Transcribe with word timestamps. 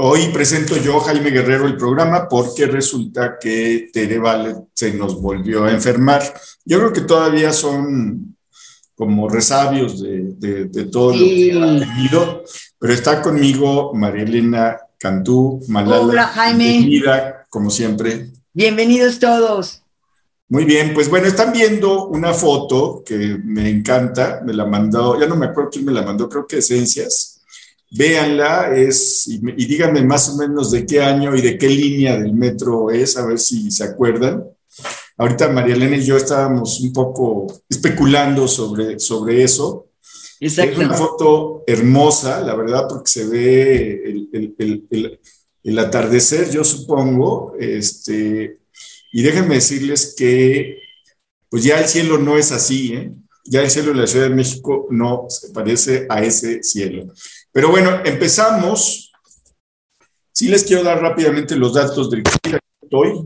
hoy 0.00 0.28
presento 0.32 0.76
yo, 0.76 0.98
Jaime 1.00 1.30
Guerrero, 1.30 1.66
el 1.66 1.76
programa 1.76 2.28
porque 2.28 2.66
resulta 2.66 3.38
que 3.38 3.90
Tere 3.92 4.20
se 4.74 4.94
nos 4.94 5.20
volvió 5.20 5.64
a 5.64 5.72
enfermar. 5.72 6.22
Yo 6.64 6.78
creo 6.78 6.92
que 6.92 7.02
todavía 7.02 7.52
son 7.52 8.36
como 8.94 9.28
resabios 9.28 10.02
de, 10.02 10.88
todo 10.90 11.12
lo 11.12 11.18
que 11.18 11.52
ha 11.52 11.78
tenido, 11.78 12.44
pero 12.78 12.92
está 12.92 13.22
conmigo 13.22 13.92
María 13.94 14.24
Elena 14.24 14.78
Cantú, 14.98 15.60
Malala. 15.68 16.02
Hola, 16.02 16.26
Jaime. 16.26 16.64
Bienvenida, 16.64 17.46
como 17.48 17.70
siempre. 17.70 18.30
Bienvenidos 18.52 19.18
todos. 19.18 19.82
Muy 20.48 20.64
bien, 20.64 20.92
pues 20.94 21.08
bueno, 21.08 21.28
están 21.28 21.52
viendo 21.52 22.08
una 22.08 22.34
foto 22.34 23.02
que 23.06 23.38
me 23.44 23.70
encanta, 23.70 24.42
me 24.44 24.52
la 24.52 24.66
mandó, 24.66 25.18
ya 25.18 25.26
no 25.26 25.36
me 25.36 25.46
acuerdo 25.46 25.70
quién 25.70 25.84
me 25.84 25.92
la 25.92 26.02
mandó, 26.02 26.28
creo 26.28 26.46
que 26.46 26.58
Esencias. 26.58 27.39
Véanla, 27.90 28.76
es, 28.76 29.26
y, 29.26 29.40
y 29.56 29.66
díganme 29.66 30.02
más 30.02 30.28
o 30.28 30.36
menos 30.36 30.70
de 30.70 30.86
qué 30.86 31.02
año 31.02 31.34
y 31.34 31.40
de 31.40 31.58
qué 31.58 31.68
línea 31.68 32.16
del 32.16 32.32
metro 32.32 32.90
es, 32.90 33.16
a 33.16 33.26
ver 33.26 33.38
si 33.38 33.70
se 33.70 33.84
acuerdan. 33.84 34.44
Ahorita 35.16 35.48
María 35.48 35.74
Elena 35.74 35.96
y 35.96 36.04
yo 36.04 36.16
estábamos 36.16 36.80
un 36.80 36.92
poco 36.92 37.46
especulando 37.68 38.46
sobre, 38.48 38.98
sobre 38.98 39.42
eso. 39.42 39.88
Exacto. 40.38 40.80
Es 40.80 40.86
una 40.86 40.94
foto 40.94 41.64
hermosa, 41.66 42.40
la 42.40 42.54
verdad, 42.54 42.86
porque 42.88 43.10
se 43.10 43.26
ve 43.26 44.02
el, 44.04 44.28
el, 44.32 44.86
el, 44.90 45.20
el 45.62 45.78
atardecer, 45.78 46.50
yo 46.50 46.64
supongo, 46.64 47.54
este, 47.58 48.60
y 49.12 49.22
déjenme 49.22 49.56
decirles 49.56 50.14
que 50.16 50.78
pues 51.48 51.64
ya 51.64 51.80
el 51.80 51.88
cielo 51.88 52.16
no 52.16 52.38
es 52.38 52.52
así, 52.52 52.94
¿eh? 52.94 53.12
ya 53.44 53.62
el 53.62 53.70
cielo 53.70 53.92
de 53.92 54.00
la 54.00 54.06
Ciudad 54.06 54.28
de 54.28 54.34
México 54.34 54.86
no 54.90 55.26
se 55.28 55.50
parece 55.50 56.06
a 56.08 56.22
ese 56.22 56.62
cielo. 56.62 57.12
Pero 57.52 57.70
bueno, 57.70 58.00
empezamos. 58.04 59.12
Sí 60.32 60.48
les 60.48 60.64
quiero 60.64 60.82
dar 60.82 61.00
rápidamente 61.00 61.56
los 61.56 61.74
datos 61.74 62.10
del 62.10 62.22
que 62.22 62.58
estoy. 62.82 63.24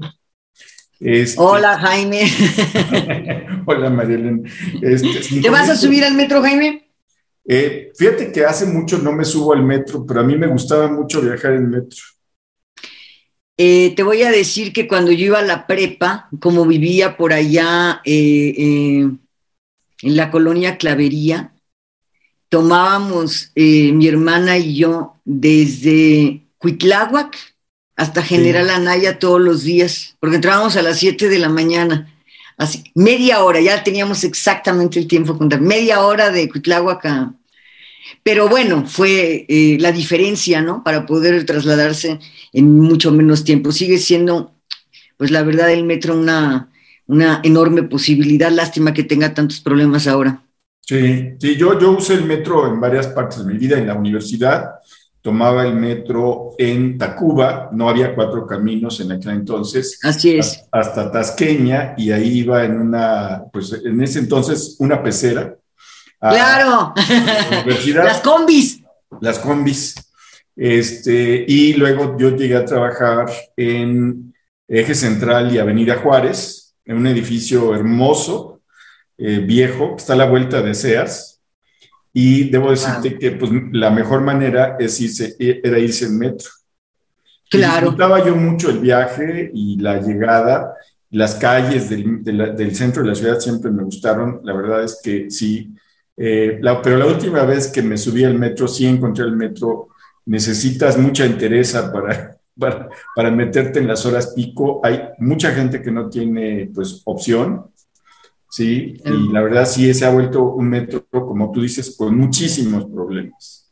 Este... 0.98 1.41
Hola, 1.41 1.79
Jaime. 1.79 2.23
Hola, 3.67 3.91
Marielena. 3.91 4.48
Este, 4.81 5.41
¿Te 5.41 5.51
vas 5.51 5.69
a 5.69 5.77
subir 5.77 6.05
al 6.05 6.15
metro, 6.15 6.41
Jaime? 6.43 6.91
Eh, 7.47 7.93
fíjate 7.97 8.33
que 8.33 8.45
hace 8.45 8.65
mucho 8.65 8.98
no 8.98 9.13
me 9.13 9.25
subo 9.25 9.53
al 9.53 9.63
metro, 9.63 10.07
pero 10.07 10.21
a 10.21 10.25
mí 10.25 10.37
me 10.37 10.47
gustaba 10.47 10.89
mucho 10.89 11.20
viajar 11.20 11.53
en 11.53 11.69
metro. 11.69 11.98
Eh, 13.57 13.95
te 13.95 14.03
voy 14.03 14.23
a 14.23 14.31
decir 14.31 14.73
que 14.73 14.89
cuando 14.89 15.13
yo 15.13 15.27
iba 15.27 15.39
a 15.39 15.43
la 15.43 15.67
prepa, 15.67 16.29
como 16.41 16.67
vivía 16.67 17.17
por 17.17 17.33
allá 17.33 18.01
eh, 18.05 18.55
en 18.57 20.17
la 20.17 20.31
colonia 20.31 20.79
Clavería, 20.79 21.54
tomábamos 22.55 23.51
mi 23.57 24.07
hermana 24.07 24.57
y 24.59 24.77
yo 24.77 25.17
desde 25.25 26.47
Cuitláhuac 26.59 27.37
hasta 27.97 28.23
General 28.23 28.69
sí. 28.69 28.75
Anaya 28.75 29.19
todos 29.19 29.41
los 29.41 29.65
días, 29.65 30.17
porque 30.21 30.37
entrábamos 30.37 30.77
a 30.77 30.83
las 30.83 31.01
7 31.01 31.29
de 31.29 31.41
la 31.41 31.49
mañana. 31.49 32.15
Así, 32.57 32.85
media 32.95 33.43
hora, 33.43 33.61
ya 33.61 33.83
teníamos 33.83 34.23
exactamente 34.23 35.01
el 35.01 35.09
tiempo 35.09 35.37
contar, 35.37 35.61
media 35.61 36.03
hora 36.03 36.31
de 36.31 36.49
Cuitláhuac 36.49 37.05
a, 37.07 37.35
pero 38.23 38.49
bueno, 38.49 38.87
fue 38.87 39.47
eh, 39.49 39.77
la 39.81 39.91
diferencia, 39.91 40.63
¿no? 40.63 40.85
Para 40.85 41.07
poder 41.07 41.45
trasladarse 41.47 42.21
en 42.53 42.79
mucho 42.79 43.11
menos 43.11 43.43
tiempo. 43.43 43.73
Sigue 43.73 43.99
siendo, 43.99 44.55
pues 45.17 45.33
la 45.33 45.43
verdad, 45.43 45.73
el 45.73 45.83
metro 45.83 46.17
una, 46.17 46.71
una 47.09 47.41
enorme 47.43 47.83
posibilidad. 47.83 48.53
Lástima 48.53 48.95
que 48.95 49.03
tenga 49.03 49.35
tantos 49.35 49.59
problemas 49.59 50.07
ahora. 50.07 50.44
Sí, 50.87 51.35
sí, 51.39 51.57
yo, 51.57 51.79
yo 51.79 51.93
usé 51.93 52.15
el 52.15 52.25
metro 52.25 52.67
en 52.67 52.81
varias 52.81 53.07
partes 53.09 53.39
de 53.39 53.53
mi 53.53 53.59
vida. 53.59 53.79
En 53.79 53.87
la 53.87 53.95
universidad 53.95 54.71
tomaba 55.23 55.67
el 55.67 55.75
metro 55.75 56.51
en 56.59 56.99
Tacuba, 56.99 57.71
no 57.73 57.89
había 57.89 58.15
cuatro 58.15 58.47
caminos 58.47 59.01
en 59.01 59.13
aquel 59.13 59.31
entonces. 59.31 59.98
Así 60.03 60.36
es. 60.36 60.64
Hasta 60.70 61.11
Tasqueña 61.11 61.95
y 61.97 62.11
ahí 62.11 62.41
iba 62.41 62.64
en 62.64 62.79
una, 62.79 63.45
pues 63.51 63.73
en 63.73 64.03
ese 64.03 64.19
entonces, 64.19 64.77
una 64.79 65.03
pecera 65.03 65.57
Claro. 66.31 66.95
Las 68.05 68.20
combis. 68.20 68.83
Las 69.20 69.39
combis. 69.39 69.95
Este, 70.57 71.45
y 71.47 71.75
luego 71.75 72.17
yo 72.19 72.37
llegué 72.37 72.57
a 72.57 72.64
trabajar 72.64 73.27
en 73.57 74.35
Eje 74.67 74.95
Central 74.95 75.53
y 75.53 75.58
Avenida 75.58 75.97
Juárez, 75.97 76.77
en 76.85 76.97
un 76.97 77.07
edificio 77.07 77.75
hermoso, 77.75 78.54
eh, 79.19 79.39
viejo, 79.39 79.91
que 79.91 80.02
está 80.02 80.14
a 80.14 80.17
la 80.17 80.27
vuelta 80.27 80.63
de 80.63 80.75
Sears. 80.75 81.41
Y 82.13 82.51
debo 82.51 82.70
decirte 82.70 83.11
wow. 83.11 83.19
que 83.19 83.30
pues, 83.33 83.51
la 83.73 83.91
mejor 83.91 84.20
manera 84.20 84.77
es 84.79 85.01
irse, 85.01 85.35
era 85.39 85.79
irse 85.79 86.07
en 86.07 86.19
metro. 86.19 86.48
Claro. 87.51 87.91
Disfrutaba 87.91 88.25
yo 88.25 88.36
mucho 88.36 88.70
el 88.70 88.79
viaje 88.79 89.51
y 89.52 89.79
la 89.79 90.01
llegada. 90.01 90.75
Las 91.11 91.36
calles 91.36 91.91
del, 91.91 92.23
de 92.25 92.33
la, 92.33 92.47
del 92.51 92.75
centro 92.75 93.02
de 93.02 93.08
la 93.08 93.14
ciudad 93.14 93.39
siempre 93.41 93.70
me 93.70 93.85
gustaron. 93.85 94.41
La 94.45 94.52
verdad 94.52 94.83
es 94.85 95.01
que 95.02 95.31
sí, 95.31 95.75
eh, 96.17 96.58
la, 96.61 96.81
pero 96.81 96.96
la 96.96 97.07
última 97.07 97.42
vez 97.45 97.69
que 97.69 97.83
me 97.83 97.96
subí 97.96 98.25
al 98.25 98.39
metro, 98.39 98.69
sí 98.69 98.86
encontré 98.86 99.25
el 99.25 99.36
metro, 99.36 99.89
necesitas 100.27 100.96
mucha 100.96 101.25
entereza 101.25 101.92
para, 101.92 102.36
para, 102.58 102.89
para, 103.14 103.31
meterte 103.31 103.81
en 103.81 103.89
las 103.89 104.07
horas 104.07 104.33
pico. 104.35 104.81
Hay 104.85 105.01
mucha 105.19 105.52
gente 105.52 105.83
que 105.83 105.91
no 105.91 106.08
tiene 106.08 106.70
pues 106.75 107.02
opción, 107.05 107.67
¿sí? 108.55 109.01
Y 109.05 109.33
la 109.33 109.42
verdad 109.42 109.67
sí 109.67 109.92
se 109.92 110.05
ha 110.05 110.11
vuelto 110.11 110.45
un 110.45 110.69
metro, 110.69 111.05
como 111.11 111.51
tú 111.51 111.63
dices, 111.63 111.97
con 111.97 112.17
muchísimos 112.17 112.85
problemas. 112.85 113.69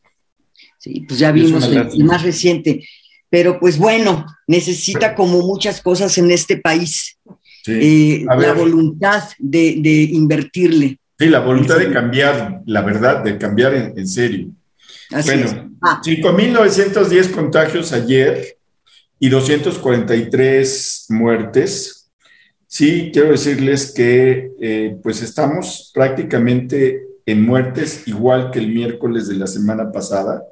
Sí, 0.77 1.05
pues 1.07 1.19
ya 1.19 1.31
vimos 1.31 1.65
el, 1.69 1.77
el 1.77 2.03
más 2.03 2.21
reciente. 2.21 2.85
Pero 3.29 3.61
pues 3.61 3.77
bueno, 3.77 4.25
necesita 4.45 5.15
como 5.15 5.39
muchas 5.39 5.81
cosas 5.81 6.17
en 6.17 6.29
este 6.31 6.57
país, 6.57 7.17
sí. 7.63 7.71
eh, 7.71 8.25
la 8.25 8.53
voluntad 8.53 9.23
de, 9.39 9.77
de 9.79 10.03
invertirle. 10.11 10.99
Sí, 11.17 11.27
la 11.29 11.39
voluntad 11.39 11.77
de 11.77 11.89
cambiar, 11.89 12.61
la 12.65 12.81
verdad, 12.81 13.23
de 13.23 13.37
cambiar 13.37 13.73
en, 13.73 13.97
en 13.97 14.07
serio. 14.07 14.49
Así 15.11 15.29
bueno, 15.29 15.71
ah. 15.81 16.01
5.910 16.03 17.31
contagios 17.31 17.93
ayer 17.93 18.57
y 19.17 19.29
243 19.29 21.05
muertes. 21.07 22.02
Sí, 22.73 23.11
quiero 23.13 23.29
decirles 23.29 23.93
que 23.93 24.51
eh, 24.59 24.97
pues 25.03 25.21
estamos 25.21 25.91
prácticamente 25.93 27.03
en 27.23 27.45
muertes 27.45 28.07
igual 28.07 28.49
que 28.49 28.57
el 28.57 28.69
miércoles 28.69 29.27
de 29.27 29.35
la 29.35 29.45
semana 29.45 29.91
pasada. 29.91 30.43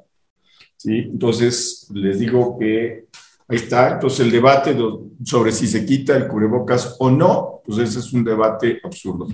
¿sí? 0.76 0.98
Entonces, 0.98 1.88
les 1.92 2.20
digo 2.20 2.56
que 2.60 3.06
ahí 3.48 3.56
está. 3.56 3.94
Entonces, 3.94 4.20
el 4.20 4.30
debate 4.30 4.76
sobre 5.24 5.50
si 5.50 5.66
se 5.66 5.84
quita 5.84 6.16
el 6.16 6.28
cubrebocas 6.28 6.94
o 7.00 7.10
no, 7.10 7.60
pues 7.64 7.78
ese 7.78 7.98
es 7.98 8.12
un 8.12 8.22
debate 8.22 8.80
absurdo. 8.84 9.26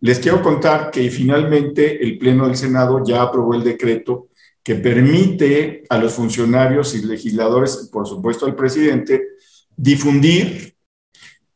Les 0.00 0.18
quiero 0.18 0.42
contar 0.42 0.90
que 0.90 1.10
finalmente 1.10 2.04
el 2.04 2.18
Pleno 2.18 2.46
del 2.46 2.58
Senado 2.58 3.02
ya 3.06 3.22
aprobó 3.22 3.54
el 3.54 3.64
decreto 3.64 4.28
que 4.62 4.74
permite 4.74 5.84
a 5.88 5.96
los 5.96 6.12
funcionarios 6.12 6.94
y 6.94 7.06
legisladores, 7.06 7.88
por 7.90 8.06
supuesto 8.06 8.44
al 8.44 8.54
presidente, 8.54 9.28
difundir 9.74 10.73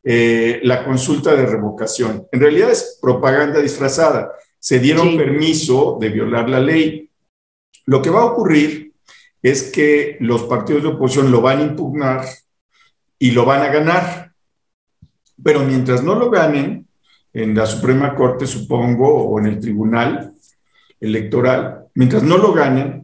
eh, 0.03 0.59
la 0.63 0.83
consulta 0.85 1.35
de 1.35 1.45
revocación. 1.45 2.27
En 2.31 2.39
realidad 2.39 2.71
es 2.71 2.97
propaganda 3.01 3.59
disfrazada. 3.59 4.31
Se 4.59 4.79
dieron 4.79 5.11
sí. 5.11 5.17
permiso 5.17 5.97
de 5.99 6.09
violar 6.09 6.49
la 6.49 6.59
ley. 6.59 7.09
Lo 7.85 8.01
que 8.01 8.09
va 8.09 8.21
a 8.21 8.25
ocurrir 8.25 8.93
es 9.41 9.71
que 9.71 10.17
los 10.19 10.43
partidos 10.43 10.83
de 10.83 10.89
oposición 10.89 11.31
lo 11.31 11.41
van 11.41 11.59
a 11.59 11.63
impugnar 11.63 12.25
y 13.17 13.31
lo 13.31 13.45
van 13.45 13.61
a 13.61 13.71
ganar. 13.71 14.33
Pero 15.41 15.61
mientras 15.61 16.03
no 16.03 16.15
lo 16.15 16.29
ganen, 16.29 16.89
en 17.33 17.55
la 17.55 17.65
Suprema 17.65 18.15
Corte, 18.15 18.47
supongo, 18.47 19.07
o 19.07 19.39
en 19.39 19.45
el 19.45 19.59
Tribunal 19.59 20.33
Electoral, 20.99 21.87
mientras 21.93 22.23
no 22.23 22.37
lo 22.37 22.53
ganen, 22.53 22.98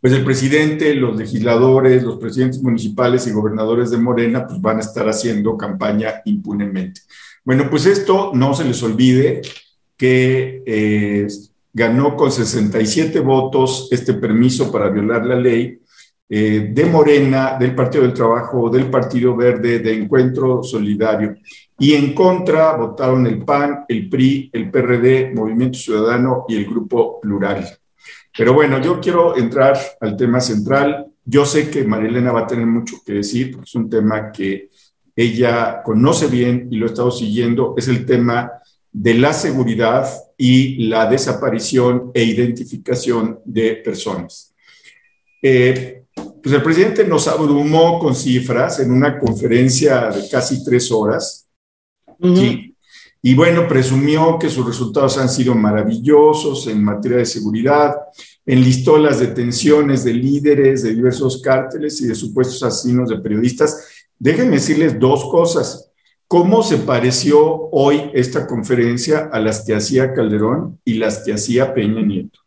pues 0.00 0.12
el 0.14 0.24
presidente, 0.24 0.94
los 0.94 1.16
legisladores, 1.16 2.02
los 2.02 2.18
presidentes 2.18 2.62
municipales 2.62 3.26
y 3.26 3.32
gobernadores 3.32 3.90
de 3.90 3.98
Morena, 3.98 4.46
pues 4.46 4.60
van 4.60 4.78
a 4.78 4.80
estar 4.80 5.08
haciendo 5.08 5.58
campaña 5.58 6.22
impunemente. 6.24 7.02
Bueno, 7.44 7.68
pues 7.68 7.86
esto 7.86 8.32
no 8.34 8.54
se 8.54 8.64
les 8.64 8.82
olvide 8.82 9.42
que 9.96 10.62
eh, 10.64 11.26
ganó 11.72 12.16
con 12.16 12.32
67 12.32 13.20
votos 13.20 13.88
este 13.90 14.14
permiso 14.14 14.72
para 14.72 14.88
violar 14.88 15.26
la 15.26 15.36
ley 15.36 15.80
eh, 16.32 16.70
de 16.72 16.86
Morena, 16.86 17.56
del 17.58 17.74
Partido 17.74 18.04
del 18.04 18.14
Trabajo, 18.14 18.70
del 18.70 18.88
Partido 18.88 19.36
Verde, 19.36 19.80
de 19.80 19.94
Encuentro 19.94 20.62
Solidario. 20.62 21.34
Y 21.78 21.94
en 21.94 22.14
contra 22.14 22.76
votaron 22.76 23.26
el 23.26 23.42
PAN, 23.42 23.84
el 23.88 24.08
PRI, 24.08 24.48
el 24.52 24.70
PRD, 24.70 25.32
Movimiento 25.34 25.78
Ciudadano 25.78 26.44
y 26.48 26.56
el 26.56 26.66
Grupo 26.66 27.20
Plural. 27.20 27.79
Pero 28.40 28.54
bueno, 28.54 28.80
yo 28.80 28.98
quiero 29.02 29.36
entrar 29.36 29.78
al 30.00 30.16
tema 30.16 30.40
central. 30.40 31.08
Yo 31.26 31.44
sé 31.44 31.68
que 31.68 31.84
Marilena 31.84 32.32
va 32.32 32.40
a 32.40 32.46
tener 32.46 32.64
mucho 32.64 32.96
que 33.04 33.12
decir, 33.12 33.50
porque 33.50 33.66
es 33.68 33.74
un 33.74 33.90
tema 33.90 34.32
que 34.32 34.70
ella 35.14 35.82
conoce 35.82 36.26
bien 36.26 36.66
y 36.70 36.76
lo 36.76 36.86
ha 36.86 36.88
estado 36.88 37.10
siguiendo, 37.10 37.74
es 37.76 37.88
el 37.88 38.06
tema 38.06 38.50
de 38.90 39.12
la 39.12 39.34
seguridad 39.34 40.08
y 40.38 40.86
la 40.88 41.04
desaparición 41.04 42.12
e 42.14 42.24
identificación 42.24 43.40
de 43.44 43.76
personas. 43.76 44.54
Eh, 45.42 46.04
pues 46.42 46.54
el 46.54 46.62
presidente 46.62 47.06
nos 47.06 47.28
abrumó 47.28 47.98
con 47.98 48.14
cifras 48.14 48.80
en 48.80 48.90
una 48.90 49.18
conferencia 49.18 50.08
de 50.08 50.26
casi 50.30 50.64
tres 50.64 50.90
horas. 50.90 51.46
Y 53.22 53.34
bueno, 53.34 53.68
presumió 53.68 54.38
que 54.38 54.48
sus 54.48 54.66
resultados 54.66 55.18
han 55.18 55.28
sido 55.28 55.54
maravillosos 55.54 56.66
en 56.68 56.82
materia 56.82 57.18
de 57.18 57.26
seguridad, 57.26 57.94
enlistó 58.46 58.96
las 58.96 59.20
detenciones 59.20 60.04
de 60.04 60.14
líderes 60.14 60.82
de 60.82 60.94
diversos 60.94 61.42
cárteles 61.42 62.00
y 62.00 62.06
de 62.06 62.14
supuestos 62.14 62.62
asesinos 62.62 63.10
de 63.10 63.18
periodistas. 63.18 63.86
Déjenme 64.18 64.56
decirles 64.56 64.98
dos 64.98 65.26
cosas. 65.30 65.90
¿Cómo 66.26 66.62
se 66.62 66.78
pareció 66.78 67.68
hoy 67.72 68.10
esta 68.14 68.46
conferencia 68.46 69.28
a 69.32 69.40
las 69.40 69.64
que 69.64 69.74
hacía 69.74 70.14
Calderón 70.14 70.78
y 70.84 70.94
las 70.94 71.18
que 71.18 71.34
hacía 71.34 71.74
Peña 71.74 72.02
Nieto? 72.02 72.38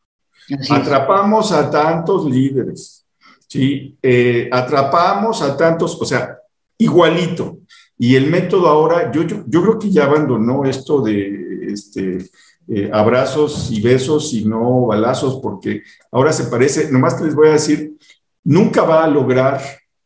Atrapamos 0.70 1.52
a 1.52 1.70
tantos 1.70 2.26
líderes, 2.26 3.06
¿sí? 3.48 3.98
Eh, 4.02 4.50
atrapamos 4.52 5.42
a 5.42 5.56
tantos, 5.56 6.02
o 6.02 6.06
sea, 6.06 6.38
igualito. 6.78 7.60
Y 7.98 8.16
el 8.16 8.30
método 8.30 8.68
ahora, 8.68 9.12
yo, 9.12 9.24
yo, 9.24 9.44
yo 9.48 9.62
creo 9.62 9.80
que 9.80 9.92
ya 9.92 10.06
abandonó 10.06 10.66
esto 10.66 11.02
de 11.02 11.68
este, 11.68 12.30
eh, 12.68 12.90
abrazos 12.94 13.70
y 13.72 13.82
besos 13.82 14.34
y 14.34 14.46
no 14.46 14.86
balazos, 14.86 15.40
porque 15.42 15.84
ahora 16.12 16.32
se 16.32 16.46
parece, 16.46 16.92
nomás 16.92 17.16
que 17.16 17.26
les 17.26 17.36
voy 17.36 17.50
a 17.50 17.54
decir, 17.54 17.98
nunca 18.44 18.84
va 18.84 19.04
a 19.04 19.10
lograr 19.10 19.62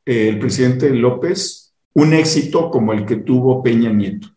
eh, 0.06 0.30
el 0.30 0.40
presidente 0.40 0.90
López 0.90 1.74
un 1.94 2.14
éxito 2.14 2.70
como 2.70 2.94
el 2.94 3.06
que 3.06 3.18
tuvo 3.18 3.62
Peña 3.62 3.92
Nieto. 3.92 4.28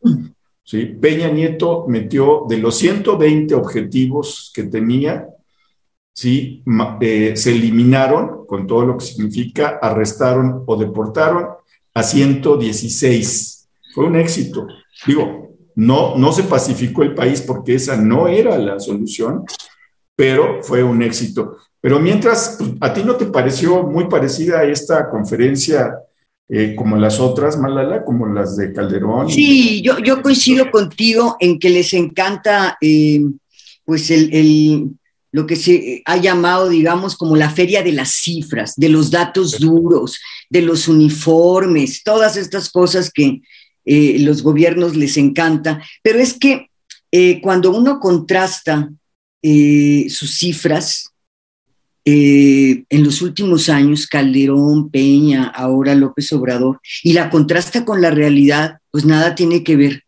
¿sí? 0.65 0.87
Peña 0.87 1.31
Nieto 1.31 1.87
metió 1.89 2.45
de 2.49 2.59
los 2.59 2.77
120 2.77 3.55
objetivos 3.55 4.51
que 4.55 4.65
tenía, 4.65 5.29
¿sí? 6.13 6.63
Eh, 7.01 7.33
se 7.37 7.53
eliminaron, 7.53 8.47
con 8.47 8.67
todo 8.67 8.87
lo 8.87 8.97
que 8.97 9.05
significa, 9.05 9.79
arrestaron 9.81 10.63
o 10.67 10.77
deportaron 10.77 11.47
a 11.95 12.03
116. 12.03 13.69
Fue 13.95 14.07
un 14.07 14.17
éxito. 14.17 14.67
Digo, 15.07 15.57
no, 15.75 16.17
no 16.17 16.33
se 16.33 16.45
pacificó 16.45 17.03
el 17.03 17.15
país 17.15 17.41
porque 17.41 17.75
esa 17.75 17.97
no 17.97 18.29
era 18.29 18.59
la 18.59 18.79
solución, 18.79 19.45
pero 20.15 20.63
fue 20.63 20.83
un 20.83 21.03
éxito. 21.03 21.57
Pero 21.81 21.99
mientras, 21.99 22.59
¿a 22.81 22.93
ti 22.93 23.03
no 23.03 23.17
te 23.17 23.27
pareció 23.27 23.83
muy 23.85 24.07
parecida 24.09 24.61
a 24.61 24.65
esta 24.65 25.09
conferencia 25.09 25.95
eh, 26.49 26.75
como 26.77 26.97
las 26.97 27.21
otras, 27.21 27.59
Malala, 27.59 28.05
como 28.05 28.27
las 28.27 28.57
de 28.57 28.73
Calderón? 28.73 29.31
Sí, 29.31 29.81
yo, 29.83 29.99
yo 29.99 30.21
coincido 30.21 30.71
contigo 30.71 31.37
en 31.41 31.59
que 31.59 31.71
les 31.71 31.95
encanta 31.95 32.77
eh, 32.81 33.23
pues 33.85 34.11
el, 34.11 34.91
lo 35.33 35.47
que 35.47 35.57
se 35.57 36.03
ha 36.05 36.17
llamado, 36.17 36.69
digamos, 36.69 37.17
como 37.17 37.37
la 37.37 37.51
feria 37.51 37.83
de 37.83 37.93
las 37.93 38.11
cifras, 38.11 38.75
de 38.77 38.89
los 38.89 39.11
datos 39.11 39.59
duros, 39.61 40.19
de 40.49 40.63
los 40.63 40.89
uniformes, 40.89 42.03
todas 42.03 42.37
estas 42.37 42.71
cosas 42.71 43.11
que 43.13 43.41
eh, 43.85 44.19
los 44.21 44.43
gobiernos 44.43 44.97
les 44.97 45.17
encanta. 45.17 45.83
Pero 46.03 46.19
es 46.19 46.35
que 46.35 46.69
eh, 47.13 47.41
cuando 47.41 47.71
uno 47.71 48.01
contrasta 48.01 48.91
eh, 49.43 50.07
sus 50.09 50.33
cifras, 50.33 51.07
en 52.03 53.05
los 53.05 53.23
últimos 53.23 53.69
años, 53.69 54.09
Calderón, 54.09 54.91
Peña, 54.91 55.45
ahora 55.45 55.95
López 55.95 56.33
Obrador, 56.33 56.81
y 57.05 57.13
la 57.13 57.31
contrasta 57.31 57.85
con 57.85 58.01
la 58.01 58.11
realidad, 58.11 58.79
pues 58.91 59.05
nada 59.05 59.37
tiene 59.37 59.63
que 59.63 59.77
ver. 59.77 60.03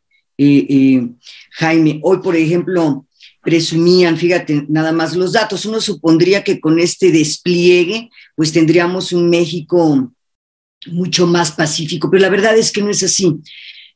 Jaime, 1.53 2.01
hoy, 2.03 2.19
por 2.19 2.35
ejemplo, 2.35 3.07
presumían, 3.43 4.17
fíjate, 4.17 4.65
nada 4.69 4.93
más 4.93 5.17
los 5.17 5.33
datos. 5.33 5.67
Uno 5.67 5.81
supondría 5.81 6.45
que 6.45 6.61
con 6.61 6.79
este 6.79 7.11
despliegue, 7.11 8.09
pues 8.37 8.53
tendríamos 8.53 9.13
un 9.13 9.29
México 9.29 10.13
mucho 10.87 11.27
más 11.27 11.51
pacífico, 11.53 12.11
pero 12.11 12.23
la 12.23 12.31
verdad 12.31 12.57
es 12.57 12.73
que 12.73 12.81
no 12.83 12.91
es 12.91 13.03
así. 13.03 13.37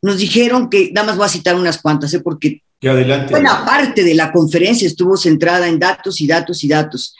Nos 0.02 0.18
dijeron 0.18 0.68
que, 0.68 0.90
nada 0.92 1.06
más 1.06 1.16
voy 1.16 1.24
a 1.26 1.30
citar 1.30 1.54
unas 1.56 1.80
cuantas, 1.80 2.12
¿eh? 2.14 2.20
porque 2.20 2.62
adelante. 2.82 3.30
buena 3.30 3.64
parte 3.64 4.04
de 4.04 4.14
la 4.14 4.30
conferencia 4.32 4.86
estuvo 4.86 5.16
centrada 5.16 5.66
en 5.68 5.78
datos 5.78 6.20
y 6.20 6.26
datos 6.26 6.62
y 6.62 6.68
datos. 6.68 7.14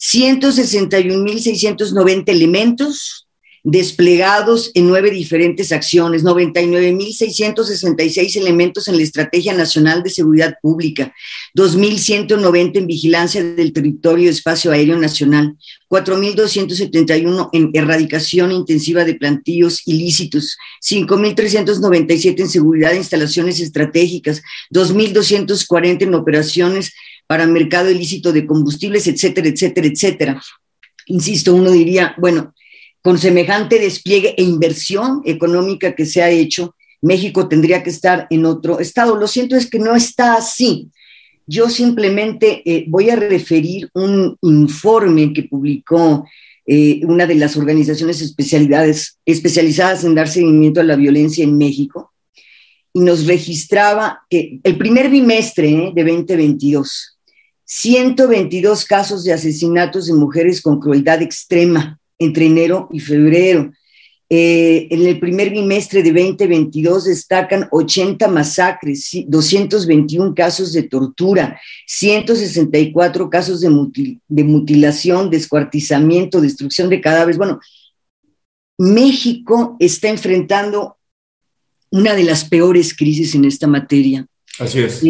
161.690 0.00 2.24
elementos 2.26 3.28
desplegados 3.64 4.72
en 4.74 4.88
nueve 4.88 5.10
diferentes 5.10 5.70
acciones, 5.70 6.24
99.666 6.24 8.36
elementos 8.36 8.88
en 8.88 8.96
la 8.96 9.04
Estrategia 9.04 9.54
Nacional 9.54 10.02
de 10.02 10.10
Seguridad 10.10 10.56
Pública, 10.60 11.14
2.190 11.56 12.78
en 12.78 12.88
vigilancia 12.88 13.44
del 13.44 13.72
territorio 13.72 14.24
de 14.24 14.32
espacio 14.32 14.72
aéreo 14.72 14.98
nacional, 14.98 15.56
4.271 15.88 17.50
en 17.52 17.70
erradicación 17.74 18.50
intensiva 18.50 19.04
de 19.04 19.14
plantillos 19.14 19.86
ilícitos, 19.86 20.56
5.397 20.82 22.40
en 22.40 22.48
seguridad 22.48 22.90
de 22.90 22.96
instalaciones 22.96 23.60
estratégicas, 23.60 24.42
2.240 24.74 26.02
en 26.02 26.14
operaciones 26.14 26.92
para 27.28 27.46
mercado 27.46 27.88
ilícito 27.90 28.32
de 28.32 28.44
combustibles, 28.44 29.06
etcétera, 29.06 29.46
etcétera, 29.48 29.86
etcétera. 29.86 30.42
Insisto, 31.06 31.54
uno 31.54 31.70
diría, 31.70 32.16
bueno, 32.18 32.52
con 33.02 33.18
semejante 33.18 33.78
despliegue 33.78 34.34
e 34.38 34.42
inversión 34.42 35.20
económica 35.24 35.94
que 35.94 36.06
se 36.06 36.22
ha 36.22 36.30
hecho, 36.30 36.74
México 37.00 37.48
tendría 37.48 37.82
que 37.82 37.90
estar 37.90 38.28
en 38.30 38.46
otro 38.46 38.78
estado. 38.78 39.16
Lo 39.16 39.26
siento 39.26 39.56
es 39.56 39.68
que 39.68 39.80
no 39.80 39.96
está 39.96 40.36
así. 40.36 40.88
Yo 41.46 41.68
simplemente 41.68 42.62
eh, 42.64 42.84
voy 42.88 43.10
a 43.10 43.16
referir 43.16 43.90
un 43.94 44.38
informe 44.42 45.32
que 45.32 45.42
publicó 45.42 46.24
eh, 46.64 47.00
una 47.04 47.26
de 47.26 47.34
las 47.34 47.56
organizaciones 47.56 48.20
especialidades, 48.20 49.18
especializadas 49.26 50.04
en 50.04 50.14
dar 50.14 50.28
seguimiento 50.28 50.80
a 50.80 50.84
la 50.84 50.94
violencia 50.94 51.42
en 51.42 51.58
México 51.58 52.12
y 52.92 53.00
nos 53.00 53.26
registraba 53.26 54.20
que 54.30 54.60
el 54.62 54.76
primer 54.78 55.10
bimestre 55.10 55.68
eh, 55.68 55.92
de 55.92 56.04
2022, 56.04 57.18
122 57.64 58.84
casos 58.84 59.24
de 59.24 59.32
asesinatos 59.32 60.06
de 60.06 60.14
mujeres 60.14 60.62
con 60.62 60.78
crueldad 60.78 61.20
extrema, 61.20 61.98
entre 62.22 62.46
enero 62.46 62.88
y 62.92 63.00
febrero. 63.00 63.72
Eh, 64.34 64.88
en 64.90 65.06
el 65.06 65.20
primer 65.20 65.50
bimestre 65.50 66.02
de 66.02 66.10
2022 66.10 67.04
destacan 67.04 67.68
80 67.70 68.28
masacres, 68.28 69.10
221 69.26 70.34
casos 70.34 70.72
de 70.72 70.84
tortura, 70.84 71.60
164 71.86 73.28
casos 73.28 73.60
de, 73.60 74.18
de 74.26 74.44
mutilación, 74.44 75.28
descuartizamiento, 75.28 76.40
destrucción 76.40 76.88
de 76.88 77.02
cadáveres. 77.02 77.36
Bueno, 77.36 77.60
México 78.78 79.76
está 79.78 80.08
enfrentando 80.08 80.96
una 81.90 82.14
de 82.14 82.24
las 82.24 82.46
peores 82.46 82.96
crisis 82.96 83.34
en 83.34 83.44
esta 83.44 83.66
materia. 83.66 84.26
Así 84.58 84.80
es. 84.80 85.02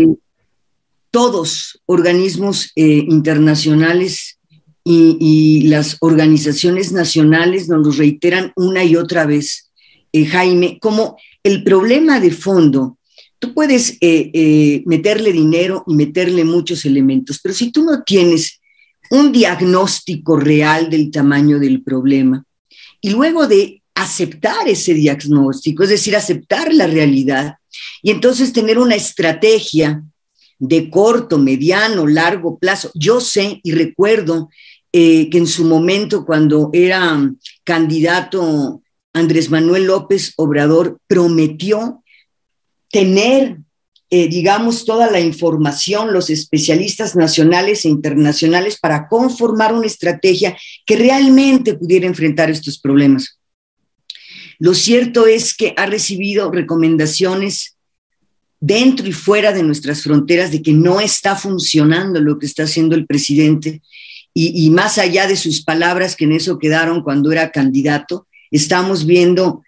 todos 1.10 1.80
organismos 1.86 2.72
eh, 2.74 3.04
internacionales 3.08 4.40
y, 4.84 5.68
las 5.68 5.96
organizaciones 6.00 6.92
nacionales 6.92 7.68
nos 7.68 7.86
lo 7.86 7.92
reiteran 7.92 8.52
una 8.56 8.84
y 8.84 8.96
otra 8.96 9.26
vez, 9.26 9.70
eh, 10.12 10.26
Jaime, 10.26 10.78
como 10.80 11.16
el 11.42 11.62
problema 11.62 12.20
de 12.20 12.30
fondo, 12.30 12.98
tú 13.38 13.54
puedes 13.54 13.96
eh, 14.00 14.30
eh, 14.32 14.82
meterle 14.86 15.32
dinero 15.32 15.84
y 15.86 15.94
meterle 15.94 16.44
muchos 16.44 16.84
elementos, 16.84 17.40
pero 17.42 17.54
si 17.54 17.70
tú 17.70 17.84
no 17.84 18.02
tienes 18.02 18.60
un 19.10 19.32
diagnóstico 19.32 20.36
real 20.36 20.88
del 20.90 21.10
tamaño 21.10 21.58
del 21.58 21.82
problema 21.82 22.44
y 23.00 23.10
luego 23.10 23.46
de 23.46 23.82
aceptar 23.94 24.68
ese 24.68 24.94
diagnóstico, 24.94 25.82
es 25.82 25.90
decir, 25.90 26.16
aceptar 26.16 26.72
la 26.72 26.86
realidad 26.86 27.56
y 28.02 28.10
entonces 28.10 28.52
tener 28.52 28.78
una 28.78 28.94
estrategia 28.94 30.02
de 30.58 30.90
corto, 30.90 31.38
mediano, 31.38 32.06
largo 32.06 32.56
plazo. 32.56 32.92
Yo 32.94 33.20
sé 33.20 33.60
y 33.64 33.72
recuerdo 33.72 34.48
eh, 34.92 35.30
que 35.30 35.38
en 35.38 35.46
su 35.46 35.64
momento, 35.64 36.26
cuando 36.26 36.68
era 36.72 37.18
candidato 37.64 38.82
Andrés 39.14 39.50
Manuel 39.50 39.84
López 39.84 40.34
Obrador, 40.36 40.98
prometió 41.06 42.02
tener, 42.90 43.56
eh, 44.10 44.28
digamos, 44.28 44.84
toda 44.84 45.10
la 45.10 45.20
información, 45.20 46.12
los 46.12 46.28
especialistas 46.28 47.16
nacionales 47.16 47.84
e 47.84 47.88
internacionales 47.88 48.78
para 48.78 49.08
conformar 49.08 49.72
una 49.72 49.86
estrategia 49.86 50.58
que 50.84 50.96
realmente 50.96 51.74
pudiera 51.74 52.06
enfrentar 52.06 52.50
estos 52.50 52.78
problemas. 52.78 53.38
Lo 54.58 54.74
cierto 54.74 55.26
es 55.26 55.54
que 55.54 55.72
ha 55.76 55.86
recibido 55.86 56.50
recomendaciones 56.50 57.76
dentro 58.60 59.08
y 59.08 59.12
fuera 59.12 59.52
de 59.52 59.62
nuestras 59.62 60.02
fronteras 60.02 60.52
de 60.52 60.62
que 60.62 60.72
no 60.72 61.00
está 61.00 61.34
funcionando 61.34 62.20
lo 62.20 62.38
que 62.38 62.46
está 62.46 62.64
haciendo 62.64 62.94
el 62.94 63.06
presidente 63.06 63.82
y, 64.34 64.70
más 64.70 64.98
allá 64.98 65.26
de 65.26 65.36
sus 65.36 65.62
palabras 65.62 66.16
que 66.16 66.24
en 66.24 66.32
eso 66.32 66.58
quedaron 66.58 67.02
cuando 67.02 67.30
era 67.32 67.50
candidato, 67.50 68.26
estamos 68.50 69.04
viendo 69.04 69.62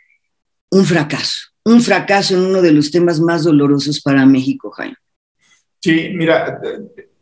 un 0.71 0.85
fracaso, 0.87 1.37
un 1.65 1.83
fracaso 1.83 2.35
en 2.35 2.41
uno 2.41 2.63
de 2.63 2.73
los 2.73 2.91
temas 2.91 3.21
más 3.21 3.45
dolorosos 3.45 4.01
para 4.01 4.25
México, 4.25 4.71
Jaime. 4.71 4.97
Sí, 5.81 6.13
mira, 6.15 6.61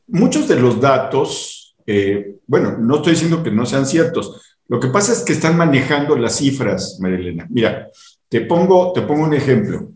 muchos 0.07 0.47
de 0.47 0.57
los 0.57 0.81
datos, 0.81 1.75
eh, 1.85 2.37
bueno, 2.47 2.79
no 2.79 2.97
estoy 2.97 3.15
diciendo 3.15 3.43
que 3.43 3.51
no 3.51 3.67
sean 3.67 3.87
ciertos, 3.87 4.41
Lo 4.69 4.81
que 4.81 4.89
pasa 4.89 5.13
es 5.13 5.23
que 5.23 5.35
están 5.35 5.57
manejando 5.57 6.17
las 6.17 6.37
cifras, 6.37 6.97
Marilena. 6.99 7.47
Mira, 7.51 7.89
te 8.31 8.41
pongo, 8.41 8.93
te 8.95 9.03
pongo 9.03 9.25
un 9.25 9.35
ejemplo. 9.35 9.93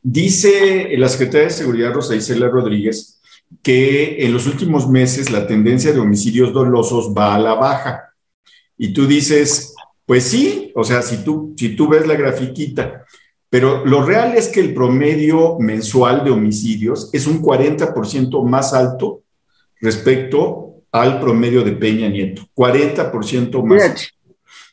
Dice 0.00 0.96
la 0.96 1.10
Secretaria 1.10 1.48
de 1.48 1.52
Seguridad 1.52 1.92
Rosa 1.92 2.14
Isela 2.14 2.48
Rodríguez 2.48 3.13
que 3.62 4.24
en 4.24 4.32
los 4.32 4.46
últimos 4.46 4.88
meses 4.88 5.30
la 5.30 5.46
tendencia 5.46 5.92
de 5.92 6.00
homicidios 6.00 6.52
dolosos 6.52 7.12
va 7.16 7.34
a 7.34 7.38
la 7.38 7.54
baja. 7.54 8.14
Y 8.76 8.92
tú 8.92 9.06
dices, 9.06 9.74
pues 10.06 10.24
sí, 10.24 10.72
o 10.74 10.84
sea, 10.84 11.02
si 11.02 11.18
tú, 11.18 11.54
si 11.56 11.76
tú 11.76 11.88
ves 11.88 12.06
la 12.06 12.14
grafiquita, 12.14 13.04
pero 13.48 13.84
lo 13.84 14.04
real 14.04 14.34
es 14.36 14.48
que 14.48 14.60
el 14.60 14.74
promedio 14.74 15.58
mensual 15.60 16.24
de 16.24 16.30
homicidios 16.30 17.10
es 17.12 17.26
un 17.26 17.40
40% 17.40 18.44
más 18.44 18.74
alto 18.74 19.22
respecto 19.80 20.82
al 20.90 21.20
promedio 21.20 21.62
de 21.62 21.72
Peña 21.72 22.08
Nieto, 22.08 22.42
40% 22.54 23.62
más. 23.62 24.13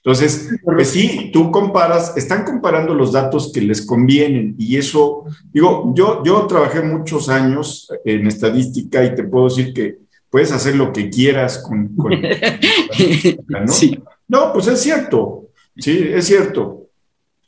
Entonces, 0.04 0.50
pues 0.64 0.90
sí, 0.90 1.30
tú 1.32 1.52
comparas, 1.52 2.18
están 2.18 2.44
comparando 2.44 2.96
los 2.96 3.12
datos 3.12 3.52
que 3.54 3.62
les 3.62 3.86
convienen 3.86 4.56
y 4.58 4.78
eso, 4.78 5.26
digo, 5.54 5.94
yo, 5.96 6.24
yo 6.26 6.48
trabajé 6.48 6.82
muchos 6.82 7.30
años 7.30 7.88
en 8.04 8.26
estadística 8.26 9.04
y 9.04 9.14
te 9.14 9.24
puedo 9.24 9.48
decir 9.50 9.74
que 9.74 10.00
puedes 10.32 10.52
hacer 10.52 10.76
lo 10.76 10.92
que 10.92 11.08
quieras 11.12 11.60
con... 11.60 11.96
con, 11.96 12.14
¿no? 13.48 13.68
Sí. 13.68 14.00
no, 14.28 14.52
pues 14.52 14.66
es 14.68 14.82
cierto, 14.82 15.50
sí, 15.78 16.10
es 16.12 16.26
cierto. 16.26 16.88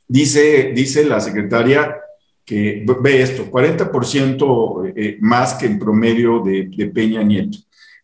Dice, 0.07 0.73
dice 0.75 1.05
la 1.05 1.19
secretaria 1.19 1.95
que 2.45 2.85
ve 3.01 3.21
esto, 3.23 3.49
40% 3.49 4.93
eh, 4.95 5.17
más 5.21 5.55
que 5.55 5.65
en 5.65 5.79
promedio 5.79 6.39
de, 6.43 6.65
de, 6.65 6.85
Peña 6.87 7.23
Nieto. 7.23 7.57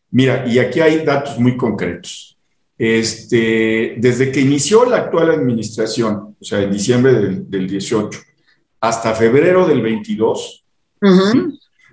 Mira, 0.10 0.48
y 0.48 0.58
aquí 0.58 0.80
hay 0.80 1.06
datos 1.06 1.38
muy 1.38 1.56
concretos. 1.56 2.39
Este, 2.80 3.96
desde 3.98 4.32
que 4.32 4.40
inició 4.40 4.86
la 4.86 4.98
actual 4.98 5.32
administración, 5.32 6.38
o 6.40 6.44
sea, 6.44 6.62
en 6.62 6.72
diciembre 6.72 7.14
del, 7.14 7.50
del 7.50 7.68
18, 7.68 8.18
hasta 8.80 9.14
febrero 9.14 9.68
del 9.68 9.82
22, 9.82 10.64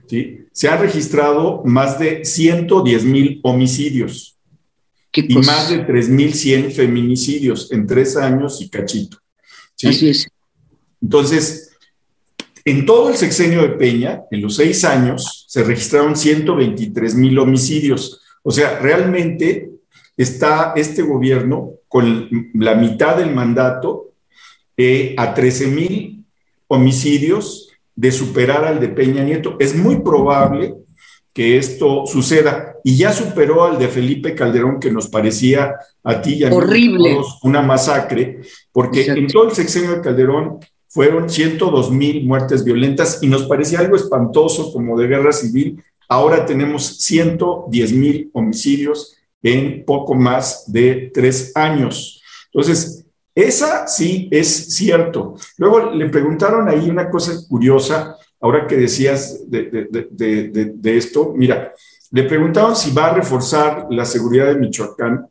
¿sí? 0.09 0.39
se 0.53 0.69
han 0.69 0.81
registrado 0.81 1.63
más 1.65 1.99
de 1.99 2.25
110 2.25 3.05
mil 3.05 3.41
homicidios 3.43 4.39
y 5.13 5.35
más 5.39 5.71
de 5.71 5.85
3.100 5.87 6.71
feminicidios 6.73 7.73
en 7.73 7.87
tres 7.87 8.17
años 8.17 8.61
y 8.61 8.69
cachito. 8.69 9.19
Así 9.83 10.11
es. 10.11 10.29
Entonces, 11.03 11.71
en 12.65 12.87
todo 12.87 13.11
el 13.11 13.17
sexenio 13.17 13.63
de 13.63 13.71
Peña, 13.71 14.23
en 14.31 14.43
los 14.43 14.57
seis 14.57 14.85
años, 14.85 15.47
se 15.49 15.65
registraron 15.65 16.17
123 16.17 17.15
mil 17.15 17.39
homicidios. 17.39 18.21
O 18.43 18.51
sea, 18.51 18.79
realmente 18.79 19.71
está 20.17 20.73
este 20.77 21.03
gobierno 21.03 21.73
con 21.89 22.29
la 22.55 22.75
mitad 22.75 23.17
del 23.17 23.35
mandato 23.35 24.13
eh, 24.77 25.15
a 25.17 25.35
13 25.35 25.69
mil 25.69 26.25
homicidios 26.69 27.71
de 27.95 28.13
superar 28.13 28.65
al 28.65 28.81
de 28.81 28.89
Peña 28.89 29.23
Nieto. 29.25 29.57
Es 29.59 29.75
muy 29.75 30.01
probable 30.01 30.75
que 31.33 31.59
esto 31.59 32.07
suceda. 32.07 32.77
Y 32.83 32.97
ya 32.97 33.13
superó 33.13 33.65
al 33.65 33.79
de 33.79 33.89
Felipe 33.89 34.35
Calderón, 34.35 34.81
que 34.81 34.91
nos 34.91 35.09
parecía 35.09 35.75
a 36.03 36.23
ti 36.23 36.35
y 36.35 36.45
a 36.45 36.55
Horrible. 36.55 37.19
una 37.43 37.63
masacre, 37.63 38.41
porque 38.73 39.07
en 39.07 39.27
todo 39.27 39.49
el 39.49 39.55
sexenio 39.55 39.97
de 39.97 40.01
Calderón 40.01 40.59
fueron 40.89 41.29
102 41.29 41.91
mil 41.91 42.25
muertes 42.25 42.65
violentas 42.65 43.19
y 43.23 43.27
nos 43.27 43.45
parecía 43.45 43.81
algo 43.81 43.97
espantoso 43.97 44.73
como 44.73 44.99
de 44.99 45.09
guerra 45.09 45.33
civil. 45.33 45.83
Ahora 46.09 46.47
tenemos 46.47 46.87
110 46.99 47.93
mil 47.93 48.31
homicidios 48.33 49.16
en 49.47 49.85
poco 49.85 50.15
más 50.15 50.65
de 50.67 51.13
tres 51.15 51.53
años. 51.55 52.21
Entonces, 52.53 53.07
esa 53.33 53.87
sí 53.87 54.29
es 54.33 54.75
cierto. 54.75 55.37
Luego 55.57 55.93
le 55.93 56.09
preguntaron 56.09 56.69
ahí 56.69 56.91
una 56.91 57.09
cosa 57.09 57.33
curiosa 57.49 58.17
ahora 58.41 58.67
que 58.67 58.77
decías 58.77 59.49
de, 59.49 60.97
esto, 60.97 61.33
mira, 61.37 61.73
le 62.11 62.25
preguntaban 62.25 62.75
si 62.75 62.91
va 62.93 63.07
a 63.07 63.15
reforzar 63.15 63.87
la 63.91 64.05
seguridad 64.05 64.47
de 64.47 64.57
Michoacán 64.57 65.29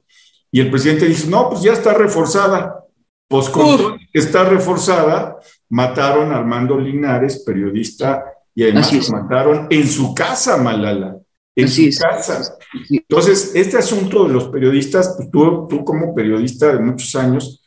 y 0.49 0.61
el 0.61 0.71
presidente 0.71 1.07
dice, 1.07 1.29
no, 1.29 1.49
pues 1.49 1.61
ya 1.61 1.73
está 1.73 1.93
reforzada. 1.93 2.85
Pues 3.27 3.49
con 3.49 3.99
está 4.13 4.45
reforzada, 4.45 5.39
mataron 5.67 6.31
a 6.31 6.37
Armando 6.37 6.79
Linares, 6.79 7.43
periodista, 7.45 8.23
y 8.53 8.63
además 8.63 8.93
lo 8.93 9.17
mataron 9.17 9.67
en 9.69 9.87
su 9.87 10.13
casa, 10.13 10.57
Malala, 10.57 11.17
en 11.55 11.69
su 11.69 11.89
casa. 11.99 12.57
Entonces, 12.89 13.51
este 13.55 13.77
asunto 13.77 14.27
de 14.27 14.33
los 14.33 14.49
periodistas, 14.49 15.13
pues 15.15 15.31
tú, 15.31 15.67
tú 15.69 15.85
como 15.85 16.13
periodista 16.13 16.73
de 16.73 16.79
muchos 16.79 17.15
años, 17.15 17.61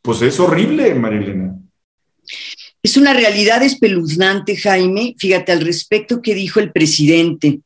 pues 0.00 0.22
es 0.22 0.40
horrible, 0.40 0.94
Marilena. 0.94 1.58
Es 2.82 2.96
una 2.96 3.14
realidad 3.14 3.62
espeluznante, 3.62 4.56
Jaime. 4.56 5.14
Fíjate 5.18 5.52
al 5.52 5.62
respecto 5.62 6.20
que 6.20 6.34
dijo 6.34 6.60
el 6.60 6.72
presidente. 6.72 7.60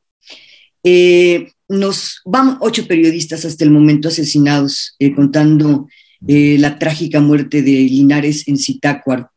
Eh, 0.84 1.50
nos 1.68 2.20
van 2.24 2.58
ocho 2.60 2.86
periodistas 2.86 3.44
hasta 3.44 3.64
el 3.64 3.70
momento 3.70 4.08
asesinados, 4.08 4.94
eh, 4.98 5.14
contando 5.14 5.88
eh, 6.26 6.56
la 6.58 6.78
trágica 6.78 7.20
muerte 7.20 7.62
de 7.62 7.72
Linares 7.72 8.46
en 8.48 8.58
Zitácuaro. 8.58 9.30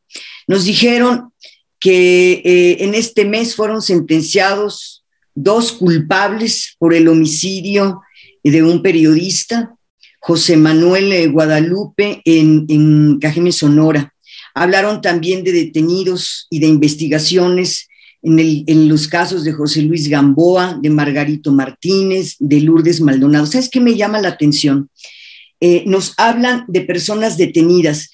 Nos 0.47 0.65
dijeron 0.65 1.33
que 1.79 2.77
en 2.79 2.93
este 2.93 3.25
mes 3.25 3.55
fueron 3.55 3.81
sentenciados 3.81 5.00
dos 5.35 5.71
culpables 5.73 6.75
por 6.77 6.93
el 6.93 7.07
homicidio 7.07 8.01
de 8.43 8.63
un 8.63 8.81
periodista, 8.81 9.75
José 10.19 10.57
Manuel 10.57 11.31
Guadalupe, 11.31 12.21
en, 12.25 12.65
en 12.69 13.19
Cajeme, 13.19 13.51
Sonora. 13.51 14.13
Hablaron 14.53 15.01
también 15.01 15.43
de 15.43 15.51
detenidos 15.51 16.47
y 16.49 16.59
de 16.59 16.67
investigaciones 16.67 17.87
en, 18.23 18.87
los 18.87 19.07
casos 19.07 19.43
de 19.43 19.53
José 19.53 19.81
Luis 19.81 20.07
Gamboa, 20.07 20.77
de 20.81 20.89
Margarito 20.89 21.51
Martínez, 21.51 22.35
de 22.39 22.61
Lourdes 22.61 23.01
Maldonado. 23.01 23.45
¿Sabes 23.45 23.69
qué 23.69 23.79
me 23.79 23.95
llama 23.95 24.21
la 24.21 24.29
atención? 24.29 24.89
Eh, 25.59 25.83
nos 25.85 26.13
hablan 26.17 26.65
de 26.67 26.81
personas 26.81 27.37
detenidas, 27.37 28.11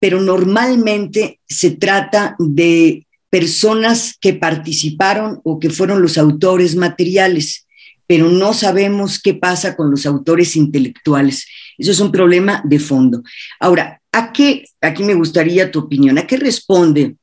pero 0.00 0.20
normalmente 0.20 1.40
se 1.48 1.70
trata 1.70 2.36
de 2.38 3.03
personas 3.34 4.16
que 4.20 4.34
participaron 4.34 5.40
o 5.42 5.58
que 5.58 5.68
fueron 5.68 6.00
los 6.00 6.18
autores 6.18 6.76
materiales, 6.76 7.66
pero 8.06 8.28
no 8.28 8.52
sabemos 8.54 9.20
qué 9.20 9.34
pasa 9.34 9.74
con 9.74 9.90
los 9.90 10.06
autores 10.06 10.54
intelectuales. 10.54 11.46
Eso 11.76 11.90
es 11.90 11.98
un 11.98 12.12
problema 12.12 12.62
de 12.64 12.78
fondo. 12.78 13.24
Ahora, 13.58 14.00
¿A 14.14 14.32
qué, 14.32 14.64
aquí 14.80 15.02
me 15.02 15.14
gustaría 15.14 15.72
tu 15.72 15.80
opinión, 15.80 16.18
a 16.18 16.26
qué 16.28 16.36
responde 16.36 17.16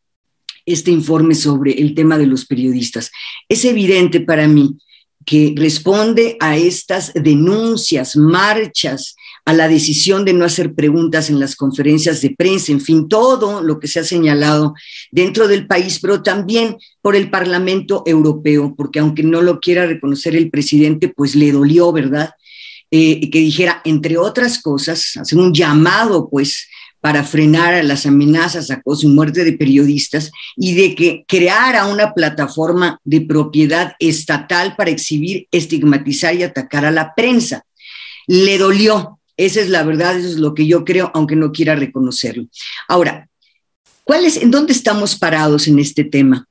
este 0.65 0.91
informe 0.91 1.35
sobre 1.35 1.71
el 1.71 1.95
tema 1.95 2.17
de 2.17 2.25
los 2.25 2.45
periodistas? 2.45 3.11
Es 3.47 3.63
evidente 3.63 4.19
para 4.19 4.45
mí 4.45 4.77
que 5.25 5.53
responde 5.55 6.35
a 6.41 6.57
estas 6.57 7.13
denuncias, 7.13 8.17
marchas, 8.17 9.15
a 9.45 9.53
la 9.53 9.67
decisión 9.67 10.23
de 10.23 10.33
no 10.33 10.45
hacer 10.45 10.73
preguntas 10.73 11.29
en 11.29 11.39
las 11.39 11.55
conferencias 11.55 12.21
de 12.21 12.35
prensa, 12.37 12.71
en 12.71 12.81
fin, 12.81 13.07
todo 13.07 13.61
lo 13.61 13.79
que 13.79 13.87
se 13.87 13.99
ha 13.99 14.03
señalado 14.03 14.73
dentro 15.11 15.47
del 15.47 15.67
país, 15.67 15.99
pero 15.99 16.21
también 16.21 16.77
por 17.01 17.15
el 17.15 17.29
Parlamento 17.29 18.03
Europeo, 18.05 18.75
porque 18.77 18.99
aunque 18.99 19.23
no 19.23 19.41
lo 19.41 19.59
quiera 19.59 19.87
reconocer 19.87 20.35
el 20.35 20.49
presidente, 20.49 21.09
pues 21.09 21.35
le 21.35 21.51
dolió, 21.51 21.91
¿verdad? 21.91 22.31
Eh, 22.91 23.29
que 23.29 23.39
dijera, 23.39 23.81
entre 23.85 24.17
otras 24.17 24.61
cosas, 24.61 25.17
hacer 25.17 25.39
un 25.39 25.53
llamado, 25.53 26.29
pues, 26.29 26.67
para 27.01 27.23
frenar 27.23 27.83
las 27.83 28.05
amenazas, 28.05 28.69
acoso 28.69 29.07
y 29.07 29.09
muerte 29.09 29.43
de 29.43 29.53
periodistas 29.53 30.31
y 30.55 30.75
de 30.75 30.93
que 30.93 31.25
creara 31.27 31.87
una 31.87 32.13
plataforma 32.13 32.99
de 33.03 33.21
propiedad 33.21 33.95
estatal 33.99 34.75
para 34.77 34.91
exhibir, 34.91 35.47
estigmatizar 35.51 36.35
y 36.35 36.43
atacar 36.43 36.85
a 36.85 36.91
la 36.91 37.15
prensa. 37.15 37.65
Le 38.27 38.59
dolió, 38.59 39.19
esa 39.37 39.61
es 39.61 39.69
la 39.69 39.83
verdad, 39.83 40.17
eso 40.17 40.27
es 40.27 40.37
lo 40.37 40.53
que 40.53 40.67
yo 40.67 40.85
creo, 40.85 41.11
aunque 41.13 41.35
no 41.35 41.51
quiera 41.51 41.75
reconocerlo. 41.75 42.47
Ahora, 42.87 43.27
¿cuál 44.03 44.25
es, 44.25 44.37
¿en 44.37 44.51
dónde 44.51 44.73
estamos 44.73 45.17
parados 45.17 45.67
en 45.67 45.79
este 45.79 46.03
tema? 46.03 46.47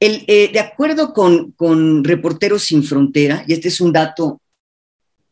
El, 0.00 0.24
eh, 0.28 0.50
de 0.52 0.60
acuerdo 0.60 1.12
con, 1.12 1.52
con, 1.52 2.04
Reporteros 2.04 2.62
Sin 2.62 2.84
Frontera, 2.84 3.44
y 3.48 3.52
este 3.52 3.68
es 3.68 3.80
un 3.80 3.92
dato 3.92 4.40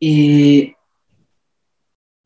eh, 0.01 0.73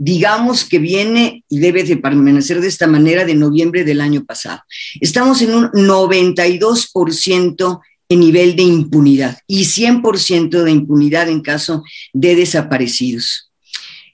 digamos 0.02 0.64
que 0.64 0.78
viene 0.78 1.44
y 1.46 1.58
debe 1.58 1.84
de 1.84 1.98
permanecer 1.98 2.62
de 2.62 2.68
esta 2.68 2.86
manera 2.86 3.26
de 3.26 3.34
noviembre 3.34 3.84
del 3.84 4.00
año 4.00 4.24
pasado. 4.24 4.62
Estamos 4.98 5.42
en 5.42 5.54
un 5.54 5.64
92% 5.72 7.80
en 8.08 8.20
nivel 8.20 8.56
de 8.56 8.62
impunidad 8.62 9.36
y 9.46 9.64
100% 9.64 10.62
de 10.62 10.70
impunidad 10.70 11.28
en 11.28 11.42
caso 11.42 11.84
de 12.14 12.34
desaparecidos. 12.34 13.50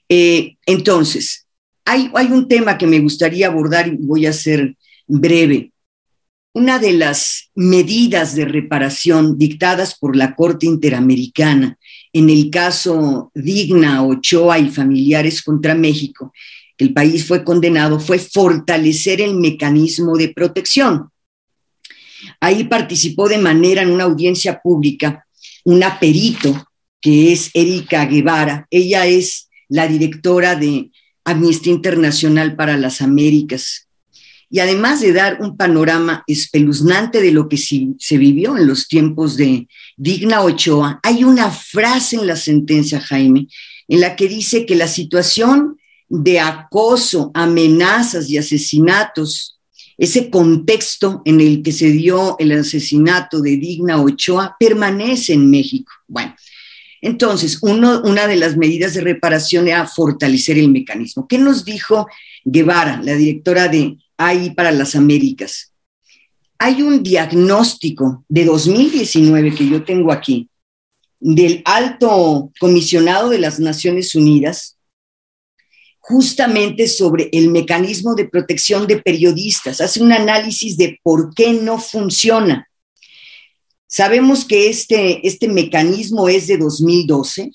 Eh, 0.09 0.55
entonces, 0.65 1.47
hay, 1.85 2.09
un 2.31 2.47
tema 2.47 2.77
que 2.77 2.87
me 2.87 2.99
gustaría 2.99 3.47
abordar 3.47 3.87
y 3.87 3.97
voy 3.97 4.25
a 4.25 4.33
ser 4.33 4.75
breve. 5.07 5.71
una 6.53 6.79
de 6.79 6.93
las 6.93 7.51
medidas 7.53 8.35
de 8.35 8.45
reparación 8.45 9.37
dictadas 9.37 9.97
por 9.97 10.15
la 10.15 10.35
Corte 10.35 10.65
Interamericana 10.65 11.77
en 12.13 12.31
el 12.31 12.49
caso 12.49 13.31
Digna, 13.35 14.03
Ochoa 14.03 14.57
y 14.57 14.69
familiares 14.69 15.43
contra 15.43 15.75
México, 15.75 16.33
que 16.75 16.85
el 16.85 16.93
país 16.93 17.25
fue 17.25 17.43
condenado, 17.43 17.99
fue 17.99 18.17
fortalecer 18.17 19.21
el 19.21 19.35
mecanismo 19.35 20.17
de 20.17 20.29
protección. 20.29 21.09
Ahí 22.39 22.63
participó 22.63 23.29
de 23.29 23.37
manera 23.37 23.83
en 23.83 23.91
una 23.91 24.05
audiencia 24.05 24.59
pública 24.59 25.27
una 25.63 25.99
perito 25.99 26.67
que 26.99 27.33
es 27.33 27.51
Erika 27.53 28.05
Guevara. 28.05 28.65
Ella 28.71 29.05
es 29.05 29.46
la 29.69 29.87
directora 29.87 30.55
de 30.55 30.91
Amnistía 31.25 31.73
Internacional 31.73 32.55
para 32.55 32.77
las 32.77 33.01
Américas. 33.01 33.87
Y 34.49 34.59
además 34.59 35.01
de 35.01 35.11
dar 35.11 35.41
un 35.41 35.57
panorama 35.57 36.23
espeluznante 36.25 37.21
de 37.21 37.31
lo 37.31 37.49
que 37.49 37.57
se 37.57 38.17
vivió 38.17 38.57
en 38.57 38.65
los 38.65 38.87
tiempos 38.87 39.35
de 39.35 39.67
Digna 39.97 40.41
Ochoa, 40.41 41.01
hay 41.03 41.25
una 41.25 41.51
frase 41.51 42.15
en 42.15 42.27
la 42.27 42.37
sentencia, 42.37 43.01
Jaime, 43.01 43.47
en 43.89 43.99
la 43.99 44.15
que 44.15 44.29
dice 44.29 44.65
que 44.65 44.75
la 44.75 44.87
situación 44.87 45.77
de 46.07 46.39
acoso, 46.39 47.31
amenazas 47.33 48.29
y 48.29 48.37
asesinatos, 48.37 49.59
ese 49.97 50.29
contexto 50.29 51.21
en 51.25 51.41
el 51.41 51.61
que 51.63 51.71
se 51.73 51.91
dio 51.91 52.37
el 52.39 52.51
asesinato 52.53 53.41
de 53.41 53.57
Digna 53.57 54.01
Ochoa 54.01 54.55
permanece 54.59 55.33
en 55.33 55.49
México. 55.49 55.91
Bueno, 56.07 56.35
entonces, 57.01 57.59
una 57.61 58.27
de 58.27 58.35
las 58.35 58.57
medidas 58.57 58.93
de 58.93 59.01
reparación 59.01 59.67
era 59.67 59.87
fortalecer 59.87 60.57
el 60.57 60.69
mecanismo. 60.69 61.27
¿Qué 61.27 61.37
nos 61.37 61.63
dijo 61.63 62.07
Guevara, 62.43 63.01
la 63.03 63.13
directora 63.13 63.67
de 63.67 63.97
AI 64.17 64.51
para 64.51 64.71
las 64.71 64.95
Américas? 64.95 65.73
Hay 66.59 66.81
un 66.81 67.03
diagnóstico 67.03 68.25
de 68.27 68.45
2019 68.45 69.53
que 69.53 69.69
yo 69.69 69.83
tengo 69.83 70.11
aquí 70.11 70.49
del 71.19 71.61
alto 71.65 72.51
comisionado 72.59 73.29
de 73.29 73.39
las 73.39 73.59
Naciones 73.59 74.15
Unidas 74.15 74.77
justamente 75.99 76.87
sobre 76.87 77.29
el 77.33 77.49
mecanismo 77.49 78.15
de 78.15 78.29
protección 78.29 78.87
de 78.87 79.01
periodistas. 79.01 79.81
Hace 79.81 80.01
un 80.01 80.13
análisis 80.13 80.77
de 80.77 80.99
por 81.03 81.33
qué 81.33 81.53
no 81.53 81.79
funciona. 81.79 82.66
Sabemos 83.97 84.45
que 84.45 84.69
este, 84.69 85.27
este 85.27 85.47
mecanismo 85.47 86.29
es 86.29 86.45
de 86.45 86.59
2012, 86.59 87.51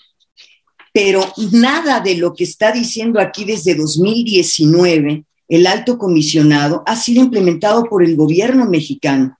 pero 0.92 1.32
nada 1.52 2.00
de 2.00 2.16
lo 2.16 2.34
que 2.34 2.42
está 2.42 2.72
diciendo 2.72 3.20
aquí 3.20 3.44
desde 3.44 3.76
2019 3.76 5.24
el 5.46 5.66
alto 5.68 5.98
comisionado 5.98 6.82
ha 6.84 6.96
sido 6.96 7.22
implementado 7.22 7.84
por 7.84 8.02
el 8.02 8.16
gobierno 8.16 8.68
mexicano. 8.68 9.38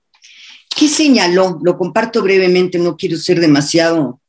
¿Qué 0.76 0.86
señaló? 0.86 1.58
Lo 1.64 1.76
comparto 1.76 2.22
brevemente, 2.22 2.78
no 2.78 2.96
quiero 2.96 3.16
ser 3.16 3.40
demasiado 3.40 4.20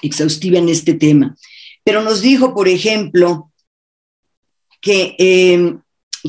exhaustiva 0.00 0.56
en 0.56 0.70
este 0.70 0.94
tema, 0.94 1.36
pero 1.84 2.02
nos 2.02 2.22
dijo, 2.22 2.54
por 2.54 2.66
ejemplo, 2.66 3.52
que, 4.80 5.16
eh, 5.18 5.76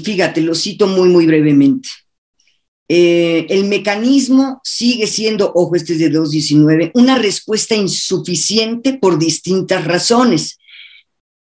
fíjate, 0.04 0.42
lo 0.42 0.54
cito 0.54 0.86
muy, 0.88 1.08
muy 1.08 1.26
brevemente, 1.26 1.88
eh, 2.94 3.48
el 3.48 3.70
mecanismo 3.70 4.60
sigue 4.66 5.08
siendo, 5.08 5.54
ojo, 5.56 5.78
este 5.78 5.94
es 5.94 6.00
de 6.00 6.10
219, 6.10 6.92
una 6.94 7.18
respuesta 7.18 7.74
insuficiente 7.74 8.96
por 8.96 9.18
distintas 9.18 9.86
razones 9.86 10.60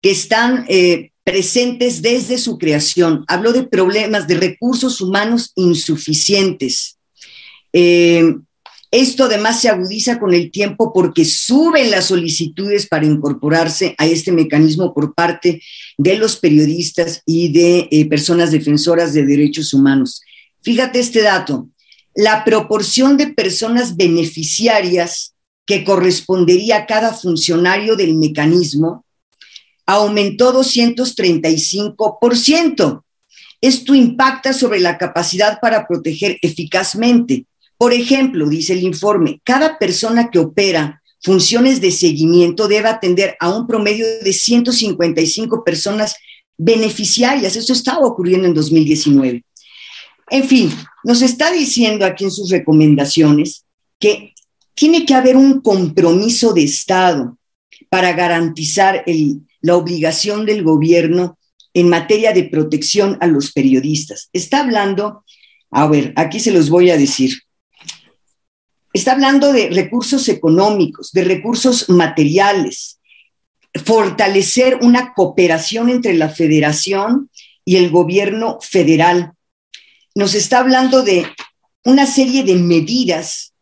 que 0.01 0.11
están 0.11 0.63
eh, 0.69 1.11
presentes 1.25 2.01
desde 2.01 2.37
su 2.37 2.57
creación. 2.57 3.25
Habló 3.27 3.51
de 3.51 3.63
problemas 3.63 4.25
de 4.25 4.35
recursos 4.35 5.01
humanos 5.01 5.51
insuficientes. 5.55 6.97
Eh, 7.73 8.35
esto 8.89 9.25
además 9.25 9.59
se 9.59 9.67
agudiza 9.67 10.19
con 10.19 10.33
el 10.33 10.49
tiempo 10.49 10.93
porque 10.93 11.25
suben 11.25 11.91
las 11.91 12.05
solicitudes 12.05 12.87
para 12.87 13.05
incorporarse 13.05 13.95
a 13.97 14.05
este 14.05 14.31
mecanismo 14.31 14.93
por 14.93 15.13
parte 15.13 15.61
de 15.97 16.15
los 16.15 16.37
periodistas 16.37 17.21
y 17.25 17.51
de 17.51 18.07
personas 18.09 18.51
defensoras 18.51 19.13
de 19.13 19.25
derechos 19.25 19.73
humanos. 19.73 20.21
Fíjate 20.63 20.99
este 20.99 21.21
dato, 21.21 21.67
la 22.15 22.45
proporción 22.45 23.17
de 23.17 23.27
personas 23.27 23.97
beneficiarias 23.97 25.33
que 25.65 25.83
correspondería 25.83 26.77
a 26.77 26.85
cada 26.85 27.13
funcionario 27.13 27.95
del 27.95 28.15
mecanismo 28.15 29.03
aumentó 29.85 30.53
235%. 30.53 33.03
Esto 33.59 33.95
impacta 33.95 34.53
sobre 34.53 34.79
la 34.79 34.97
capacidad 34.97 35.59
para 35.59 35.85
proteger 35.87 36.37
eficazmente. 36.41 37.45
Por 37.77 37.91
ejemplo, 37.93 38.47
dice 38.47 38.71
el 38.73 38.83
informe, 38.83 39.41
cada 39.43 39.77
persona 39.77 40.29
que 40.29 40.39
opera 40.39 41.01
funciones 41.21 41.81
de 41.81 41.91
seguimiento 41.91 42.67
debe 42.67 42.89
atender 42.89 43.35
a 43.39 43.55
un 43.55 43.67
promedio 43.67 44.05
de 44.23 44.33
155 44.33 45.63
personas 45.63 46.15
beneficiarias. 46.57 47.55
Eso 47.55 47.73
estaba 47.73 48.05
ocurriendo 48.05 48.47
en 48.47 48.53
2019. 48.53 49.43
En 50.29 50.43
fin, 50.45 50.71
nos 51.03 51.21
está 51.21 51.51
diciendo 51.51 52.05
aquí 52.05 52.25
en 52.25 52.31
sus 52.31 52.49
recomendaciones 52.49 53.65
que 53.99 54.33
tiene 54.73 55.05
que 55.05 55.13
haber 55.13 55.37
un 55.37 55.61
compromiso 55.61 56.53
de 56.53 56.63
Estado 56.63 57.37
para 57.89 58.13
garantizar 58.13 59.03
la 59.61 59.75
obligación 59.75 60.45
del 60.45 60.63
gobierno 60.63 61.37
en 61.73 61.89
materia 61.89 62.33
de 62.33 62.43
protección 62.43 63.17
a 63.21 63.27
los 63.27 63.51
periodistas. 63.51 64.29
Está 64.33 64.61
hablando, 64.61 65.23
a 65.71 65.87
ver, 65.87 66.13
aquí 66.15 66.39
se 66.39 66.51
los 66.51 66.69
voy 66.69 66.89
a 66.89 66.97
decir. 66.97 67.41
Está 68.93 69.13
hablando 69.13 69.51
de 69.51 69.69
recursos 69.69 70.29
económicos, 70.29 71.11
de 71.11 71.23
recursos 71.23 71.89
materiales, 71.89 72.99
fortalecer 73.85 74.79
una 74.81 75.13
cooperación 75.13 75.89
entre 75.89 76.13
la 76.13 76.29
federación 76.29 77.29
y 77.65 77.77
el 77.77 77.89
gobierno 77.89 78.59
federal 78.61 79.33
nos 80.15 80.35
está 80.35 80.59
hablando 80.59 81.01
de 81.01 81.25
una 81.85 82.05
serie 82.05 82.43
de 82.43 82.55
medidas 82.55 83.53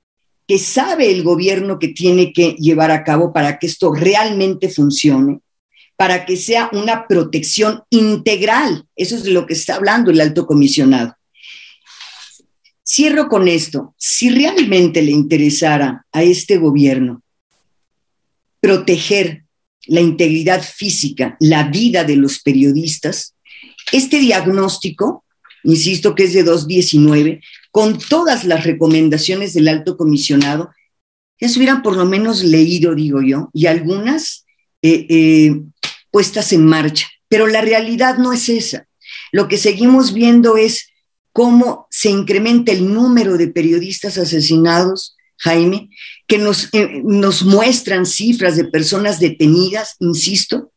que 0.48 0.60
sabe 0.60 1.12
el 1.12 1.24
gobierno 1.24 1.80
que 1.80 1.90
tiene 1.90 2.34
que 2.34 2.52
llevar 2.54 2.92
a 2.92 3.04
cabo 3.04 3.32
para 3.32 3.58
que 3.58 3.68
esto 3.68 3.94
realmente 3.94 4.70
funcione, 4.70 5.40
para 5.96 6.26
que 6.26 6.36
sea 6.36 6.70
una 6.74 7.08
protección 7.08 7.84
integral. 7.90 8.86
Eso 8.96 9.16
es 9.16 9.24
de 9.24 9.32
lo 9.32 9.46
que 9.46 9.54
está 9.54 9.76
hablando 9.76 10.12
el 10.12 10.20
alto 10.20 10.46
comisionado. 10.46 11.16
Cierro 12.86 13.30
con 13.30 13.48
esto. 13.48 13.96
Si 13.98 14.30
realmente 14.30 15.02
le 15.02 15.12
interesara 15.12 16.06
a 16.12 16.24
este 16.24 16.58
gobierno 16.58 17.22
proteger 18.60 19.46
la 19.88 20.02
integridad 20.02 20.62
física, 20.62 21.38
la 21.40 21.64
vida 21.64 22.04
de 22.04 22.18
los 22.18 22.40
periodistas, 22.40 23.36
este 23.92 24.20
diagnóstico 24.20 25.24
insisto 25.64 26.16
que 26.16 26.24
es 26.24 26.34
de 26.34 26.44
219, 26.44 27.42
con 27.72 27.98
todas 27.98 28.44
las 28.44 28.64
recomendaciones 28.64 29.54
del 29.54 29.68
alto 29.68 29.98
comisionado, 29.98 30.72
ya 31.40 31.50
se 31.50 31.58
hubieran 31.58 31.82
por 31.82 31.96
lo 31.96 32.06
menos 32.06 32.44
leído, 32.44 32.94
digo 32.94 33.22
yo, 33.22 33.50
y 33.54 33.66
algunas 33.66 34.46
eh, 34.82 35.08
eh, 35.10 35.62
puestas 36.12 36.54
en 36.54 36.66
marcha. 36.66 37.08
Pero 37.28 37.48
la 37.48 37.62
realidad 37.62 38.18
no 38.18 38.34
es 38.34 38.50
esa. 38.50 38.88
Lo 39.32 39.48
que 39.48 39.58
seguimos 39.58 40.14
viendo 40.14 40.58
es 40.58 40.90
cómo 41.34 41.88
se 41.90 42.10
incrementa 42.10 42.72
el 42.72 42.94
número 42.94 43.38
de 43.38 43.48
periodistas 43.48 44.18
asesinados, 44.18 45.16
Jaime, 45.38 45.90
que 46.28 46.38
nos, 46.38 46.70
eh, 46.74 47.02
nos 47.04 47.44
muestran 47.44 48.06
cifras 48.06 48.56
de 48.58 48.66
personas 48.66 49.20
detenidas, 49.20 49.96
insisto, 50.00 50.71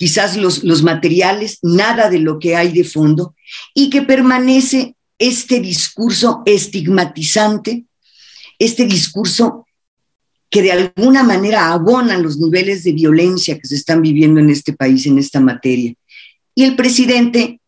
quizás 0.00 0.38
los, 0.38 0.64
los 0.64 0.82
materiales, 0.82 1.58
nada 1.60 2.08
de 2.08 2.20
lo 2.20 2.38
que 2.38 2.56
hay 2.56 2.72
de 2.72 2.84
fondo, 2.84 3.34
y 3.74 3.90
que 3.90 4.00
permanece 4.00 4.94
este 5.18 5.60
discurso 5.60 6.42
estigmatizante, 6.46 7.84
este 8.58 8.86
discurso 8.86 9.66
que 10.48 10.62
de 10.62 10.72
alguna 10.72 11.22
manera 11.22 11.70
abona 11.70 12.16
los 12.16 12.38
niveles 12.38 12.82
de 12.82 12.92
violencia 12.92 13.58
que 13.58 13.68
se 13.68 13.74
están 13.74 14.00
viviendo 14.00 14.40
en 14.40 14.48
este 14.48 14.72
país 14.72 15.04
en 15.04 15.18
esta 15.18 15.38
materia. 15.38 15.92
Y 16.54 16.64
el 16.64 16.76
presidente 16.76 17.60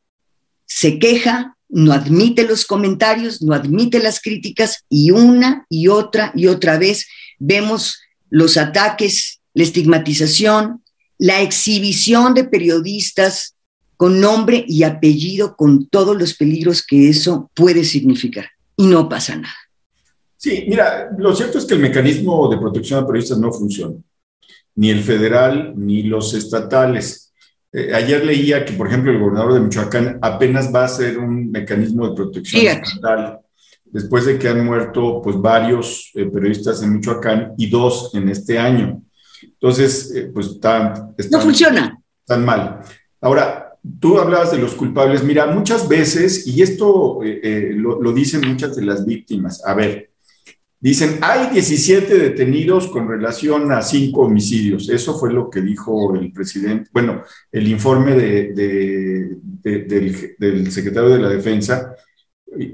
se 0.64 0.98
queja, 0.98 1.58
no 1.68 1.92
admite 1.92 2.44
los 2.44 2.64
comentarios, 2.64 3.42
no 3.42 3.52
admite 3.52 3.98
las 3.98 4.20
críticas 4.20 4.86
y 4.88 5.10
una 5.10 5.66
y 5.68 5.88
otra 5.88 6.32
y 6.34 6.46
otra 6.46 6.78
vez 6.78 7.06
vemos 7.38 8.00
los 8.30 8.56
ataques, 8.56 9.42
la 9.52 9.64
estigmatización, 9.64 10.81
la 11.22 11.40
exhibición 11.40 12.34
de 12.34 12.42
periodistas 12.42 13.54
con 13.96 14.20
nombre 14.20 14.64
y 14.66 14.82
apellido, 14.82 15.54
con 15.54 15.86
todos 15.86 16.18
los 16.18 16.34
peligros 16.34 16.84
que 16.84 17.08
eso 17.08 17.48
puede 17.54 17.84
significar. 17.84 18.46
Y 18.76 18.86
no 18.86 19.08
pasa 19.08 19.36
nada. 19.36 19.54
Sí, 20.36 20.64
mira, 20.66 21.10
lo 21.16 21.32
cierto 21.36 21.58
es 21.58 21.64
que 21.64 21.74
el 21.74 21.80
mecanismo 21.80 22.48
de 22.50 22.58
protección 22.58 22.98
a 22.98 23.06
periodistas 23.06 23.38
no 23.38 23.52
funciona, 23.52 23.94
ni 24.74 24.90
el 24.90 25.04
federal 25.04 25.74
ni 25.76 26.02
los 26.02 26.34
estatales. 26.34 27.32
Eh, 27.72 27.94
ayer 27.94 28.26
leía 28.26 28.64
que, 28.64 28.72
por 28.72 28.88
ejemplo, 28.88 29.12
el 29.12 29.20
gobernador 29.20 29.54
de 29.54 29.60
Michoacán 29.60 30.18
apenas 30.22 30.74
va 30.74 30.80
a 30.80 30.86
hacer 30.86 31.18
un 31.18 31.52
mecanismo 31.52 32.08
de 32.08 32.16
protección 32.16 32.66
estatal 32.66 33.38
después 33.84 34.24
de 34.24 34.40
que 34.40 34.48
han 34.48 34.66
muerto 34.66 35.22
pues 35.22 35.40
varios 35.40 36.10
eh, 36.14 36.24
periodistas 36.24 36.82
en 36.82 36.94
Michoacán 36.94 37.52
y 37.56 37.70
dos 37.70 38.12
en 38.12 38.28
este 38.28 38.58
año. 38.58 39.00
Entonces, 39.62 40.12
eh, 40.14 40.30
pues 40.34 40.48
están, 40.48 41.14
No 41.30 41.40
funciona. 41.40 41.96
Están 42.20 42.44
mal. 42.44 42.80
Ahora, 43.20 43.78
tú 44.00 44.18
hablabas 44.18 44.50
de 44.50 44.58
los 44.58 44.74
culpables. 44.74 45.22
Mira, 45.22 45.46
muchas 45.46 45.88
veces, 45.88 46.46
y 46.48 46.62
esto 46.62 47.20
eh, 47.22 47.72
lo, 47.76 48.02
lo 48.02 48.12
dicen 48.12 48.40
muchas 48.46 48.74
de 48.74 48.82
las 48.82 49.06
víctimas, 49.06 49.64
a 49.64 49.74
ver, 49.74 50.12
Dicen, 50.82 51.18
hay 51.20 51.50
17 51.52 52.18
detenidos 52.18 52.88
con 52.88 53.06
relación 53.06 53.70
a 53.70 53.82
cinco 53.82 54.22
homicidios. 54.22 54.88
Eso 54.88 55.16
fue 55.16 55.32
lo 55.32 55.48
que 55.48 55.60
dijo 55.60 56.16
el 56.16 56.32
presidente, 56.32 56.90
bueno, 56.92 57.22
el 57.52 57.68
informe 57.68 58.16
de, 58.16 59.38
del, 59.62 60.72
secretario 60.72 61.10
de 61.10 61.20
la 61.20 61.28
Defensa 61.28 61.94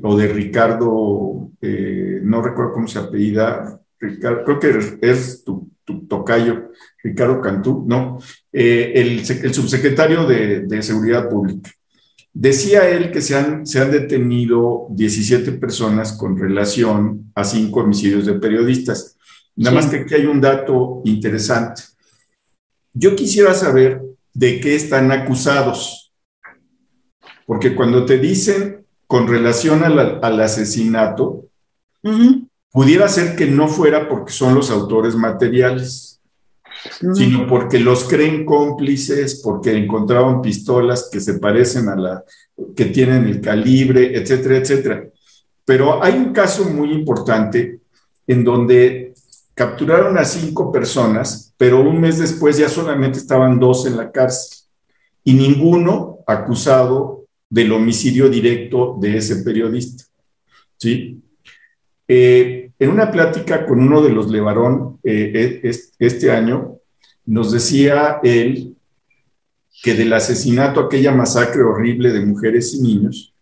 o 0.02 0.16
de 0.16 0.26
Ricardo, 0.26 1.50
eh, 1.60 2.20
no 2.22 2.40
recuerdo 2.40 2.72
cómo 2.72 2.88
se 2.88 2.98
apellida, 2.98 3.78
Ricardo, 4.00 4.42
creo 4.42 4.58
que 4.58 4.98
es 5.02 5.44
tu, 5.44 5.70
tocayo, 6.08 6.70
Ricardo 7.02 7.40
Cantú, 7.40 7.84
no, 7.86 8.18
eh, 8.52 8.92
el, 8.94 9.18
el, 9.18 9.54
subsecretario 9.54 10.26
de 10.26 10.82
Seguridad 10.82 11.28
Pública. 11.28 11.70
Decía 12.40 12.88
él 12.88 13.10
que 13.10 13.20
se 13.20 13.36
han, 13.36 13.66
se 13.66 13.80
han 13.80 13.90
detenido 13.90 14.86
17 14.90 15.52
personas 15.52 16.12
con 16.12 16.38
relación 16.38 17.32
a 17.34 17.42
cinco 17.42 17.80
homicidios 17.80 18.26
de 18.26 18.34
periodistas. 18.34 19.16
Nada 19.56 19.74
más 19.74 19.86
que 19.86 19.96
aquí 19.96 20.14
hay 20.14 20.26
un 20.26 20.40
dato 20.40 21.02
interesante. 21.04 21.82
Yo 22.92 23.16
quisiera 23.16 23.54
saber 23.54 24.02
de 24.34 24.60
qué 24.60 24.76
están 24.76 25.10
acusados, 25.10 26.12
porque 27.44 27.74
cuando 27.74 28.04
te 28.04 28.18
dicen 28.18 28.86
con 29.08 29.26
relación 29.26 29.82
al 29.82 30.40
asesinato, 30.40 31.46
pudiera 32.72 33.08
ser 33.08 33.36
que 33.36 33.46
no 33.46 33.68
fuera 33.68 34.08
porque 34.08 34.32
son 34.32 34.54
los 34.54 34.70
autores 34.70 35.14
materiales 35.14 36.18
sino 37.14 37.46
porque 37.46 37.78
los 37.78 38.04
creen 38.04 38.44
cómplices, 38.44 39.40
porque 39.42 39.76
encontraron 39.76 40.40
pistolas 40.40 41.08
que 41.10 41.20
se 41.20 41.34
parecen 41.34 41.88
a 41.88 41.96
la 41.96 42.24
que 42.76 42.86
tienen 42.86 43.24
el 43.26 43.40
calibre, 43.40 44.16
etcétera, 44.16 44.58
etcétera. 44.58 45.04
Pero 45.64 46.02
hay 46.02 46.14
un 46.14 46.32
caso 46.32 46.64
muy 46.64 46.92
importante 46.92 47.80
en 48.26 48.44
donde 48.44 49.14
capturaron 49.54 50.16
a 50.18 50.24
cinco 50.24 50.70
personas, 50.70 51.52
pero 51.56 51.80
un 51.80 52.00
mes 52.00 52.18
después 52.18 52.56
ya 52.56 52.68
solamente 52.68 53.18
estaban 53.18 53.58
dos 53.58 53.86
en 53.86 53.96
la 53.96 54.10
cárcel 54.10 54.58
y 55.24 55.34
ninguno 55.34 56.18
acusado 56.26 57.26
del 57.50 57.72
homicidio 57.72 58.28
directo 58.28 58.96
de 59.00 59.16
ese 59.16 59.36
periodista. 59.36 60.04
¿Sí? 60.76 61.20
Eh, 62.08 62.70
en 62.78 62.90
una 62.90 63.10
plática 63.10 63.66
con 63.66 63.80
uno 63.80 64.00
de 64.00 64.10
los 64.10 64.30
Levarón 64.30 64.98
eh, 65.04 65.60
e, 65.62 65.70
este 65.98 66.30
año, 66.30 66.78
nos 67.26 67.52
decía 67.52 68.18
él 68.22 68.74
que 69.82 69.94
del 69.94 70.12
asesinato, 70.12 70.80
aquella 70.80 71.12
masacre 71.12 71.62
horrible 71.62 72.10
de 72.12 72.24
mujeres 72.24 72.74
y 72.74 72.80
niños, 72.80 73.34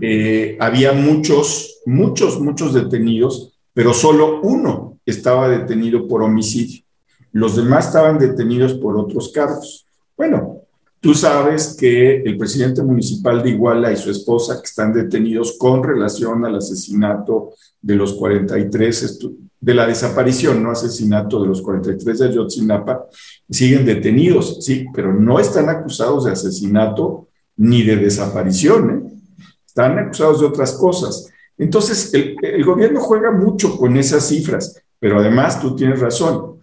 eh, 0.00 0.56
había 0.60 0.92
muchos, 0.92 1.80
muchos, 1.86 2.38
muchos 2.38 2.72
detenidos, 2.72 3.58
pero 3.72 3.92
solo 3.92 4.40
uno 4.42 5.00
estaba 5.04 5.48
detenido 5.48 6.06
por 6.06 6.22
homicidio. 6.22 6.84
Los 7.32 7.56
demás 7.56 7.86
estaban 7.86 8.18
detenidos 8.18 8.74
por 8.74 8.96
otros 8.96 9.30
cargos. 9.32 9.86
Bueno, 10.16 10.62
Tú 11.06 11.14
sabes 11.14 11.76
que 11.78 12.16
el 12.16 12.36
presidente 12.36 12.82
municipal 12.82 13.40
de 13.40 13.50
Iguala 13.50 13.92
y 13.92 13.96
su 13.96 14.10
esposa, 14.10 14.60
que 14.60 14.66
están 14.66 14.92
detenidos 14.92 15.56
con 15.56 15.80
relación 15.80 16.44
al 16.44 16.56
asesinato 16.56 17.52
de 17.80 17.94
los 17.94 18.14
43, 18.14 19.20
de 19.60 19.74
la 19.74 19.86
desaparición, 19.86 20.60
no 20.60 20.72
asesinato 20.72 21.40
de 21.40 21.46
los 21.46 21.62
43 21.62 22.18
de 22.18 22.26
Ayotzinapa, 22.26 23.06
siguen 23.48 23.86
detenidos, 23.86 24.58
sí, 24.64 24.86
pero 24.92 25.14
no 25.14 25.38
están 25.38 25.68
acusados 25.68 26.24
de 26.24 26.32
asesinato 26.32 27.28
ni 27.56 27.84
de 27.84 27.98
desaparición, 27.98 28.90
¿eh? 28.90 29.44
están 29.64 30.00
acusados 30.00 30.40
de 30.40 30.46
otras 30.46 30.72
cosas. 30.72 31.28
Entonces, 31.56 32.12
el, 32.14 32.64
gobierno 32.64 32.98
juega 32.98 33.30
mucho 33.30 33.76
con 33.76 33.96
esas 33.96 34.26
cifras, 34.26 34.82
pero 34.98 35.20
además 35.20 35.60
tú 35.60 35.76
tienes 35.76 36.00
razón. 36.00 36.58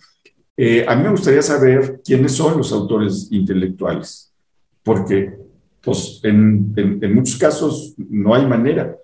Eh, 0.57 0.85
a 0.85 0.97
mí 0.97 1.03
me 1.03 1.11
gustaría 1.11 1.41
saber 1.41 2.01
quiénes 2.03 2.33
son 2.33 2.57
los 2.57 2.73
autores 2.73 3.29
intelectuales, 3.31 4.32
porque 4.83 5.33
pues, 5.81 6.19
en, 6.23 6.73
muchos 7.13 7.37
casos 7.37 7.93
no 7.97 8.35
hay 8.35 8.45
manera. 8.45 8.95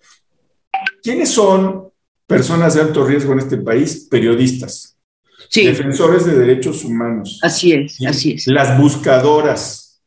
¿Quiénes 1.01 1.29
son 1.29 1.89
personas 2.27 2.75
de 2.75 2.81
alto 2.81 3.05
riesgo 3.05 3.33
en 3.33 3.39
este 3.39 3.57
país? 3.57 4.07
Periodistas, 4.09 4.97
defensores 5.53 6.25
de 6.25 6.37
derechos 6.37 6.83
humanos. 6.83 7.39
Así 7.41 7.73
es, 7.73 7.97
así 8.05 8.33
es. 8.33 8.47
Las 8.47 8.79
buscadoras. 8.79 10.01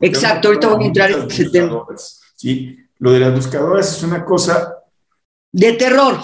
Exacto, 0.00 0.48
ahorita 0.48 0.68
voy 0.68 0.84
a 0.84 0.86
entrar 0.88 1.10
en 1.12 1.30
ese 1.30 1.48
tema. 1.50 1.84
Sí, 2.34 2.76
lo 2.98 3.12
de 3.12 3.20
las 3.20 3.34
buscadoras 3.34 3.96
es 3.96 4.02
una 4.02 4.24
cosa... 4.24 4.76
De 5.52 5.74
terror. 5.74 6.18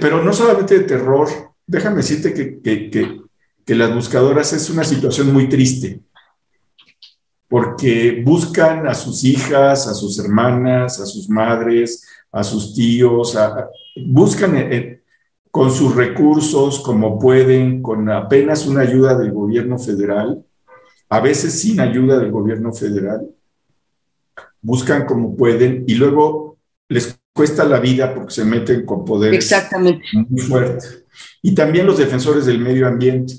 pero 0.00 0.22
no 0.22 0.32
solamente 0.32 0.78
de 0.78 0.84
terror, 0.84 1.28
déjame 1.66 1.96
decirte 1.98 2.32
que 2.32 3.20
que 3.70 3.76
las 3.76 3.94
buscadoras 3.94 4.52
es 4.52 4.68
una 4.68 4.82
situación 4.82 5.32
muy 5.32 5.48
triste, 5.48 6.00
porque 7.50 8.22
buscan 8.24 8.86
a 8.86 8.94
sus 8.94 9.24
hijas, 9.24 9.88
a 9.88 9.92
sus 9.92 10.20
hermanas, 10.20 11.00
a 11.00 11.04
sus 11.04 11.28
madres, 11.28 12.06
a 12.30 12.44
sus 12.44 12.72
tíos, 12.72 13.36
buscan 14.06 14.56
eh, 14.56 14.68
eh, 14.70 15.02
con 15.50 15.72
sus 15.72 15.96
recursos 15.96 16.78
como 16.78 17.18
pueden, 17.18 17.82
con 17.82 18.08
apenas 18.08 18.68
una 18.68 18.82
ayuda 18.82 19.18
del 19.18 19.32
gobierno 19.32 19.80
federal, 19.80 20.44
a 21.08 21.18
veces 21.18 21.60
sin 21.60 21.80
ayuda 21.80 22.20
del 22.20 22.30
gobierno 22.30 22.72
federal, 22.72 23.28
buscan 24.62 25.04
como 25.04 25.36
pueden 25.36 25.82
y 25.88 25.96
luego 25.96 26.56
les 26.88 27.18
cuesta 27.32 27.64
la 27.64 27.80
vida 27.80 28.14
porque 28.14 28.32
se 28.32 28.44
meten 28.44 28.86
con 28.86 29.04
Exactamente. 29.34 30.04
muy 30.12 30.40
fuertes. 30.40 31.04
Y 31.42 31.52
también 31.52 31.84
los 31.84 31.98
defensores 31.98 32.46
del 32.46 32.60
medio 32.60 32.86
ambiente 32.86 33.34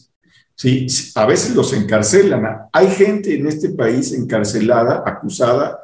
¿sí? 0.62 0.86
A 1.15 1.26
veces 1.26 1.56
los 1.56 1.74
encarcelan. 1.74 2.67
Hay 2.71 2.88
gente 2.91 3.34
en 3.34 3.47
este 3.47 3.69
país 3.69 4.13
encarcelada, 4.13 5.04
acusada 5.04 5.80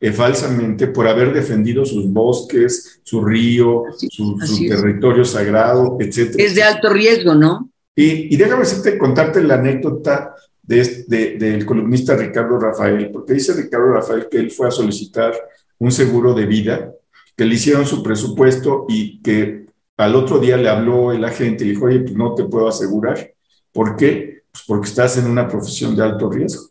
eh, 0.00 0.10
falsamente 0.10 0.86
por 0.86 1.06
haber 1.06 1.34
defendido 1.34 1.84
sus 1.84 2.10
bosques, 2.10 3.00
su 3.02 3.22
río, 3.22 3.84
su, 4.08 4.38
territorio 4.66 5.24
sagrado, 5.26 5.98
etc. 6.00 6.34
Es 6.38 6.54
de 6.54 6.62
alto 6.62 6.88
riesgo, 6.88 7.34
¿no? 7.34 7.68
Y, 7.94 8.34
déjame 8.36 8.60
decirte, 8.60 8.96
contarte 8.96 9.42
la 9.42 9.56
anécdota 9.56 10.34
del 10.62 11.66
columnista 11.66 12.16
Ricardo 12.16 12.58
Rafael, 12.58 13.10
porque 13.12 13.34
dice 13.34 13.52
Ricardo 13.52 13.92
Rafael 13.92 14.28
que 14.30 14.38
él 14.38 14.50
fue 14.50 14.68
a 14.68 14.70
solicitar 14.70 15.34
un 15.78 15.92
seguro 15.92 16.32
de 16.32 16.46
vida, 16.46 16.90
que 17.36 17.44
le 17.44 17.56
hicieron 17.56 17.84
su 17.84 18.02
presupuesto 18.02 18.86
y 18.88 19.20
que 19.20 19.66
al 19.98 20.14
otro 20.14 20.38
día 20.38 20.56
le 20.56 20.70
habló 20.70 21.12
el 21.12 21.22
agente 21.22 21.64
y 21.64 21.70
dijo, 21.70 21.84
oye, 21.84 22.00
pues 22.00 22.14
no 22.14 22.34
te 22.34 22.44
puedo 22.44 22.66
asegurar. 22.66 23.31
¿Por 23.72 23.96
qué? 23.96 24.42
Pues 24.52 24.64
porque 24.66 24.88
estás 24.88 25.16
en 25.18 25.26
una 25.26 25.48
profesión 25.48 25.96
de 25.96 26.02
alto 26.02 26.30
riesgo. 26.30 26.68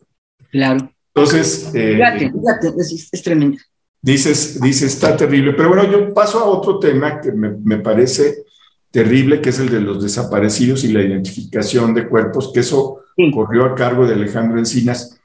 Claro. 0.50 0.92
Entonces... 1.14 1.70
Eh, 1.74 1.94
fíjate, 1.94 2.32
fíjate, 2.32 2.72
es, 3.12 3.22
tremendo. 3.22 3.58
Dices, 4.00 4.60
dices, 4.60 4.94
está 4.94 5.16
terrible. 5.16 5.52
Pero 5.52 5.68
bueno, 5.68 5.90
yo 5.90 6.12
paso 6.14 6.40
a 6.40 6.44
otro 6.44 6.78
tema 6.78 7.20
que 7.20 7.32
me, 7.32 7.78
parece 7.78 8.44
terrible, 8.90 9.40
que 9.40 9.50
es 9.50 9.58
el 9.58 9.68
de 9.68 9.80
los 9.80 10.02
desaparecidos 10.02 10.84
y 10.84 10.92
la 10.92 11.02
identificación 11.02 11.94
de 11.94 12.08
cuerpos, 12.08 12.50
que 12.52 12.60
eso 12.60 13.00
corrió 13.32 13.64
a 13.64 13.74
cargo 13.74 14.06
de 14.06 14.14
Alejandro 14.14 14.58
Encinas. 14.58 15.18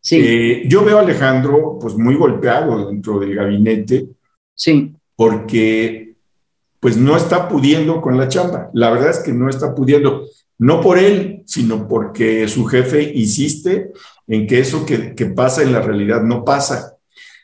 Sí. 0.00 0.20
Eh, 0.20 0.62
yo 0.66 0.84
veo 0.84 0.98
a 0.98 1.02
Alejandro 1.02 1.78
pues 1.80 1.94
muy 1.94 2.14
golpeado 2.14 2.86
dentro 2.86 3.18
del 3.18 3.34
gabinete. 3.34 4.08
Sí. 4.54 4.94
Porque 5.16 6.08
pues 6.80 6.96
no 6.96 7.16
está 7.16 7.48
pudiendo 7.48 8.00
con 8.00 8.16
la 8.16 8.28
chamba. 8.28 8.70
La 8.72 8.90
verdad 8.90 9.10
es 9.10 9.18
que 9.20 9.32
no 9.32 9.48
está 9.48 9.74
pudiendo 9.74 10.26
no 10.58 10.80
por 10.80 10.98
él, 10.98 11.42
sino 11.46 11.86
porque 11.86 12.48
su 12.48 12.66
jefe 12.66 13.12
insiste 13.14 13.92
en 14.26 14.46
que 14.46 14.58
eso 14.58 14.84
que, 14.84 15.32
pasa 15.34 15.62
en 15.62 15.72
la 15.72 15.80
realidad 15.80 16.22
no 16.22 16.44
pasa. 16.44 16.96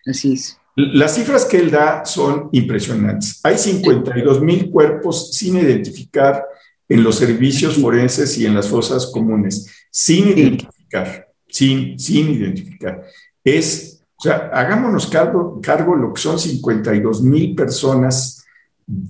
Así 0.07 0.35
es. 0.35 0.59
Las 0.77 1.15
cifras 1.15 1.45
que 1.45 1.59
él 1.59 1.71
da 1.71 2.05
son 2.05 2.49
impresionantes. 2.51 3.41
Hay 3.45 3.57
52 3.57 4.43
mil 4.43 4.71
cuerpos 4.71 5.33
sin 5.33 5.57
identificar 5.57 6.45
en 6.89 7.05
los 7.05 7.15
servicios 7.17 7.77
forenses 7.77 8.37
y 8.39 8.45
en 8.45 8.55
las 8.55 8.69
fosas 8.69 9.07
comunes, 9.07 9.71
sin 9.91 10.29
identificar, 10.29 11.29
sin, 11.49 11.99
sin 11.99 12.31
identificar. 12.31 13.05
Es, 13.45 14.03
o 14.17 14.23
sea, 14.23 14.51
hagámonos 14.53 15.07
cargo, 15.07 15.61
cargo 15.63 15.95
lo 15.95 16.13
que 16.13 16.21
son 16.21 16.39
52 16.39 17.23
mil 17.23 17.55
personas, 17.55 18.45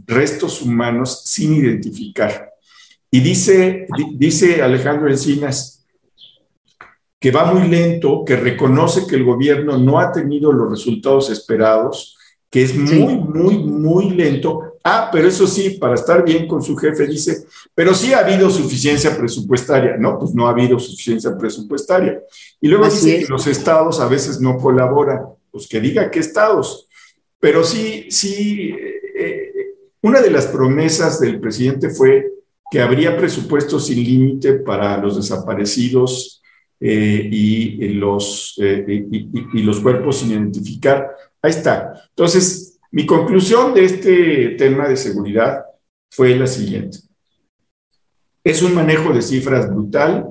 restos 0.07 0.61
humanos 0.61 1.23
sin 1.25 1.55
identificar. 1.55 2.54
Y 3.15 3.21
dice, 3.21 3.87
dice 4.15 4.61
Alejandro 4.61 5.09
Encinas 5.09 5.87
que 7.21 7.31
va 7.31 7.45
muy 7.53 7.69
lento, 7.69 8.25
que 8.27 8.35
reconoce 8.35 9.07
que 9.07 9.15
el 9.15 9.23
gobierno 9.23 9.79
no 9.79 10.01
ha 10.01 10.11
tenido 10.11 10.51
los 10.51 10.69
resultados 10.69 11.31
esperados, 11.31 12.19
que 12.51 12.65
es 12.65 12.75
muy, 12.77 13.17
muy, 13.17 13.59
muy 13.59 14.11
lento, 14.11 14.75
Ah, 14.87 15.11
pero 15.13 15.29
eso 15.29 15.47
sí, 15.47 15.71
para 15.71 15.95
estar 15.95 16.25
bien 16.25 16.49
con 16.49 16.61
su 16.61 16.77
jefe, 16.77 17.07
dice, 17.07 17.47
pero 17.73 17.95
sí 17.95 18.13
ha 18.13 18.19
habido 18.19 18.51
suficiencia 18.51 19.17
presupuestaria. 19.17 19.97
No, 19.97 20.19
pues 20.19 20.35
no 20.35 20.47
ha 20.47 20.51
habido 20.51 20.79
suficiencia 20.79 21.39
presupuestaria. 21.39 22.21
Y 22.61 22.69
luego 22.69 22.85
dice 22.85 23.21
que 23.21 23.27
los 23.29 23.47
estados 23.47 24.01
a 24.01 24.09
veces 24.09 24.41
no 24.41 24.59
colaboran. 24.59 25.21
Pues 25.51 25.69
que 25.69 25.81
diga 25.81 26.11
qué 26.11 26.19
estados. 26.19 26.87
Pero 27.41 27.65
sí, 27.65 28.09
sí, 28.11 28.75
eh, 28.79 29.01
eh, 29.17 29.53
una 30.03 30.21
de 30.21 30.31
las 30.31 30.49
promesas 30.49 31.19
del 31.19 31.41
presidente 31.41 31.89
fue 31.89 32.35
que 32.71 32.81
habría 32.81 33.17
presupuesto 33.17 33.79
sin 33.79 34.03
límite 34.03 34.55
para 34.55 34.97
los 34.99 35.17
desaparecidos 35.17 36.43
eh, 36.81 37.29
y, 37.31 37.89
los, 37.95 38.55
y, 38.59 39.63
los 39.63 39.81
cuerpos 39.81 40.19
sin 40.19 40.33
identificar. 40.33 41.09
Ahí 41.41 41.51
está. 41.51 41.93
Entonces, 42.11 42.79
mi 42.91 43.07
conclusión 43.07 43.75
de 43.75 43.85
este 43.85 44.49
tema 44.51 44.89
de 44.89 44.97
seguridad 44.97 45.65
fue 46.11 46.37
la 46.37 46.47
siguiente. 46.47 46.99
Es 48.43 48.63
un 48.63 48.75
manejo 48.75 49.13
de 49.13 49.23
cifras 49.23 49.69
brutal, 49.69 50.29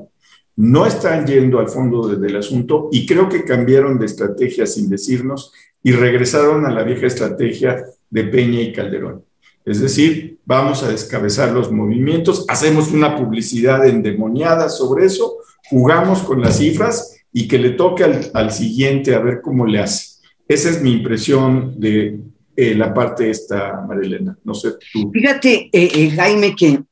no 0.56 0.86
están 0.86 1.26
yendo 1.26 1.60
al 1.60 1.68
fondo 1.68 2.08
del 2.08 2.36
asunto 2.36 2.90
y 2.92 3.06
creo 3.06 3.28
que 3.28 3.44
cambiaron 3.44 3.98
de 3.98 4.06
estrategia 4.06 4.66
sin 4.68 4.90
decirnos 4.90 5.52
y 5.82 5.92
regresaron 5.92 6.66
a 6.66 6.72
la 6.72 6.84
vieja 6.84 7.08
estrategia 7.08 7.84
de 8.10 8.24
Peña 8.26 8.62
y 8.62 8.72
Calderón. 8.72 9.26
Es 9.66 9.82
decir, 9.82 10.33
vamos 10.46 10.84
a 10.84 10.90
descabezar 10.90 11.52
los 11.52 11.72
movimientos, 11.72 12.46
hacemos 12.48 12.92
una 12.92 13.16
publicidad 13.16 13.88
endemoniada 13.88 14.70
sobre 14.70 15.06
eso, 15.06 15.38
jugamos 15.70 16.20
con 16.20 16.42
las 16.42 16.58
cifras 16.58 17.16
y 17.32 17.48
que 17.48 17.58
le 17.58 17.72
toque 17.72 18.04
al, 18.34 18.52
siguiente 18.52 19.16
a 19.16 19.20
ver 19.20 19.42
cómo 19.42 19.66
le 19.66 19.80
hace. 19.80 20.20
Esa 20.48 20.70
es 20.70 20.82
mi 20.82 20.92
impresión 20.92 21.80
de 21.80 22.20
eh, 22.56 22.76
la 22.76 22.94
parte 22.94 23.30
esta, 23.30 23.84
Marilena. 23.88 24.38
No 24.44 24.54
sé 24.54 24.74
tú. 24.92 25.10
Fíjate, 25.12 25.70
eh, 25.72 25.92
eh, 25.96 26.12
Jaime, 26.12 26.56
que 26.56 26.84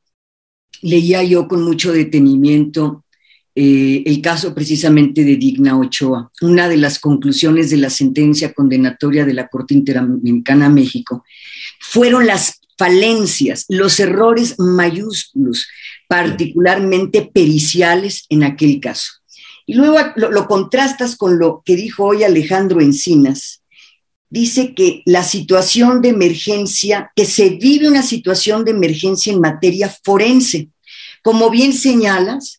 leía 0.80 1.22
yo 1.22 1.46
con 1.46 1.62
mucho 1.62 1.92
detenimiento 1.92 3.04
el 3.54 4.22
caso 4.22 4.54
precisamente 4.54 5.24
de 5.24 5.36
Digna 5.36 5.78
Ochoa. 5.78 6.32
Una 6.40 6.70
de 6.70 6.78
las 6.78 6.98
conclusiones 6.98 7.68
de 7.68 7.76
la 7.76 7.90
sentencia 7.90 8.54
condenatoria 8.54 9.26
de 9.26 9.34
la 9.34 9.48
Corte 9.48 9.74
Interamericana 9.74 10.70
México 10.70 11.22
fueron 11.78 12.26
las 12.26 12.61
falencias, 12.82 13.64
los 13.68 14.00
errores 14.00 14.56
mayúsculos, 14.58 15.68
particularmente 16.08 17.22
periciales 17.22 18.24
en 18.28 18.42
aquel 18.42 18.80
caso. 18.80 19.12
Y 19.66 19.74
luego 19.74 19.98
lo, 20.16 20.48
contrastas 20.48 21.14
con 21.14 21.38
lo 21.38 21.62
que 21.64 21.76
dijo 21.76 22.06
hoy 22.06 22.24
Alejandro 22.24 22.80
Encinas. 22.80 23.62
Dice 24.30 24.74
que 24.74 25.02
la 25.06 25.22
situación 25.22 26.02
de 26.02 26.08
emergencia, 26.08 27.12
que 27.14 27.24
se 27.24 27.50
vive 27.50 27.86
una 27.86 28.02
situación 28.02 28.64
de 28.64 28.72
emergencia 28.72 29.32
en 29.32 29.40
materia 29.40 29.88
forense. 30.02 30.70
Como 31.22 31.50
bien 31.50 31.74
señalas, 31.74 32.58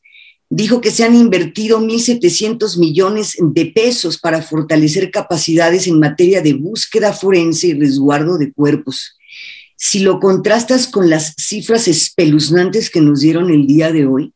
dijo 0.49 0.79
que 0.79 0.91
se 0.91 1.03
han 1.03 1.15
invertido 1.15 1.81
1.700 1.81 2.79
millones 2.79 3.35
de 3.41 3.65
pesos 3.65 4.17
para 4.17 4.41
fortalecer 4.41 5.11
capacidades 5.11 5.85
en 5.87 5.99
materia 5.99 6.41
de 6.41 6.53
búsqueda 6.53 7.11
forense 7.11 7.67
y 7.67 7.73
resguardo 7.73 8.37
de 8.37 8.53
cuerpos. 8.53 9.17
Si 9.85 9.99
lo 9.99 10.21
contrastas 10.21 10.87
con 10.87 11.09
las 11.09 11.35
cifras 11.37 11.89
espeluznantes 11.89 12.89
que 12.89 13.01
nos 13.01 13.19
dieron 13.19 13.51
el 13.51 13.67
día 13.67 13.91
de 13.91 14.05
hoy, 14.05 14.33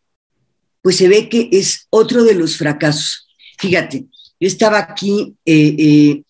pues 0.81 0.97
se 0.97 1.07
ve 1.07 1.29
que 1.29 1.47
es 1.53 1.87
otro 1.89 2.25
de 2.25 2.35
los 2.35 2.57
fracasos. 2.57 3.29
Fíjate, 3.57 4.07
yo 4.41 4.47
estaba 4.47 4.77
aquí, 4.77 5.35
eh, 5.45 5.75
eh, 5.79 6.23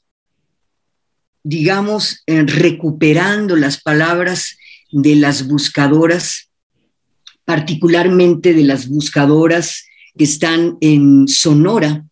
digamos, 1.44 2.22
eh, 2.28 2.44
recuperando 2.44 3.56
las 3.56 3.82
palabras 3.82 4.56
de 4.92 5.16
las 5.16 5.48
buscadoras 5.48 6.52
particularmente 7.44 8.54
de 8.54 8.66
las 8.66 8.88
buscadoras 8.88 9.84
que 10.16 10.26
están 10.26 10.78
en 10.80 11.28
Sonora, 11.28 12.06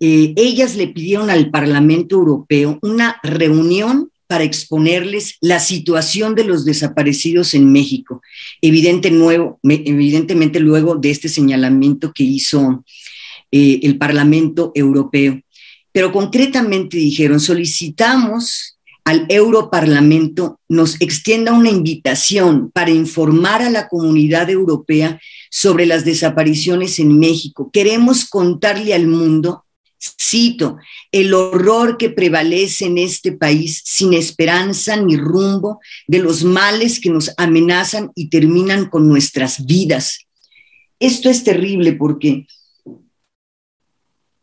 ellas 0.00 0.76
le 0.76 0.88
pidieron 0.88 1.30
al 1.30 1.50
Parlamento 1.50 2.16
Europeo 2.16 2.78
una 2.80 3.20
reunión 3.22 4.09
para 4.30 4.44
exponerles 4.44 5.38
la 5.40 5.58
situación 5.58 6.36
de 6.36 6.44
los 6.44 6.64
desaparecidos 6.64 7.52
en 7.52 7.72
México, 7.72 8.22
Evidente 8.62 9.10
nuevo, 9.10 9.58
evidentemente 9.64 10.60
luego 10.60 10.94
de 10.94 11.10
este 11.10 11.28
señalamiento 11.28 12.12
que 12.12 12.22
hizo 12.22 12.84
eh, 13.50 13.80
el 13.82 13.98
Parlamento 13.98 14.70
Europeo. 14.76 15.40
Pero 15.90 16.12
concretamente 16.12 16.96
dijeron, 16.96 17.40
solicitamos 17.40 18.78
al 19.04 19.26
Europarlamento 19.28 20.60
nos 20.68 21.00
extienda 21.00 21.52
una 21.52 21.70
invitación 21.70 22.70
para 22.70 22.92
informar 22.92 23.62
a 23.62 23.70
la 23.70 23.88
comunidad 23.88 24.48
europea 24.48 25.20
sobre 25.50 25.86
las 25.86 26.04
desapariciones 26.04 27.00
en 27.00 27.18
México. 27.18 27.68
Queremos 27.72 28.28
contarle 28.28 28.94
al 28.94 29.08
mundo, 29.08 29.64
cito, 30.00 30.78
el 31.12 31.34
horror 31.34 31.96
que 31.98 32.10
prevalece 32.10 32.86
en 32.86 32.98
este 32.98 33.32
país 33.32 33.82
sin 33.84 34.14
esperanza 34.14 34.96
ni 34.96 35.16
rumbo 35.16 35.80
de 36.06 36.20
los 36.20 36.42
males 36.42 37.00
que 37.00 37.10
nos 37.10 37.32
amenazan 37.36 38.10
y 38.14 38.28
terminan 38.30 38.88
con 38.88 39.08
nuestras 39.08 39.66
vidas. 39.66 40.26
Esto 40.98 41.28
es 41.28 41.44
terrible 41.44 41.92
porque, 41.92 42.46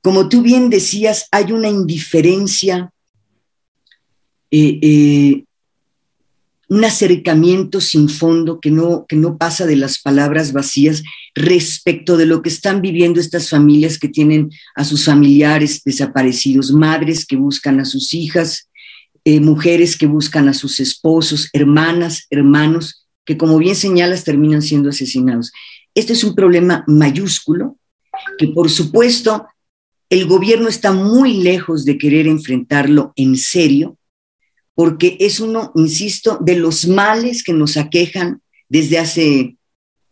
como 0.02 0.30
tú 0.30 0.41
bien 0.41 0.70
decías, 0.70 1.28
hay 1.32 1.52
una 1.52 1.70
indiferencia 1.70 2.91
eh, 4.50 4.80
eh, 4.82 5.43
un 6.69 6.84
acercamiento 6.84 7.80
sin 7.80 8.10
fondo 8.10 8.60
que 8.60 8.71
no, 8.71 9.06
que 9.08 9.15
no 9.15 9.38
pasa 9.38 9.65
de 9.65 9.77
las 9.77 9.99
palabras 9.99 10.51
vacías 10.51 11.03
respecto 11.34 12.17
de 12.17 12.25
lo 12.25 12.41
que 12.41 12.49
están 12.49 12.82
viviendo 12.82 13.19
estas 13.19 13.49
familias 13.49 13.97
que 13.97 14.10
tienen 14.10 14.49
a 14.75 14.84
sus 14.84 15.06
familiares 15.06 15.82
desaparecidos, 15.86 16.71
madres 16.71 17.25
que 17.25 17.38
buscan 17.38 17.80
a 17.80 17.86
sus 17.86 18.13
hijas, 18.13 18.69
eh, 19.23 19.39
mujeres 19.39 19.97
que 19.97 20.08
buscan 20.08 20.49
a 20.49 20.53
sus 20.53 20.80
esposos, 20.80 21.49
hermanas, 21.53 22.27
hermanos, 22.30 23.08
que 23.25 23.38
como 23.38 23.58
bien 23.58 23.75
señalas 23.75 24.23
terminan 24.23 24.62
siendo 24.62 24.89
asesinados. 24.89 25.51
Este 25.93 26.13
es 26.13 26.23
un 26.23 26.36
problema 26.36 26.84
mayúsculo 26.88 27.77
que 28.38 28.47
por 28.49 28.69
supuesto 28.69 29.47
el 30.10 30.25
gobierno 30.27 30.67
está 30.69 30.91
muy 30.91 31.43
lejos 31.43 31.86
de 31.86 31.97
querer 31.97 32.27
enfrentarlo 32.27 33.13
en 33.15 33.38
serio 33.38 33.97
porque 34.78 35.18
es 35.20 35.40
uno, 35.40 35.72
insisto, 35.74 36.38
de 36.40 36.56
los 36.56 36.88
males 36.88 37.42
que 37.42 37.52
nos 37.52 37.78
aquejan 37.78 38.44
desde 38.70 39.00
hace 39.00 39.58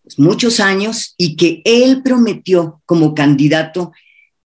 pues, 0.02 0.18
muchos 0.18 0.60
años 0.60 1.14
y 1.20 1.36
que 1.36 1.62
él 1.66 2.02
prometió 2.04 2.82
como 2.88 3.14
candidato 3.14 3.92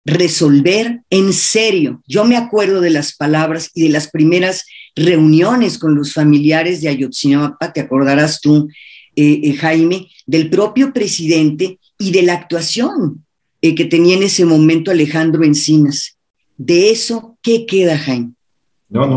resolver 0.07 1.03
en 1.11 1.35
serio. 1.35 2.03
Yo 2.09 2.25
me 2.25 2.38
acuerdo 2.38 2.81
de 2.81 2.88
las 2.88 3.16
palabras 3.16 3.71
y 3.75 3.83
de 3.83 3.88
las 3.90 4.09
primeras 4.09 4.64
reuniones 4.97 5.77
con 5.77 5.94
los 5.94 6.14
familiares 6.14 6.81
de 6.81 6.88
Ayotzinapa, 6.88 7.75
te 7.75 7.81
acordarás 7.81 8.40
tú, 8.40 8.66
eh, 9.14 9.40
eh, 9.44 9.53
Jaime, 9.57 10.09
del 10.25 10.49
propio 10.49 10.94
presidente 10.94 11.79
y 11.99 12.12
de 12.12 12.23
la 12.23 12.33
actuación 12.33 13.27
eh, 13.61 13.75
que 13.75 13.85
tenía 13.85 14.16
en 14.16 14.23
ese 14.23 14.47
momento 14.47 14.90
Alejandro 14.90 15.44
Encinas. 15.44 16.16
De 16.57 16.88
eso, 16.90 17.37
¿qué 17.42 17.66
queda, 17.66 17.99
Jaime? 17.99 18.38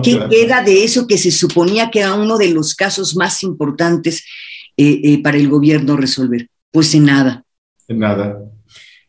¿Qué 0.03 0.19
queda. 0.29 0.61
de 0.61 0.83
eso 0.83 1.07
que 1.07 1.17
se 1.17 1.31
suponía 1.31 1.89
que 1.89 1.99
era 1.99 2.13
uno 2.13 2.37
de 2.37 2.49
los 2.49 2.75
casos 2.75 3.15
más 3.15 3.41
importantes 3.43 4.25
eh, 4.75 4.99
eh, 5.03 5.23
para 5.23 5.37
el 5.37 5.47
gobierno 5.47 5.95
resolver? 5.95 6.47
Pues 6.71 6.93
en 6.93 7.05
nada. 7.05 7.45
En 7.87 7.99
nada. 7.99 8.39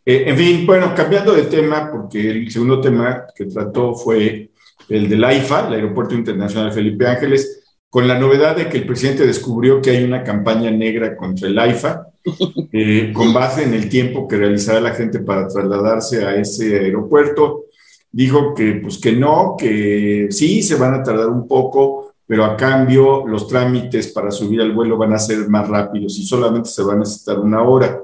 Eh, 0.05 0.25
en 0.27 0.37
fin, 0.37 0.67
bueno, 0.67 0.95
cambiando 0.95 1.33
de 1.33 1.45
tema, 1.45 1.91
porque 1.91 2.31
el 2.31 2.51
segundo 2.51 2.81
tema 2.81 3.25
que 3.35 3.47
trató 3.47 3.95
fue 3.95 4.51
el 4.89 5.09
del 5.09 5.25
AIFA, 5.25 5.69
el 5.69 5.75
Aeropuerto 5.75 6.15
Internacional 6.15 6.73
Felipe 6.73 7.07
Ángeles, 7.07 7.65
con 7.89 8.07
la 8.07 8.19
novedad 8.19 8.57
de 8.57 8.69
que 8.69 8.79
el 8.79 8.87
presidente 8.87 9.27
descubrió 9.27 9.81
que 9.81 9.91
hay 9.91 10.05
una 10.05 10.23
campaña 10.23 10.71
negra 10.71 11.17
contra 11.17 11.49
el 11.49 11.59
AIFA, 11.59 12.07
con 13.13 13.33
base 13.33 13.65
en 13.65 13.75
el 13.75 13.89
tiempo 13.89 14.29
que 14.29 14.37
realizaba 14.37 14.81
la 14.81 14.95
gente 14.95 15.19
para 15.19 15.49
trasladarse 15.49 16.25
a 16.25 16.37
ese 16.37 16.79
aeropuerto 16.79 17.65
dijo 18.13 18.55
que 18.55 18.75
pues 18.75 18.99
que 18.99 19.13
no, 19.13 19.57
que 19.59 20.29
sí, 20.31 20.63
se 20.63 20.77
van 20.77 20.95
a 20.95 21.03
tardar 21.03 21.29
un 21.29 21.49
poco, 21.49 22.13
pero 22.27 22.45
a 22.45 22.57
cambio 22.57 23.27
los 23.27 23.49
trámites 23.49 24.09
para 24.13 24.31
subir 24.31 24.61
al 24.61 24.73
vuelo 24.73 24.97
van 24.97 25.15
a 25.15 25.19
ser 25.19 25.49
más 25.49 25.69
rápidos 25.69 26.19
y 26.19 26.25
solamente 26.25 26.69
se 26.69 26.83
va 26.83 26.93
a 26.93 26.99
necesitar 26.99 27.39
una 27.39 27.63
hora. 27.63 28.01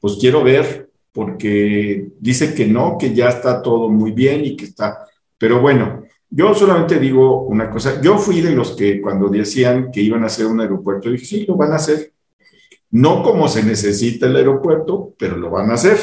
Pues 0.00 0.16
quiero 0.18 0.42
ver, 0.42 0.90
porque 1.12 2.08
dice 2.18 2.54
que 2.54 2.66
no, 2.66 2.96
que 2.98 3.14
ya 3.14 3.28
está 3.28 3.62
todo 3.62 3.88
muy 3.88 4.12
bien 4.12 4.44
y 4.44 4.56
que 4.56 4.64
está, 4.64 5.06
pero 5.38 5.60
bueno, 5.60 6.02
yo 6.30 6.52
solamente 6.54 6.98
digo 6.98 7.42
una 7.42 7.70
cosa, 7.70 8.00
yo 8.00 8.18
fui 8.18 8.40
de 8.40 8.50
los 8.50 8.72
que 8.72 9.00
cuando 9.00 9.28
decían 9.28 9.92
que 9.92 10.00
iban 10.00 10.24
a 10.24 10.26
hacer 10.26 10.46
un 10.46 10.60
aeropuerto, 10.60 11.10
dije, 11.10 11.24
sí, 11.24 11.46
lo 11.46 11.54
van 11.54 11.72
a 11.72 11.76
hacer. 11.76 12.12
No 12.90 13.22
como 13.22 13.46
se 13.46 13.62
necesita 13.62 14.26
el 14.26 14.36
aeropuerto, 14.36 15.14
pero 15.16 15.36
lo 15.36 15.50
van 15.50 15.70
a 15.70 15.74
hacer. 15.74 15.96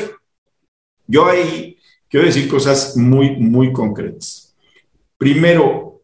Yo 1.06 1.26
ahí 1.26 1.78
quiero 2.12 2.26
decir 2.26 2.48
cosas 2.50 2.98
muy, 2.98 3.38
muy 3.38 3.72
concretas. 3.72 4.54
Primero, 5.18 6.02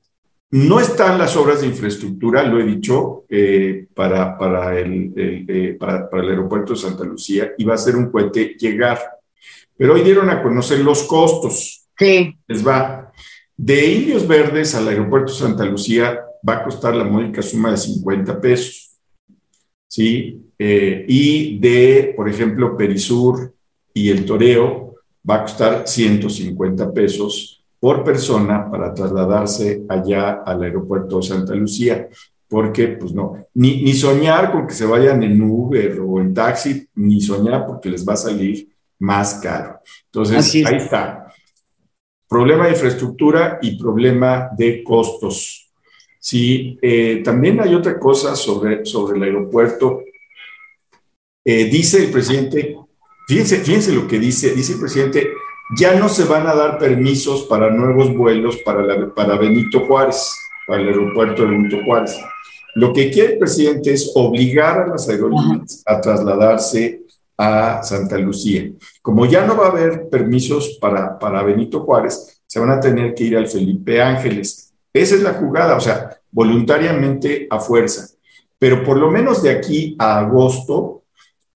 no 0.50 0.80
están 0.80 1.20
las 1.20 1.36
obras 1.36 1.62
de 1.62 1.68
infraestructura, 1.68 2.44
lo 2.44 2.60
he 2.60 2.64
dicho, 2.64 3.26
eh, 3.30 3.88
para, 3.94 4.38
para, 4.38 4.80
el, 4.80 5.14
eh, 5.16 5.76
para, 5.78 6.10
para, 6.10 6.24
el 6.24 6.30
aeropuerto 6.30 6.74
de 6.74 6.80
Santa 6.80 7.04
Lucía 7.04 7.52
y 7.58 7.66
va 7.66 7.74
a 7.74 7.78
ser 7.78 7.98
un 7.98 8.10
cohete 8.10 8.56
llegar. 8.58 8.98
Pero 9.76 9.96
hoy 9.96 10.02
dieron 10.02 10.30
a 10.30 10.42
conocer 10.42 10.80
los 10.80 11.04
costos. 11.04 11.90
Sí. 12.00 12.34
Les 12.48 12.66
va 12.66 13.12
de 13.58 13.92
Indios 13.92 14.28
Verdes 14.28 14.76
al 14.76 14.88
aeropuerto 14.88 15.34
de 15.34 15.40
Santa 15.40 15.66
Lucía 15.66 16.22
va 16.48 16.58
a 16.58 16.64
costar 16.64 16.96
la 16.96 17.04
módica 17.04 17.42
suma 17.42 17.72
de 17.72 17.78
50 17.78 18.40
pesos. 18.40 18.98
¿Sí? 19.88 20.42
Eh, 20.58 21.06
y 21.08 21.60
de, 21.60 22.14
por 22.16 22.30
ejemplo, 22.30 22.78
Perisur 22.78 23.54
y 23.94 24.10
el 24.10 24.26
Toreo 24.26 24.87
va 25.30 25.36
a 25.36 25.42
costar 25.42 25.88
150 25.88 26.94
pesos 26.94 27.64
por 27.80 28.04
persona 28.04 28.70
para 28.70 28.94
trasladarse 28.94 29.84
allá 29.88 30.42
al 30.46 30.64
aeropuerto 30.64 31.18
de 31.18 31.28
Santa 31.28 31.54
Lucía, 31.54 32.08
porque 32.48 32.88
pues 32.90 33.12
no, 33.14 33.46
ni, 33.54 33.84
ni 33.84 33.94
soñar 33.94 34.52
con 34.52 34.66
que 34.66 34.74
se 34.74 34.86
vayan 34.86 35.22
en 35.24 35.42
Uber 35.42 36.00
o 36.00 36.20
en 36.20 36.34
taxi, 36.34 36.88
ni 36.96 37.22
soñar 37.22 37.66
porque 37.68 37.90
les 37.90 38.08
va 38.08 38.14
a 38.14 38.18
salir 38.18 38.70
más 39.00 39.36
caro. 39.36 39.80
Entonces, 40.06 40.66
ahí 40.66 40.78
está. 40.78 41.28
Problema 42.28 42.66
de 42.66 42.72
infraestructura 42.72 43.60
y 43.62 43.78
problema 43.78 44.50
de 44.58 44.84
costos. 44.84 45.70
Sí, 46.20 46.78
eh, 46.82 47.22
también 47.24 47.62
hay 47.62 47.74
otra 47.74 48.00
cosa 48.00 48.36
sobre, 48.36 48.86
sobre 48.86 49.18
el 49.18 49.24
aeropuerto. 49.24 50.04
Eh, 51.46 51.66
dice 51.66 52.04
el 52.04 52.12
presidente, 52.12 52.78
fíjense, 53.28 53.58
fíjense 53.58 53.92
lo 53.92 54.08
que 54.08 54.20
dice, 54.20 54.52
dice 54.52 54.74
el 54.74 54.80
presidente, 54.80 55.32
ya 55.78 55.96
no 55.96 56.08
se 56.08 56.24
van 56.24 56.48
a 56.48 56.56
dar 56.56 56.78
permisos 56.78 57.44
para 57.44 57.70
nuevos 57.70 58.16
vuelos 58.16 58.58
para, 58.64 59.14
para 59.14 59.38
Benito 59.38 59.86
Juárez, 59.86 60.34
para 60.66 60.82
el 60.82 60.88
aeropuerto 60.88 61.44
de 61.44 61.50
Benito 61.50 61.78
Juárez. 61.84 62.18
Lo 62.76 62.94
que 62.94 63.12
quiere 63.12 63.34
el 63.34 63.40
presidente 63.40 63.92
es 63.92 64.12
obligar 64.16 64.80
a 64.80 64.88
las 64.88 65.10
aerolíneas 65.10 65.84
a 65.86 66.00
trasladarse 66.00 67.02
a 67.38 67.82
Santa 67.84 68.18
Lucía. 68.18 68.72
Como 69.02 69.26
ya 69.26 69.46
no 69.46 69.58
va 69.58 69.68
a 69.68 69.72
haber 69.72 70.10
permisos 70.10 70.78
para, 70.80 71.18
para 71.20 71.44
Benito 71.44 71.82
Juárez, 71.82 72.42
se 72.46 72.60
van 72.60 72.70
a 72.72 72.80
tener 72.80 73.14
que 73.14 73.26
ir 73.26 73.38
al 73.38 73.48
Felipe 73.48 74.02
Ángeles. 74.02 74.74
Esa 74.94 75.16
es 75.16 75.22
la 75.22 75.34
jugada, 75.34 75.76
o 75.76 75.80
sea, 75.80 76.18
voluntariamente 76.32 77.48
a 77.50 77.60
fuerza. 77.60 78.08
Pero 78.58 78.84
por 78.84 78.98
lo 78.98 79.12
menos 79.12 79.44
de 79.44 79.52
aquí 79.52 79.96
a 80.00 80.20
agosto, 80.20 80.87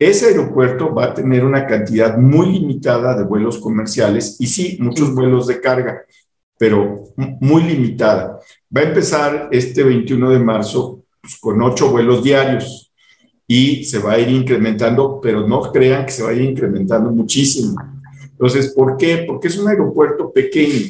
ese 0.02 0.30
aeropuerto 0.30 0.96
va 0.96 1.06
a 1.06 1.14
tener 1.14 1.46
una 1.46 1.68
cantidad 1.68 2.18
muy 2.18 2.54
limitada 2.54 3.16
de 3.16 3.24
vuelos 3.24 3.60
comerciales 3.60 4.36
y 4.40 4.48
sí, 4.48 4.78
muchos 4.80 5.14
vuelos 5.14 5.46
de 5.46 5.62
carga, 5.62 6.02
pero 6.58 7.04
muy 7.16 7.62
limitada. 7.62 8.40
Va 8.76 8.82
a 8.82 8.86
empezar 8.86 9.50
este 9.52 9.84
21 9.84 10.32
de 10.32 10.40
marzo 10.40 11.04
pues, 11.22 11.38
con 11.40 11.62
ocho 11.62 11.92
vuelos 11.92 12.24
diarios 12.24 12.92
y 13.46 13.84
se 13.84 14.00
va 14.00 14.14
a 14.14 14.20
ir 14.20 14.30
incrementando, 14.30 15.20
pero 15.22 15.48
no 15.48 15.62
crean 15.72 16.08
que 16.08 16.12
se 16.14 16.24
va 16.24 16.32
a 16.32 16.34
ir 16.34 16.50
incrementando 16.50 17.12
muchísimo. 17.12 17.80
Entonces, 18.24 18.74
¿por 18.74 18.98
qué? 18.98 19.26
Porque 19.28 19.50
es 19.50 19.60
un 19.60 19.68
aeropuerto 19.68 20.32
pequeño, 20.32 20.90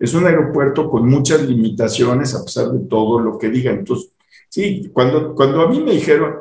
es 0.00 0.14
un 0.14 0.26
aeropuerto 0.26 0.90
con 0.90 1.08
muchas 1.08 1.42
limitaciones 1.42 2.34
a 2.34 2.44
pesar 2.44 2.72
de 2.72 2.88
todo 2.88 3.20
lo 3.20 3.38
que 3.38 3.50
digan. 3.50 3.78
Entonces, 3.78 4.10
sí, 4.48 4.90
cuando, 4.92 5.32
cuando 5.32 5.62
a 5.62 5.68
mí 5.68 5.80
me 5.80 5.92
dijeron, 5.92 6.38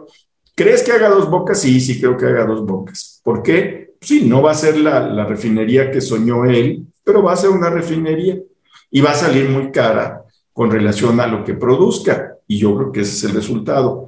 ¿Crees 0.62 0.84
que 0.84 0.91
haga 0.91 1.10
dos 1.10 1.28
bocas? 1.28 1.60
Sí, 1.60 1.82
sí 1.82 2.00
creo 2.00 2.15
que 2.15 2.28
haga 2.28 2.45
dos 2.45 2.63
bocas. 2.63 3.19
¿Por 3.24 3.41
qué? 3.41 3.95
Sí, 4.00 4.26
no 4.26 4.43
va 4.43 4.52
a 4.52 4.54
ser 4.54 4.78
la, 4.78 5.26
refinería 5.26 5.89
que 5.89 6.02
soñó 6.02 6.45
él, 6.45 6.86
pero 7.04 7.24
va 7.24 7.34
a 7.34 7.36
ser 7.36 7.50
una 7.50 7.71
refinería 7.71 8.38
y 8.91 9.02
va 9.02 9.10
a 9.10 9.15
salir 9.15 9.50
muy 9.50 9.71
cara 9.71 10.21
con 10.54 10.69
relación 10.69 11.19
a 11.19 11.26
lo 11.26 11.43
que 11.43 11.56
produzca. 11.56 12.36
Y 12.47 12.60
yo 12.60 12.76
creo 12.78 12.91
que 12.91 13.02
ese 13.02 13.15
es 13.15 13.24
el 13.24 13.38
resultado. 13.38 14.06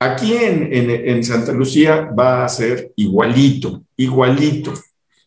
Aquí 0.00 0.32
en, 0.32 0.70
en, 0.72 1.22
Santa 1.22 1.52
Lucía 1.52 2.10
va 2.18 2.46
a 2.46 2.48
ser 2.48 2.92
igualito, 2.96 3.82
igualito, 3.94 4.72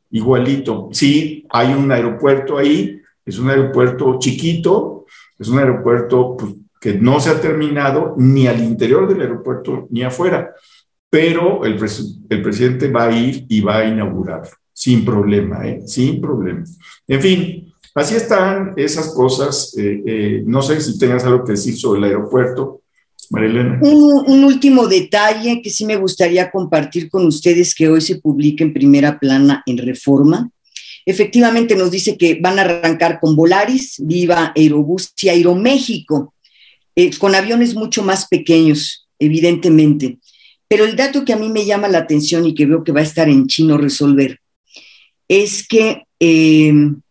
igualito. 0.10 0.90
Sí, 0.92 1.46
hay 1.52 1.76
un 1.76 1.92
aeropuerto 1.92 2.58
ahí, 2.58 3.00
es 3.24 3.38
un 3.38 3.52
aeropuerto 3.52 4.18
chiquito, 4.18 5.06
es 5.38 5.48
un 5.48 5.60
aeropuerto 5.60 6.36
pues, 6.38 6.54
que 6.86 6.94
no 6.94 7.20
se 7.20 7.32
ha 7.32 7.42
terminado 7.42 8.14
ni 8.16 8.46
al 8.46 8.64
interior 8.64 9.08
del 9.08 9.22
aeropuerto 9.22 9.88
ni 9.90 10.04
afuera, 10.04 10.54
pero 11.10 11.66
el, 11.66 11.80
el 12.30 12.42
presidente 12.44 12.92
va 12.92 13.06
a 13.06 13.12
ir 13.12 13.44
y 13.50 13.60
va 13.62 13.78
a 13.78 13.86
inaugurar 13.86 14.44
sin 14.72 15.04
problema, 15.04 15.68
¿eh? 15.68 15.82
sin 15.88 16.22
problema. 16.22 16.64
En 17.08 17.22
fin, 17.24 17.74
así 17.96 18.14
están 18.14 18.74
esas 18.78 19.16
cosas. 19.16 19.76
Eh, 19.76 20.04
eh, 20.06 20.44
no 20.46 20.62
sé 20.62 20.80
si 20.80 21.00
tengas 21.00 21.24
algo 21.24 21.44
que 21.44 21.54
decir 21.54 21.76
sobre 21.76 21.98
el 22.02 22.04
aeropuerto. 22.04 22.82
Marilena. 23.32 23.80
Un, 23.82 24.24
un, 24.28 24.44
último 24.44 24.86
detalle 24.86 25.64
que 25.64 25.72
sí 25.72 25.86
me 25.86 25.96
gustaría 25.96 26.52
compartir 26.52 27.10
con 27.10 27.26
ustedes 27.26 27.74
que 27.74 27.90
hoy 27.90 28.02
se 28.02 28.18
publica 28.18 28.64
en 28.64 28.74
primera 28.76 29.18
plana 29.18 29.64
en 29.66 29.80
Reforma. 29.80 30.52
Efectivamente 31.04 31.76
nos 31.76 31.90
dice 31.90 32.16
que 32.16 32.38
van 32.40 32.60
a 32.60 32.62
arrancar 32.62 33.20
con 33.20 33.36
Volaris, 33.36 33.96
Viva 33.98 34.54
Aerobús 34.56 35.12
y 35.20 35.30
Aeroméxico. 35.30 36.35
Eh, 36.96 37.12
con 37.18 37.36
aviones 37.36 37.76
mucho 37.76 38.04
más 38.04 38.28
pequeños, 38.28 39.08
evidentemente. 39.20 40.20
Pero 40.68 40.86
el 40.86 40.96
dato 40.96 41.26
que 41.26 41.34
a 41.34 41.38
mí 41.38 41.50
me 41.50 41.66
llama 41.66 41.88
la 41.88 42.00
atención 42.00 42.46
y 42.46 42.56
que 42.56 42.66
veo 42.66 42.84
que 42.84 42.92
va 42.92 43.02
a 43.02 43.04
estar 43.04 43.30
en 43.30 43.48
chino 43.48 43.78
resolver 43.78 44.40
es 45.28 45.68
que 45.68 46.04
em, 46.20 47.02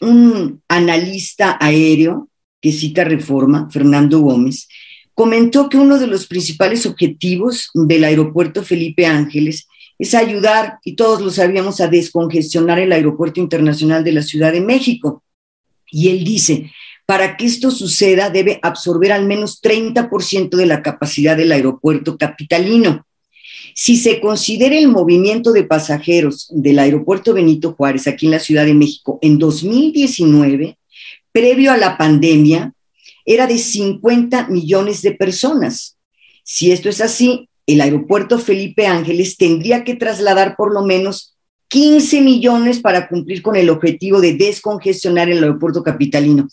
un 0.00 0.60
analista 0.68 1.56
aéreo 1.60 2.28
que 2.60 2.72
cita 2.72 3.04
Reforma, 3.04 3.68
Fernando 3.70 4.20
Gómez, 4.20 4.68
comentó 5.14 5.68
que 5.68 5.78
uno 5.78 5.98
de 5.98 6.06
los 6.06 6.26
principales 6.26 6.86
objetivos 6.86 7.70
del 7.74 8.04
aeropuerto 8.04 8.62
Felipe 8.62 9.06
Ángeles 9.06 9.66
es 9.98 10.14
ayudar, 10.14 10.78
y 10.84 10.96
todos 10.96 11.20
lo 11.20 11.30
sabíamos, 11.30 11.80
a 11.80 11.88
descongestionar 11.88 12.78
el 12.78 12.92
aeropuerto 12.92 13.40
internacional 13.40 14.02
de 14.02 14.12
la 14.12 14.22
Ciudad 14.22 14.52
de 14.52 14.60
México. 14.60 15.22
Y 15.90 16.08
él 16.08 16.24
dice, 16.24 16.72
para 17.12 17.36
que 17.36 17.44
esto 17.44 17.70
suceda, 17.70 18.30
debe 18.30 18.58
absorber 18.62 19.12
al 19.12 19.26
menos 19.26 19.60
30% 19.60 20.56
de 20.56 20.64
la 20.64 20.80
capacidad 20.80 21.36
del 21.36 21.52
aeropuerto 21.52 22.16
capitalino. 22.16 23.06
Si 23.74 23.98
se 23.98 24.18
considera 24.18 24.78
el 24.78 24.88
movimiento 24.88 25.52
de 25.52 25.64
pasajeros 25.64 26.48
del 26.48 26.78
aeropuerto 26.78 27.34
Benito 27.34 27.74
Juárez 27.74 28.06
aquí 28.06 28.24
en 28.24 28.32
la 28.32 28.38
Ciudad 28.38 28.64
de 28.64 28.72
México 28.72 29.18
en 29.20 29.38
2019, 29.38 30.78
previo 31.32 31.72
a 31.72 31.76
la 31.76 31.98
pandemia, 31.98 32.72
era 33.26 33.46
de 33.46 33.58
50 33.58 34.48
millones 34.48 35.02
de 35.02 35.12
personas. 35.12 35.98
Si 36.44 36.72
esto 36.72 36.88
es 36.88 37.02
así, 37.02 37.46
el 37.66 37.82
aeropuerto 37.82 38.38
Felipe 38.38 38.86
Ángeles 38.86 39.36
tendría 39.36 39.84
que 39.84 39.96
trasladar 39.96 40.56
por 40.56 40.72
lo 40.72 40.80
menos 40.80 41.36
15 41.68 42.22
millones 42.22 42.80
para 42.80 43.06
cumplir 43.06 43.42
con 43.42 43.56
el 43.56 43.68
objetivo 43.68 44.22
de 44.22 44.32
descongestionar 44.32 45.28
el 45.28 45.42
aeropuerto 45.44 45.82
capitalino. 45.82 46.48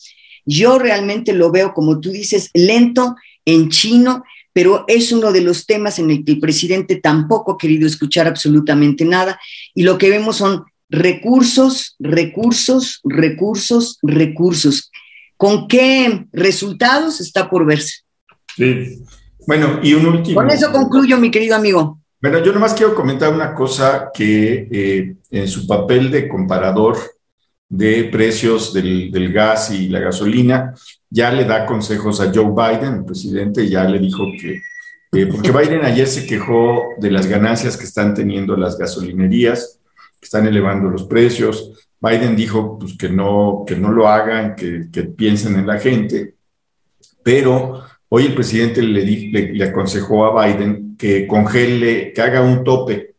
Yo 0.46 0.80
realmente 0.80 1.34
lo 1.34 1.52
veo, 1.52 1.74
como 1.74 2.00
tú 2.00 2.12
dices, 2.12 2.50
lento, 2.54 3.16
en 3.46 3.70
chino, 3.70 4.24
pero 4.54 4.84
es 4.88 5.12
uno 5.12 5.32
de 5.32 5.42
los 5.42 5.66
temas 5.66 6.00
en 6.00 6.12
el 6.12 6.26
que 6.26 6.34
el 6.34 6.40
presidente 6.40 6.98
tampoco 6.98 7.54
ha 7.54 7.58
querido 7.58 7.88
escuchar 7.88 8.28
absolutamente 8.28 9.06
nada 9.06 9.40
y 9.74 9.84
lo 9.84 9.98
que 9.98 10.10
vemos 10.10 10.38
son 10.38 10.66
recursos, 10.90 11.96
recursos, 12.00 13.00
recursos, 13.04 14.00
recursos. 14.02 14.92
¿Con 15.38 15.68
qué 15.68 16.26
resultados 16.34 17.22
está 17.22 17.50
por 17.50 17.66
verse? 17.66 18.02
Sí. 18.56 19.04
Bueno, 19.48 19.80
y 19.82 19.94
un 19.94 20.06
último. 20.06 20.36
Con 20.36 20.50
eso 20.50 20.72
concluyo, 20.72 21.18
mi 21.18 21.32
querido 21.32 21.56
amigo. 21.56 22.00
Bueno, 22.22 22.44
yo 22.44 22.52
nomás 22.52 22.74
quiero 22.74 22.94
comentar 22.94 23.34
una 23.34 23.54
cosa 23.56 24.10
que 24.14 24.68
eh, 24.70 25.16
en 25.32 25.48
su 25.48 25.66
papel 25.66 26.12
de 26.12 26.28
comparador 26.28 26.98
de 27.70 28.06
precios 28.06 28.74
del, 28.74 29.32
gas 29.32 29.72
y 29.72 29.90
la 29.90 30.00
gasolina, 30.00 30.74
ya 31.10 31.32
le 31.32 31.46
da 31.46 31.68
consejos 31.68 32.20
a 32.20 32.32
Joe 32.34 32.52
Biden, 32.52 32.96
el 32.96 33.06
presidente 33.06 33.70
ya 33.70 33.84
le 33.84 34.00
dijo 34.00 34.26
que, 34.40 34.62
porque 35.28 35.52
Biden 35.52 35.86
ayer 35.86 36.08
se 36.08 36.26
quejó 36.26 36.82
de 36.98 37.12
las 37.12 37.28
ganancias 37.28 37.78
que 37.78 37.86
están 37.86 38.16
teniendo 38.16 38.58
las 38.58 38.78
gasolinerías, 38.78 39.80
que 40.20 40.26
están 40.26 40.48
elevando 40.48 40.90
los 40.90 41.04
precios. 41.04 41.88
Biden 42.00 42.36
dijo 42.36 42.78
pues, 42.80 42.98
que, 42.98 43.10
no, 43.10 43.64
que 43.66 43.76
no 43.76 43.92
lo 43.92 44.08
hagan, 44.08 44.56
que, 44.56 45.04
piensen 45.16 45.56
en 45.56 45.68
la 45.68 45.80
gente, 45.80 46.36
pero 47.24 47.84
hoy 48.10 48.26
el 48.26 48.34
presidente 48.34 48.82
le, 48.82 49.04
le 49.04 49.64
aconsejó 49.64 50.26
a 50.26 50.46
Biden 50.46 50.98
que 50.98 51.28
congele, 51.28 52.14
que 52.14 52.22
haga 52.22 52.42
un 52.42 52.64
tope, 52.64 53.16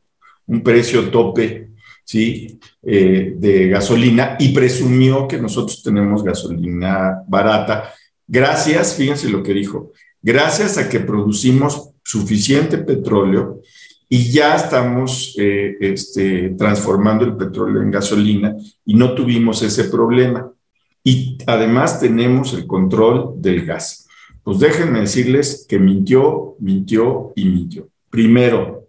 un 0.47 0.63
precio 0.63 1.09
tope 1.11 1.71
¿sí? 2.11 2.59
Eh, 2.83 3.35
de 3.37 3.69
gasolina 3.69 4.37
y 4.39 4.55
presumió 4.55 5.29
que 5.29 5.39
nosotros 5.39 5.83
tenemos 5.83 6.25
gasolina 6.25 7.23
barata. 7.29 7.93
Gracias, 8.27 8.95
fíjense 8.95 9.29
lo 9.29 9.43
que 9.43 9.53
dijo, 9.53 9.93
gracias 10.23 10.79
a 10.79 10.89
que 10.89 11.01
producimos 11.01 11.91
suficiente 12.03 12.79
petróleo 12.79 13.61
y 14.09 14.33
ya 14.33 14.57
estamos 14.57 15.37
eh, 15.39 15.77
este, 15.79 16.55
transformando 16.57 17.27
el 17.27 17.37
petróleo 17.37 17.83
en 17.83 17.91
gasolina 17.91 18.57
y 18.87 18.95
no 18.95 19.15
tuvimos 19.15 19.63
ese 19.63 19.85
problema. 19.85 20.51
y 21.05 21.37
además 21.47 22.01
tenemos 22.01 22.55
el 22.55 22.67
control 22.67 23.35
del 23.37 23.67
gas. 23.67 24.07
Pues 24.43 24.59
déjenme 24.59 25.01
decirles 25.01 25.67
que 25.69 25.79
mintió, 25.79 26.57
mintió 26.61 27.33
y 27.37 27.45
mintió. 27.45 27.89
Primero, 28.11 28.80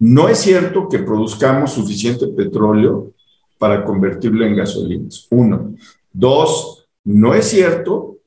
no 0.00 0.28
es 0.28 0.38
cierto 0.38 0.88
que 0.88 0.98
produzcamos 1.00 1.72
suficiente 1.74 2.26
petróleo 2.28 3.12
para 3.58 3.84
convertirlo 3.84 4.46
en 4.46 4.56
gasolinas. 4.56 5.26
Uno. 5.30 5.74
Dos, 6.10 6.88
no 7.04 7.34
es 7.34 7.46
cierto 7.46 8.18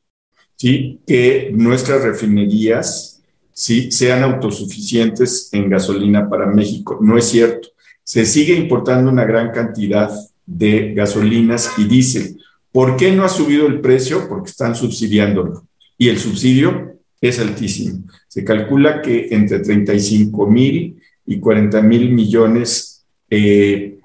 ¿sí? 0.55 0.99
que 1.07 1.51
nuestras 1.51 2.03
refinerías 2.03 3.23
¿sí? 3.51 3.91
sean 3.91 4.21
autosuficientes 4.21 5.49
en 5.51 5.67
gasolina 5.67 6.29
para 6.29 6.45
México. 6.45 6.99
No 7.01 7.17
es 7.17 7.25
cierto. 7.25 7.69
Se 8.03 8.25
sigue 8.25 8.55
importando 8.55 9.09
una 9.09 9.25
gran 9.25 9.51
cantidad 9.51 10.11
de 10.45 10.93
gasolinas 10.93 11.71
y 11.79 11.85
diésel. 11.85 12.39
¿Por 12.71 12.97
qué 12.97 13.11
no 13.11 13.23
ha 13.23 13.29
subido 13.29 13.65
el 13.65 13.81
precio? 13.81 14.27
Porque 14.29 14.51
están 14.51 14.75
subsidiándolo. 14.75 15.65
Y 15.97 16.09
el 16.09 16.19
subsidio 16.19 16.99
es 17.19 17.39
altísimo. 17.39 18.03
Se 18.27 18.43
calcula 18.43 19.01
que 19.01 19.29
entre 19.31 19.59
35 19.59 20.47
mil 20.47 21.01
y 21.25 21.39
40 21.39 21.81
mil 21.81 22.11
millones, 22.11 23.05
eh, 23.29 23.97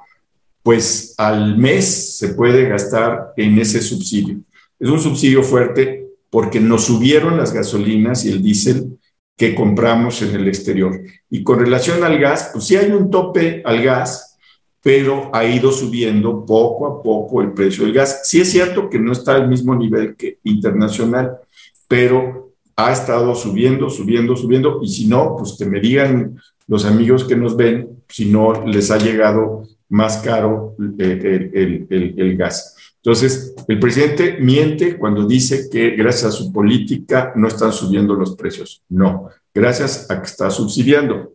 pues 0.63 1.15
al 1.19 1.59
mes 1.59 2.19
se 2.19 2.31
puede 2.31 2.69
gastar 2.69 3.33
en 3.37 3.59
ese 3.59 3.81
subsidio. 3.81 4.39
Es 4.79 4.89
un 4.89 5.01
subsidio 5.01 5.43
fuerte 5.43 6.07
porque 6.31 6.61
nos 6.61 6.85
subieron 6.85 7.37
las 7.37 7.53
gasolinas 7.53 8.25
y 8.25 8.31
el 8.31 8.43
diésel 8.43 8.99
que 9.37 9.55
compramos 9.55 10.21
en 10.23 10.35
el 10.35 10.49
exterior. 10.49 11.01
Y 11.31 11.43
con 11.43 11.61
relación 11.61 12.05
al 12.05 12.19
gas, 12.19 12.51
pues 12.53 12.65
sí 12.65 12.77
hay 12.77 12.91
un 12.91 13.11
tope 13.11 13.63
al 13.65 13.83
gas, 13.83 14.37
pero 14.83 15.31
ha 15.33 15.45
ido 15.45 15.73
subiendo 15.73 16.45
poco 16.45 16.87
a 16.87 17.03
poco 17.03 17.41
el 17.41 17.53
precio 17.53 17.85
del 17.85 17.95
gas. 17.95 18.23
Sí 18.25 18.41
es 18.41 18.51
cierto 18.51 18.91
que 18.91 18.99
no 18.99 19.13
está 19.13 19.37
al 19.37 19.49
mismo 19.49 19.75
nivel 19.75 20.17
que 20.17 20.39
internacional, 20.45 21.39
pero 21.87 22.53
ha 22.77 22.93
estado 22.93 23.35
subiendo, 23.35 23.91
subiendo, 23.91 24.37
subiendo, 24.37 24.81
y 24.83 24.89
si 24.89 25.07
no, 25.07 25.37
pues 25.37 25.57
que 25.59 25.65
me 25.65 25.81
digan 25.81 26.39
los 26.69 26.85
amigos 26.85 27.25
que 27.25 27.35
nos 27.35 27.57
ven, 27.57 28.03
si 28.09 28.27
no 28.27 28.65
les 28.67 28.91
ha 28.91 28.99
llegado 28.99 29.67
más 29.89 30.19
caro 30.19 30.77
eh, 30.99 31.51
el, 31.53 32.15
el, 32.17 32.37
gas. 32.37 32.77
Entonces, 32.97 33.55
el 33.67 33.79
presidente 33.81 34.37
miente 34.39 34.99
cuando 34.99 35.27
dice 35.27 35.69
que 35.71 35.91
gracias 35.91 36.25
a 36.27 36.37
su 36.37 36.53
política 36.53 37.33
no 37.37 37.49
están 37.49 37.73
subiendo 37.73 38.15
los 38.15 38.37
precios. 38.37 38.83
No, 38.89 39.29
gracias 39.55 40.11
a 40.11 40.21
que 40.21 40.27
está 40.27 40.51
subsidiando. 40.51 41.33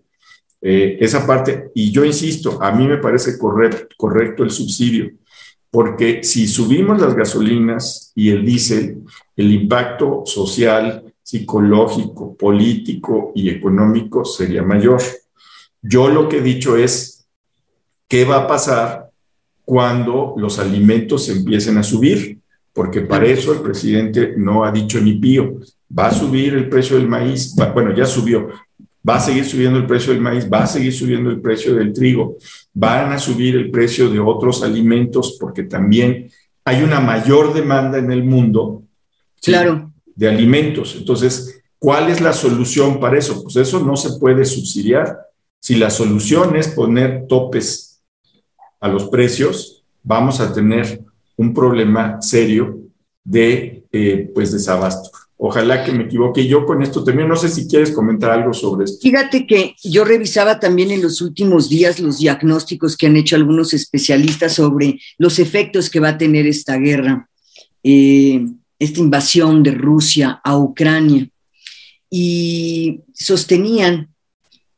Eh, 0.61 0.97
esa 1.01 1.25
parte, 1.25 1.71
y 1.73 1.91
yo 1.91 2.05
insisto, 2.05 2.61
a 2.61 2.71
mí 2.71 2.87
me 2.87 2.97
parece 2.97 3.37
correcto, 3.37 3.95
correcto 3.97 4.43
el 4.43 4.51
subsidio, 4.51 5.11
porque 5.69 6.23
si 6.23 6.47
subimos 6.47 7.01
las 7.01 7.15
gasolinas 7.15 8.13
y 8.15 8.29
el 8.29 8.45
diésel, 8.45 9.01
el 9.35 9.51
impacto 9.51 10.21
social, 10.25 11.03
psicológico, 11.23 12.37
político 12.37 13.31
y 13.33 13.49
económico 13.49 14.23
sería 14.23 14.61
mayor. 14.61 15.01
Yo 15.83 16.07
lo 16.07 16.27
que 16.27 16.37
he 16.37 16.41
dicho 16.41 16.75
es, 16.75 17.27
¿qué 18.07 18.25
va 18.25 18.37
a 18.37 18.47
pasar 18.47 19.03
cuando 19.65 20.33
los 20.37 20.59
alimentos 20.59 21.29
empiecen 21.29 21.77
a 21.77 21.83
subir, 21.83 22.39
porque 22.73 23.01
para 23.01 23.25
eso 23.25 23.53
el 23.53 23.59
presidente 23.59 24.33
no 24.37 24.65
ha 24.65 24.71
dicho 24.71 24.99
ni 24.99 25.13
pío. 25.13 25.59
Va 25.97 26.07
a 26.07 26.11
subir 26.11 26.55
el 26.55 26.69
precio 26.69 26.97
del 26.97 27.07
maíz, 27.07 27.55
bueno, 27.73 27.95
ya 27.95 28.05
subió, 28.05 28.49
va 29.07 29.15
a 29.15 29.19
seguir 29.19 29.45
subiendo 29.45 29.77
el 29.77 29.85
precio 29.85 30.11
del 30.11 30.21
maíz, 30.21 30.49
va 30.51 30.63
a 30.63 30.67
seguir 30.67 30.93
subiendo 30.93 31.29
el 31.29 31.39
precio 31.39 31.75
del 31.75 31.93
trigo, 31.93 32.37
van 32.73 33.11
a 33.11 33.19
subir 33.19 33.55
el 33.55 33.69
precio 33.69 34.09
de 34.09 34.19
otros 34.19 34.63
alimentos, 34.63 35.37
porque 35.39 35.63
también 35.63 36.29
hay 36.65 36.83
una 36.83 36.99
mayor 36.99 37.53
demanda 37.53 37.99
en 37.99 38.11
el 38.11 38.23
mundo 38.23 38.83
claro. 39.41 39.91
de 40.15 40.29
alimentos. 40.29 40.95
Entonces, 40.97 41.61
¿cuál 41.77 42.09
es 42.09 42.21
la 42.21 42.33
solución 42.33 42.99
para 42.99 43.17
eso? 43.17 43.43
Pues 43.43 43.55
eso 43.57 43.79
no 43.81 43.95
se 43.95 44.17
puede 44.19 44.45
subsidiar. 44.45 45.19
Si 45.63 45.75
la 45.75 45.89
solución 45.89 46.57
es 46.57 46.67
poner 46.67 47.25
topes 47.25 48.01
a 48.81 48.89
los 48.89 49.05
precios, 49.05 49.85
vamos 50.03 50.41
a 50.41 50.53
tener 50.53 51.01
un 51.37 51.53
problema 51.53 52.21
serio 52.21 52.81
de 53.23 53.85
eh, 53.89 54.29
pues 54.33 54.51
desabasto. 54.51 55.09
Ojalá 55.37 55.85
que 55.85 55.93
me 55.93 56.03
equivoque. 56.03 56.45
Yo 56.45 56.65
con 56.65 56.83
esto 56.83 57.01
también 57.05 57.29
no 57.29 57.37
sé 57.37 57.47
si 57.47 57.65
quieres 57.65 57.91
comentar 57.91 58.31
algo 58.31 58.53
sobre 58.53 58.83
esto. 58.83 58.97
Fíjate 59.01 59.47
que 59.47 59.73
yo 59.85 60.03
revisaba 60.03 60.59
también 60.59 60.91
en 60.91 61.01
los 61.01 61.21
últimos 61.21 61.69
días 61.69 62.01
los 62.01 62.17
diagnósticos 62.17 62.97
que 62.97 63.07
han 63.07 63.15
hecho 63.15 63.37
algunos 63.37 63.73
especialistas 63.73 64.55
sobre 64.55 64.99
los 65.17 65.39
efectos 65.39 65.89
que 65.89 66.01
va 66.01 66.09
a 66.09 66.17
tener 66.17 66.45
esta 66.45 66.75
guerra, 66.75 67.29
eh, 67.83 68.45
esta 68.77 68.99
invasión 68.99 69.63
de 69.63 69.71
Rusia 69.71 70.41
a 70.43 70.57
Ucrania. 70.57 71.29
Y 72.09 72.99
sostenían 73.13 74.12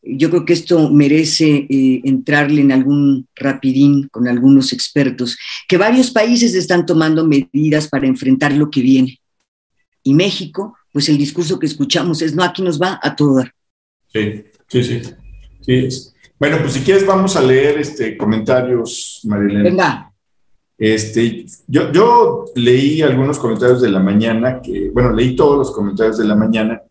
yo 0.06 0.30
creo 0.30 0.46
que 0.46 0.54
esto 0.54 0.90
merece 0.92 1.66
eh, 1.70 2.02
entrarle 2.04 2.62
en 2.62 2.72
algún 2.72 3.28
rapidín 3.36 4.08
con 4.10 4.28
algunos 4.28 4.72
expertos, 4.72 5.38
que 5.68 5.78
varios 5.78 6.12
países 6.12 6.54
están 6.54 6.86
tomando 6.86 7.26
medidas 7.26 7.88
para 7.88 8.08
enfrentar 8.08 8.54
lo 8.54 8.70
que 8.70 8.82
viene. 8.82 9.20
Y 10.04 10.14
México, 10.14 10.78
pues 10.92 11.10
el 11.10 11.18
discurso 11.18 11.58
que 11.58 11.66
escuchamos 11.66 12.22
es, 12.22 12.36
no, 12.36 12.44
aquí 12.44 12.62
nos 12.62 12.80
va 12.80 13.00
a 13.02 13.16
todo 13.16 13.38
dar. 13.38 13.52
Sí, 14.14 14.44
sí, 14.68 14.84
sí. 14.84 15.02
sí. 15.62 16.12
Bueno, 16.40 16.60
pues 16.60 16.74
si 16.74 16.82
quieres 16.82 17.06
vamos 17.06 17.36
a 17.36 17.42
leer 17.42 17.80
este, 17.80 18.16
comentarios, 18.16 19.22
Marilena. 19.24 19.64
Venga. 19.64 20.12
Este, 20.78 21.46
yo, 21.68 21.92
yo 21.92 22.46
leí 22.56 23.02
algunos 23.02 23.40
comentarios 23.40 23.82
de 23.82 23.90
la 23.90 24.00
mañana, 24.00 24.62
que, 24.62 24.90
bueno, 24.90 25.12
leí 25.14 25.36
todos 25.36 25.58
los 25.58 25.72
comentarios 25.72 26.18
de 26.18 26.26
la 26.26 26.36
mañana 26.36 26.82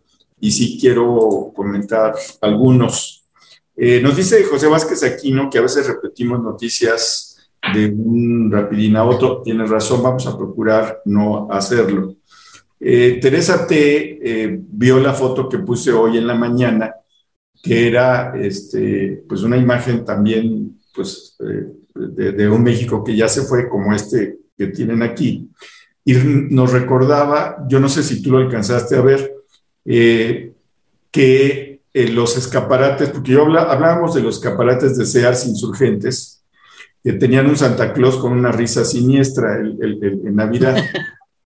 y 0.41 0.51
sí 0.51 0.78
quiero 0.80 1.53
comentar 1.55 2.14
algunos. 2.41 3.24
Eh, 3.76 4.01
nos 4.01 4.16
dice 4.16 4.45
José 4.45 4.66
Vázquez 4.66 5.03
Aquino 5.03 5.51
que 5.51 5.59
a 5.59 5.62
veces 5.62 5.87
repetimos 5.87 6.43
noticias 6.43 7.37
de 7.72 7.87
un 7.87 8.51
rapidín 8.51 8.97
a 8.97 9.05
otro. 9.05 9.43
Tienes 9.43 9.70
razón, 9.70 10.03
vamos 10.03 10.26
a 10.26 10.37
procurar 10.37 11.01
no 11.07 11.49
hacerlo. 11.51 12.16
Eh, 12.78 13.18
Teresa 13.20 13.66
T. 13.66 14.18
Eh, 14.22 14.61
vio 14.61 15.01
la 15.01 15.14
foto 15.14 15.49
que 15.49 15.59
puse 15.59 15.93
hoy 15.93 16.18
en 16.18 16.26
la 16.26 16.35
mañana, 16.35 16.95
que 17.62 17.89
era 17.89 18.35
este, 18.37 19.24
pues 19.26 19.43
una 19.43 19.57
imagen 19.57 20.05
también 20.05 20.80
pues, 20.95 21.37
de, 21.95 22.32
de, 22.32 22.49
un 22.49 22.62
México 22.62 23.03
que 23.03 23.16
ya 23.16 23.28
se 23.28 23.43
fue, 23.43 23.68
como 23.68 23.95
este 23.95 24.39
que 24.57 24.66
tienen 24.66 25.03
aquí. 25.03 25.51
Y 26.05 26.14
nos 26.51 26.72
recordaba, 26.72 27.64
yo 27.66 27.80
no 27.80 27.89
sé 27.89 28.03
si 28.03 28.20
tú 28.20 28.32
lo 28.32 28.39
alcanzaste 28.39 28.97
a 28.97 29.01
ver, 29.01 29.34
eh, 29.85 30.53
que 31.11 31.80
eh, 31.93 32.09
los 32.09 32.37
escaparates, 32.37 33.11
porque 33.11 33.32
yo 33.32 33.43
hablábamos 33.45 34.14
de 34.14 34.22
los 34.22 34.37
escaparates 34.37 34.97
de 34.97 35.07
Sears 35.07 35.47
insurgentes, 35.47 36.43
que 37.03 37.12
tenían 37.12 37.47
un 37.47 37.57
Santa 37.57 37.93
Claus 37.93 38.16
con 38.16 38.32
una 38.32 38.51
risa 38.51 38.85
siniestra 38.85 39.59
en 39.59 40.35
Navidad. 40.35 40.76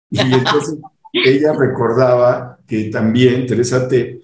Y 0.08 0.20
entonces 0.20 0.76
ella 1.12 1.52
recordaba 1.52 2.58
que 2.66 2.84
también, 2.84 3.46
Teresa 3.46 3.88
T., 3.88 4.20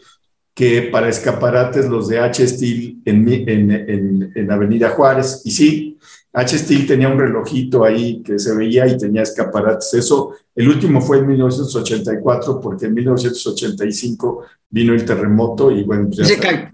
que 0.54 0.82
para 0.82 1.08
escaparates 1.08 1.88
los 1.88 2.08
de 2.08 2.18
H. 2.18 2.46
Steel 2.46 2.98
en, 3.04 3.28
en, 3.28 4.32
en, 4.34 4.50
Avenida 4.50 4.90
Juárez, 4.90 5.40
y 5.44 5.50
sí, 5.50 5.98
H. 6.34 6.58
Steel 6.58 6.86
tenía 6.86 7.08
un 7.08 7.18
relojito 7.18 7.84
ahí 7.84 8.22
que 8.22 8.38
se 8.38 8.54
veía 8.54 8.86
y 8.86 8.96
tenía 8.96 9.22
escaparates. 9.22 9.92
Eso, 9.94 10.34
el 10.54 10.68
último 10.68 11.00
fue 11.00 11.18
en 11.18 11.26
1984, 11.26 12.60
porque 12.60 12.86
en 12.86 12.94
1985 12.94 14.44
vino 14.70 14.94
el 14.94 15.04
terremoto 15.04 15.70
y 15.70 15.82
bueno, 15.82 16.08
pues 16.08 16.28
ya 16.28 16.72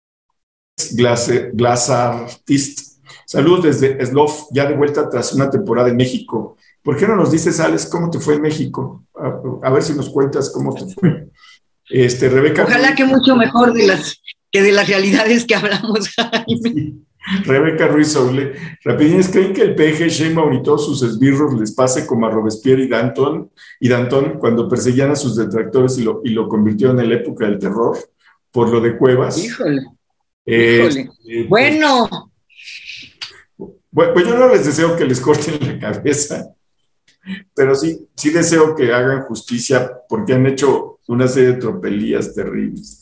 Glasartist, 1.53 3.03
saludos 3.27 3.65
desde 3.65 4.07
Slof, 4.07 4.45
ya 4.51 4.67
de 4.67 4.75
vuelta 4.75 5.09
tras 5.09 5.33
una 5.35 5.49
temporada 5.51 5.91
en 5.91 5.97
México. 5.97 6.57
¿Por 6.83 6.97
qué 6.97 7.07
no 7.07 7.17
nos 7.17 7.31
dices, 7.31 7.61
Alex, 7.61 7.87
cómo 7.87 8.11
te 8.11 8.19
fue 8.19 8.35
en 8.35 8.43
México? 8.43 9.05
A, 9.63 9.71
ver 9.71 9.83
si 9.83 9.93
nos 9.93 10.09
cuentas 10.09 10.51
cómo 10.51 10.75
te 10.75 10.87
fue. 10.95 11.29
Este, 11.89 12.29
Rebeca. 12.29 12.65
Ojalá 12.65 12.95
que 12.95 13.05
mucho 13.05 13.37
mejor 13.37 13.75
de 13.75 13.87
las, 13.87 14.21
que 14.51 14.63
de 14.63 14.73
las 14.73 14.89
realidades 14.89 15.45
que 15.45 15.55
hablamos, 15.55 16.09
Jaime. 16.17 16.95
Rebeca 17.45 17.87
Ruiz 17.87 18.13
Soule, 18.13 18.53
rapidines, 18.83 19.29
¿creen 19.29 19.53
que 19.53 19.63
el 19.63 19.75
PG, 19.75 20.35
todos 20.63 20.85
sus 20.85 21.03
esbirros 21.03 21.59
les 21.59 21.73
pase 21.73 22.07
como 22.07 22.27
a 22.27 22.31
Robespierre 22.31 22.85
y 22.85 22.89
Danton, 22.89 23.51
y 23.79 23.89
Danton 23.89 24.39
cuando 24.39 24.69
perseguían 24.69 25.11
a 25.11 25.17
sus 25.17 25.37
detractores 25.37 25.99
y 25.99 26.03
lo, 26.03 26.21
y 26.25 26.31
lo 26.31 26.49
convirtieron 26.49 26.99
en 27.01 27.09
la 27.09 27.17
época 27.17 27.47
del 27.47 27.59
terror 27.59 27.97
por 28.51 28.69
lo 28.69 28.81
de 28.81 28.97
Cuevas? 28.97 29.39
Híjole. 29.39 29.83
Híjole. 30.47 31.11
Este, 31.27 31.45
bueno. 31.49 32.09
Pues, 33.93 34.11
pues 34.13 34.27
yo 34.27 34.37
no 34.37 34.49
les 34.49 34.67
deseo 34.67 34.97
que 34.97 35.05
les 35.05 35.21
corten 35.21 35.59
la 35.61 35.79
cabeza, 35.79 36.55
pero 37.55 37.75
sí, 37.75 38.09
sí 38.15 38.31
deseo 38.31 38.75
que 38.75 38.93
hagan 38.93 39.23
justicia 39.23 39.91
porque 40.09 40.35
han 40.35 40.47
hecho 40.47 41.01
una 41.09 41.27
serie 41.27 41.53
de 41.53 41.59
tropelías 41.59 42.35
terribles. 42.35 43.00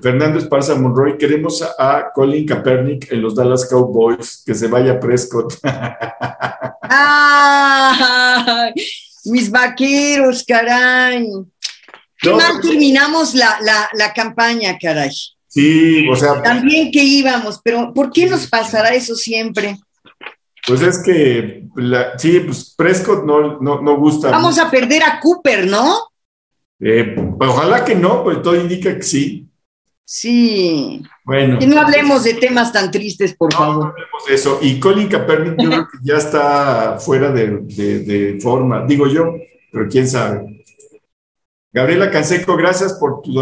Fernando 0.00 0.38
Esparza 0.38 0.74
Monroy, 0.74 1.16
queremos 1.18 1.62
a, 1.62 2.10
Colin 2.14 2.46
Kaepernick 2.46 3.12
en 3.12 3.22
los 3.22 3.34
Dallas 3.34 3.66
Cowboys, 3.68 4.42
que 4.44 4.54
se 4.54 4.68
vaya 4.68 4.98
Prescott. 5.00 5.54
¡Ay! 6.82 8.72
Mis 9.26 9.50
vaqueros, 9.50 10.44
caray. 10.46 11.26
Qué 12.20 12.30
mal 12.30 12.60
terminamos 12.60 13.34
la, 13.34 13.58
la, 13.92 14.12
campaña, 14.12 14.76
caray. 14.80 15.10
Sí, 15.46 16.08
o 16.08 16.16
sea. 16.16 16.42
También 16.42 16.90
que 16.90 17.02
íbamos, 17.02 17.60
pero 17.62 17.92
¿por 17.94 18.10
qué 18.10 18.26
nos 18.26 18.46
pasará 18.46 18.94
eso 18.94 19.14
siempre? 19.14 19.78
Pues 20.66 20.82
es 20.82 20.98
que, 20.98 21.64
sí, 22.18 22.40
pues 22.40 22.74
Prescott 22.76 23.24
no, 23.24 23.58
no, 23.60 23.96
gusta. 23.96 24.30
Vamos 24.30 24.58
a 24.58 24.70
perder 24.70 25.02
a 25.02 25.18
Cooper, 25.20 25.66
¿no? 25.66 25.98
Eh, 26.80 27.16
ojalá 27.40 27.84
que 27.84 27.94
no, 27.94 28.22
pues 28.22 28.42
todo 28.42 28.54
indica 28.54 28.94
que 28.94 29.02
sí. 29.02 29.47
Sí. 30.10 31.02
Bueno. 31.22 31.58
Y 31.60 31.66
no 31.66 31.78
hablemos 31.78 32.24
de 32.24 32.32
temas 32.32 32.72
tan 32.72 32.90
tristes, 32.90 33.34
por 33.34 33.52
favor. 33.52 33.76
No 33.76 33.90
hablemos 33.90 34.26
de 34.26 34.34
eso. 34.34 34.58
Y 34.62 34.80
Colin 34.80 35.06
Kaepernick, 35.06 35.60
yo 35.60 35.68
creo 35.68 35.86
que 35.86 35.98
ya 36.02 36.14
está 36.14 36.98
fuera 36.98 37.30
de, 37.30 38.38
forma, 38.42 38.86
digo 38.86 39.06
yo, 39.06 39.34
pero 39.70 39.86
quién 39.86 40.08
sabe. 40.08 40.64
Gabriela 41.70 42.10
Canseco, 42.10 42.56
gracias 42.56 42.94
por 42.94 43.20
tu 43.20 43.32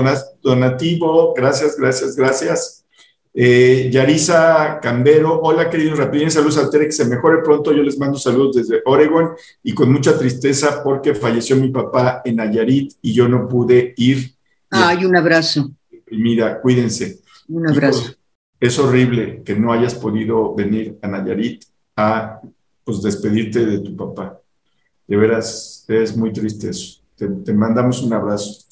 donativo. 0.42 1.34
Gracias, 1.34 1.76
gracias, 1.76 2.16
gracias. 2.16 2.84
Eh, 3.32 3.88
Yarisa 3.92 4.80
Cambero, 4.82 5.38
hola 5.42 5.70
queridos 5.70 5.98
rapidín, 5.98 6.32
saludos 6.32 6.58
a 6.58 6.68
Tere, 6.68 6.86
que 6.86 6.92
se 6.92 7.04
mejore 7.04 7.42
pronto. 7.44 7.72
Yo 7.72 7.84
les 7.84 7.96
mando 7.96 8.18
saludos 8.18 8.56
desde 8.56 8.82
Oregon 8.86 9.36
y 9.62 9.72
con 9.72 9.92
mucha 9.92 10.18
tristeza 10.18 10.82
porque 10.82 11.14
falleció 11.14 11.54
mi 11.54 11.68
papá 11.68 12.22
en 12.24 12.36
Nayarit 12.36 12.94
y 13.02 13.14
yo 13.14 13.28
no 13.28 13.46
pude 13.46 13.94
ir. 13.96 14.34
Ay, 14.68 15.04
un 15.04 15.16
abrazo 15.16 15.70
mira, 16.10 16.60
cuídense. 16.60 17.20
Un 17.48 17.68
abrazo. 17.68 18.14
es 18.58 18.78
horrible 18.78 19.42
que 19.44 19.54
no 19.54 19.72
hayas 19.72 19.94
podido 19.94 20.54
venir 20.54 20.98
a 21.02 21.08
Nayarit 21.08 21.64
a 21.96 22.40
pues, 22.84 23.02
despedirte 23.02 23.64
de 23.64 23.78
tu 23.80 23.96
papá. 23.96 24.40
De 25.06 25.16
veras, 25.16 25.84
es 25.88 26.16
muy 26.16 26.32
triste 26.32 26.70
eso. 26.70 27.00
Te, 27.16 27.52
mandamos 27.52 28.02
un 28.02 28.12
abrazo. 28.12 28.62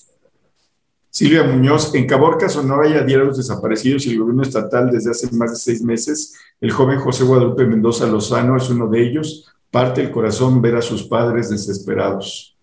Silvia 1.09 1.45
Muñoz, 1.45 1.95
en 1.95 2.07
Caborca, 2.07 2.49
Sonora 2.49 2.89
hay 2.89 3.07
diarios 3.07 3.37
desaparecidos 3.37 4.05
y 4.07 4.11
el 4.11 4.19
gobierno 4.19 4.43
estatal 4.43 4.91
desde 4.91 5.13
hace 5.13 5.31
más 5.35 5.53
de 5.53 5.57
seis 5.57 5.83
meses. 5.83 6.35
El 6.61 6.73
joven 6.73 6.99
José 6.99 7.23
Guadalupe 7.25 7.65
Mendoza 7.67 8.07
Lozano 8.07 8.57
es 8.57 8.69
uno 8.69 8.89
de 8.89 9.03
ellos. 9.03 9.49
Parte 9.71 10.03
el 10.03 10.11
corazón 10.11 10.61
ver 10.61 10.77
a 10.77 10.83
sus 10.83 11.05
padres 11.05 11.51
desesperados. 11.51 12.57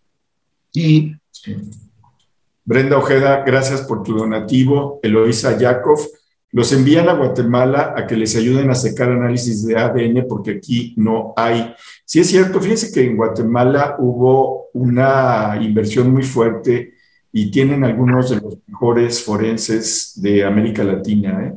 sí. 1.31 1.55
Brenda 2.63 2.97
Ojeda, 2.97 3.43
gracias 3.45 3.81
por 3.81 4.03
tu 4.03 4.13
donativo. 4.13 4.99
Eloisa 5.01 5.57
Yakov, 5.57 5.99
los 6.51 6.71
envían 6.73 7.09
a 7.09 7.13
Guatemala 7.13 7.93
a 7.95 8.05
que 8.05 8.17
les 8.17 8.35
ayuden 8.35 8.69
a 8.69 8.75
secar 8.75 9.09
análisis 9.09 9.65
de 9.65 9.77
ADN 9.77 10.25
porque 10.27 10.51
aquí 10.51 10.93
no 10.97 11.33
hay. 11.35 11.73
Sí 12.05 12.19
es 12.19 12.27
cierto, 12.27 12.59
fíjense 12.59 12.91
que 12.91 13.05
en 13.05 13.15
Guatemala 13.15 13.95
hubo 13.99 14.67
una 14.73 15.57
inversión 15.61 16.11
muy 16.11 16.23
fuerte 16.23 16.93
y 17.31 17.49
tienen 17.49 17.83
algunos 17.83 18.29
de 18.29 18.41
los 18.41 18.57
mejores 18.67 19.23
forenses 19.23 20.13
de 20.21 20.43
América 20.43 20.83
Latina, 20.83 21.45
¿eh? 21.45 21.53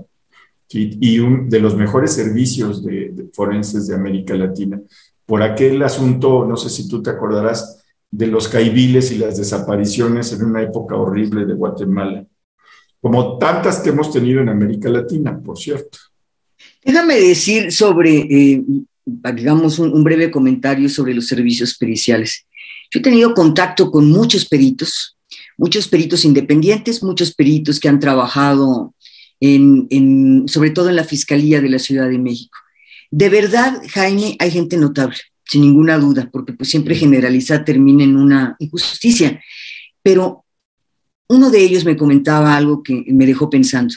y 0.68 1.18
de 1.48 1.60
los 1.60 1.76
mejores 1.76 2.12
servicios 2.12 2.84
de 2.84 3.28
forenses 3.32 3.86
de 3.88 3.94
América 3.94 4.34
Latina. 4.34 4.80
Por 5.26 5.42
aquel 5.42 5.82
asunto, 5.82 6.44
no 6.44 6.56
sé 6.56 6.68
si 6.68 6.88
tú 6.88 7.02
te 7.02 7.10
acordarás, 7.10 7.83
de 8.16 8.28
los 8.28 8.46
caibiles 8.46 9.10
y 9.10 9.18
las 9.18 9.36
desapariciones 9.36 10.32
en 10.32 10.44
una 10.44 10.62
época 10.62 10.94
horrible 10.94 11.46
de 11.46 11.54
Guatemala, 11.54 12.24
como 13.00 13.38
tantas 13.38 13.80
que 13.80 13.88
hemos 13.88 14.12
tenido 14.12 14.40
en 14.40 14.48
América 14.48 14.88
Latina, 14.88 15.36
por 15.42 15.58
cierto. 15.58 15.98
Déjame 16.84 17.16
decir 17.16 17.72
sobre, 17.72 18.18
eh, 18.18 18.62
digamos, 19.04 19.80
un, 19.80 20.04
breve 20.04 20.30
comentario 20.30 20.88
sobre 20.88 21.12
los 21.12 21.26
servicios 21.26 21.76
periciales. 21.76 22.46
Yo 22.92 23.00
he 23.00 23.02
tenido 23.02 23.34
contacto 23.34 23.90
con 23.90 24.08
muchos 24.08 24.46
peritos, 24.46 25.18
muchos 25.58 25.88
peritos 25.88 26.24
independientes, 26.24 27.02
muchos 27.02 27.34
peritos 27.34 27.80
que 27.80 27.88
han 27.88 27.98
trabajado 27.98 28.94
en, 29.40 30.44
sobre 30.46 30.70
todo 30.70 30.88
en 30.88 30.96
la 30.96 31.04
Fiscalía 31.04 31.60
de 31.60 31.68
la 31.68 31.80
Ciudad 31.80 32.08
de 32.08 32.18
México. 32.18 32.56
De 33.10 33.28
verdad, 33.28 33.82
Jaime, 33.92 34.36
hay 34.38 34.52
gente 34.52 34.76
notable 34.76 35.18
sin 35.46 35.62
ninguna 35.62 35.98
duda, 35.98 36.28
porque 36.32 36.52
pues 36.52 36.70
siempre 36.70 36.94
generalizar 36.94 37.64
termina 37.64 38.04
en 38.04 38.16
una 38.16 38.56
injusticia. 38.58 39.42
Pero 40.02 40.44
uno 41.28 41.50
de 41.50 41.62
ellos 41.62 41.84
me 41.84 41.96
comentaba 41.96 42.56
algo 42.56 42.82
que 42.82 43.04
me 43.08 43.26
dejó 43.26 43.50
pensando. 43.50 43.94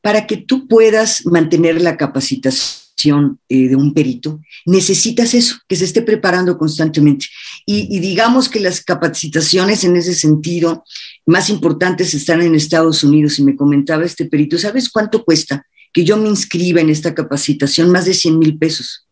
Para 0.00 0.26
que 0.26 0.36
tú 0.36 0.68
puedas 0.68 1.26
mantener 1.26 1.82
la 1.82 1.96
capacitación 1.96 3.38
eh, 3.48 3.68
de 3.68 3.76
un 3.76 3.94
perito, 3.94 4.40
necesitas 4.64 5.34
eso, 5.34 5.56
que 5.68 5.76
se 5.76 5.84
esté 5.84 6.02
preparando 6.02 6.56
constantemente. 6.56 7.26
Y, 7.66 7.94
y, 7.94 8.00
digamos 8.00 8.48
que 8.48 8.60
las 8.60 8.82
capacitaciones 8.82 9.84
en 9.84 9.96
ese 9.96 10.14
sentido 10.14 10.84
más 11.26 11.50
importantes 11.50 12.14
están 12.14 12.42
en 12.42 12.54
Estados 12.54 13.04
Unidos. 13.04 13.38
Y 13.38 13.44
me 13.44 13.56
comentaba 13.56 14.04
este 14.04 14.26
perito, 14.26 14.58
¿sabes 14.58 14.88
cuánto 14.88 15.24
cuesta 15.24 15.66
que 15.92 16.04
yo 16.04 16.16
me 16.16 16.28
inscriba 16.28 16.80
en 16.80 16.90
esta 16.90 17.14
capacitación? 17.14 17.90
Más 17.90 18.04
de 18.04 18.14
100 18.14 18.38
mil 18.38 18.58
pesos. 18.58 19.06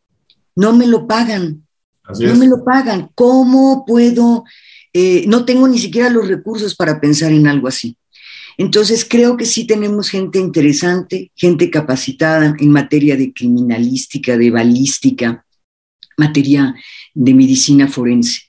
No 0.54 0.72
me 0.72 0.86
lo 0.86 1.06
pagan 1.06 1.65
no 2.20 2.34
me 2.36 2.46
lo 2.46 2.64
pagan. 2.64 3.10
¿Cómo 3.14 3.84
puedo? 3.86 4.44
Eh, 4.92 5.24
no 5.26 5.44
tengo 5.44 5.68
ni 5.68 5.78
siquiera 5.78 6.10
los 6.10 6.28
recursos 6.28 6.74
para 6.74 7.00
pensar 7.00 7.32
en 7.32 7.46
algo 7.46 7.68
así. 7.68 7.96
Entonces 8.58 9.04
creo 9.04 9.36
que 9.36 9.44
sí 9.44 9.66
tenemos 9.66 10.08
gente 10.08 10.38
interesante, 10.38 11.30
gente 11.34 11.70
capacitada 11.70 12.56
en 12.58 12.70
materia 12.70 13.16
de 13.16 13.32
criminalística, 13.32 14.38
de 14.38 14.50
balística, 14.50 15.44
materia 16.16 16.74
de 17.12 17.34
medicina 17.34 17.88
forense. 17.88 18.40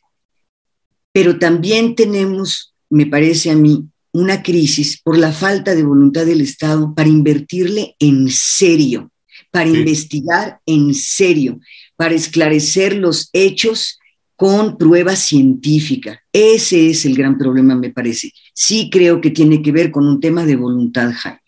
Pero 1.12 1.38
también 1.40 1.96
tenemos, 1.96 2.74
me 2.90 3.06
parece 3.06 3.52
a 3.52 3.56
mí, 3.56 3.90
una 4.14 4.42
crisis 4.42 5.02
por 5.02 5.18
la 5.18 5.34
falta 5.34 5.76
de 5.76 5.84
voluntad 5.84 6.26
del 6.26 6.42
Estado 6.42 6.96
para 6.96 7.10
invertirle 7.10 7.96
en 8.00 8.30
serio, 8.30 9.12
para 9.52 9.68
investigar 9.68 10.62
en 10.66 10.94
serio 10.94 11.60
para 11.98 12.16
esclarecer 12.16 12.96
los 12.96 13.30
hechos 13.34 14.00
con 14.38 14.78
prueba 14.78 15.16
científica. 15.16 16.22
Ese 16.32 16.92
es 16.92 17.06
el 17.06 17.18
gran 17.18 17.38
problema, 17.38 17.76
me 17.76 17.90
parece. 17.90 18.32
Sí 18.54 18.90
creo 18.90 19.20
que 19.20 19.32
tiene 19.32 19.62
que 19.62 19.72
ver 19.72 19.92
con 19.92 20.08
un 20.08 20.20
tema 20.22 20.46
de 20.46 20.56
voluntad, 20.56 21.12
Jaime. 21.14 21.42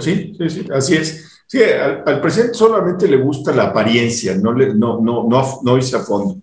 Sí, 0.00 0.34
sí, 0.38 0.50
sí, 0.50 0.66
así 0.72 0.94
es. 0.94 1.26
Sí, 1.46 1.58
al, 1.62 2.20
presidente 2.20 2.54
solamente 2.54 3.08
le 3.08 3.16
gusta 3.16 3.52
la 3.52 3.64
apariencia, 3.64 4.36
no, 4.36 4.52
le, 4.52 4.72
no, 4.72 5.00
no, 5.00 5.26
no, 5.28 5.60
no 5.64 5.74
a 5.74 6.00
fondo. 6.04 6.42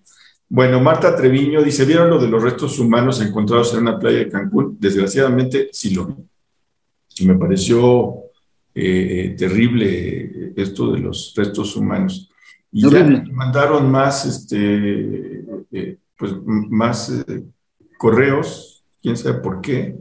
Bueno, 0.50 0.80
Marta 0.80 1.16
Treviño 1.16 1.62
dice, 1.62 1.84
¿vieron 1.84 2.10
lo 2.10 2.18
de 2.18 2.28
los 2.28 2.42
restos 2.42 2.78
humanos 2.78 3.20
encontrados 3.22 3.72
en 3.72 3.80
una 3.80 3.98
playa 3.98 4.18
de 4.18 4.28
Cancún? 4.28 4.76
Desgraciadamente, 4.78 5.68
sí 5.72 5.94
lo 5.94 6.06
vi. 6.06 6.14
Me 7.24 7.36
pareció 7.36 8.16
eh, 8.74 9.34
terrible 9.38 10.52
esto 10.56 10.92
de 10.92 11.00
los 11.00 11.32
restos 11.36 11.74
humanos. 11.76 12.30
Y 12.70 12.90
ya 12.90 13.04
mandaron 13.32 13.90
más, 13.90 14.26
este, 14.26 15.44
eh, 15.72 15.98
pues, 16.16 16.32
más 16.44 17.10
eh, 17.10 17.44
correos, 17.96 18.84
quién 19.00 19.16
sabe 19.16 19.40
por 19.40 19.60
qué. 19.60 19.96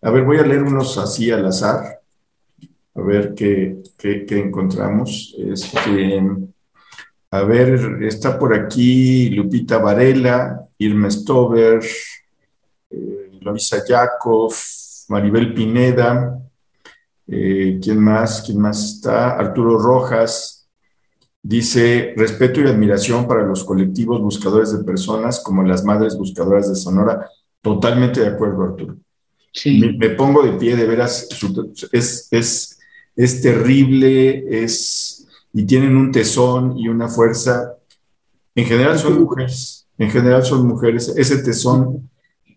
A 0.00 0.10
ver, 0.10 0.24
voy 0.24 0.38
a 0.38 0.46
leer 0.46 0.62
unos 0.62 0.96
así 0.96 1.30
al 1.30 1.44
azar, 1.44 2.00
a 2.94 3.00
ver 3.02 3.34
qué, 3.34 3.82
qué, 3.98 4.26
encontramos. 4.30 5.36
Este, 5.38 6.22
a 7.30 7.42
ver, 7.42 8.02
está 8.02 8.38
por 8.38 8.54
aquí 8.54 9.28
Lupita 9.30 9.76
Varela, 9.76 10.68
Irma 10.78 11.10
Stover, 11.10 11.84
eh, 12.90 13.30
Luisa 13.42 13.84
Yakov, 13.86 14.54
Maribel 15.08 15.52
Pineda, 15.52 16.40
¿quién 17.26 18.00
más? 18.00 18.42
¿Quién 18.42 18.58
más 18.58 18.94
está? 18.94 19.36
Arturo 19.36 19.78
Rojas, 19.78 20.59
Dice, 21.42 22.12
respeto 22.16 22.60
y 22.60 22.66
admiración 22.66 23.26
para 23.26 23.46
los 23.46 23.64
colectivos 23.64 24.20
buscadores 24.20 24.76
de 24.76 24.84
personas 24.84 25.40
como 25.40 25.62
las 25.62 25.84
Madres 25.84 26.16
Buscadoras 26.16 26.68
de 26.68 26.76
Sonora. 26.76 27.30
Totalmente 27.62 28.20
de 28.20 28.28
acuerdo, 28.28 28.62
Arturo. 28.62 28.96
Sí. 29.52 29.80
Me, 29.98 30.10
pongo 30.10 30.42
de 30.42 30.52
pie, 30.52 30.76
de 30.76 30.86
veras, 30.86 31.28
es, 31.92 32.28
es, 32.30 32.78
es 33.16 33.42
terrible, 33.42 34.62
es, 34.64 35.26
y 35.52 35.64
tienen 35.64 35.96
un 35.96 36.12
tesón 36.12 36.78
y 36.78 36.88
una 36.88 37.08
fuerza. 37.08 37.74
En 38.54 38.66
general 38.66 38.98
son 38.98 39.20
mujeres, 39.20 39.86
en 39.98 40.10
general 40.10 40.44
son 40.44 40.66
mujeres. 40.66 41.12
Ese 41.16 41.38
tesón 41.38 42.10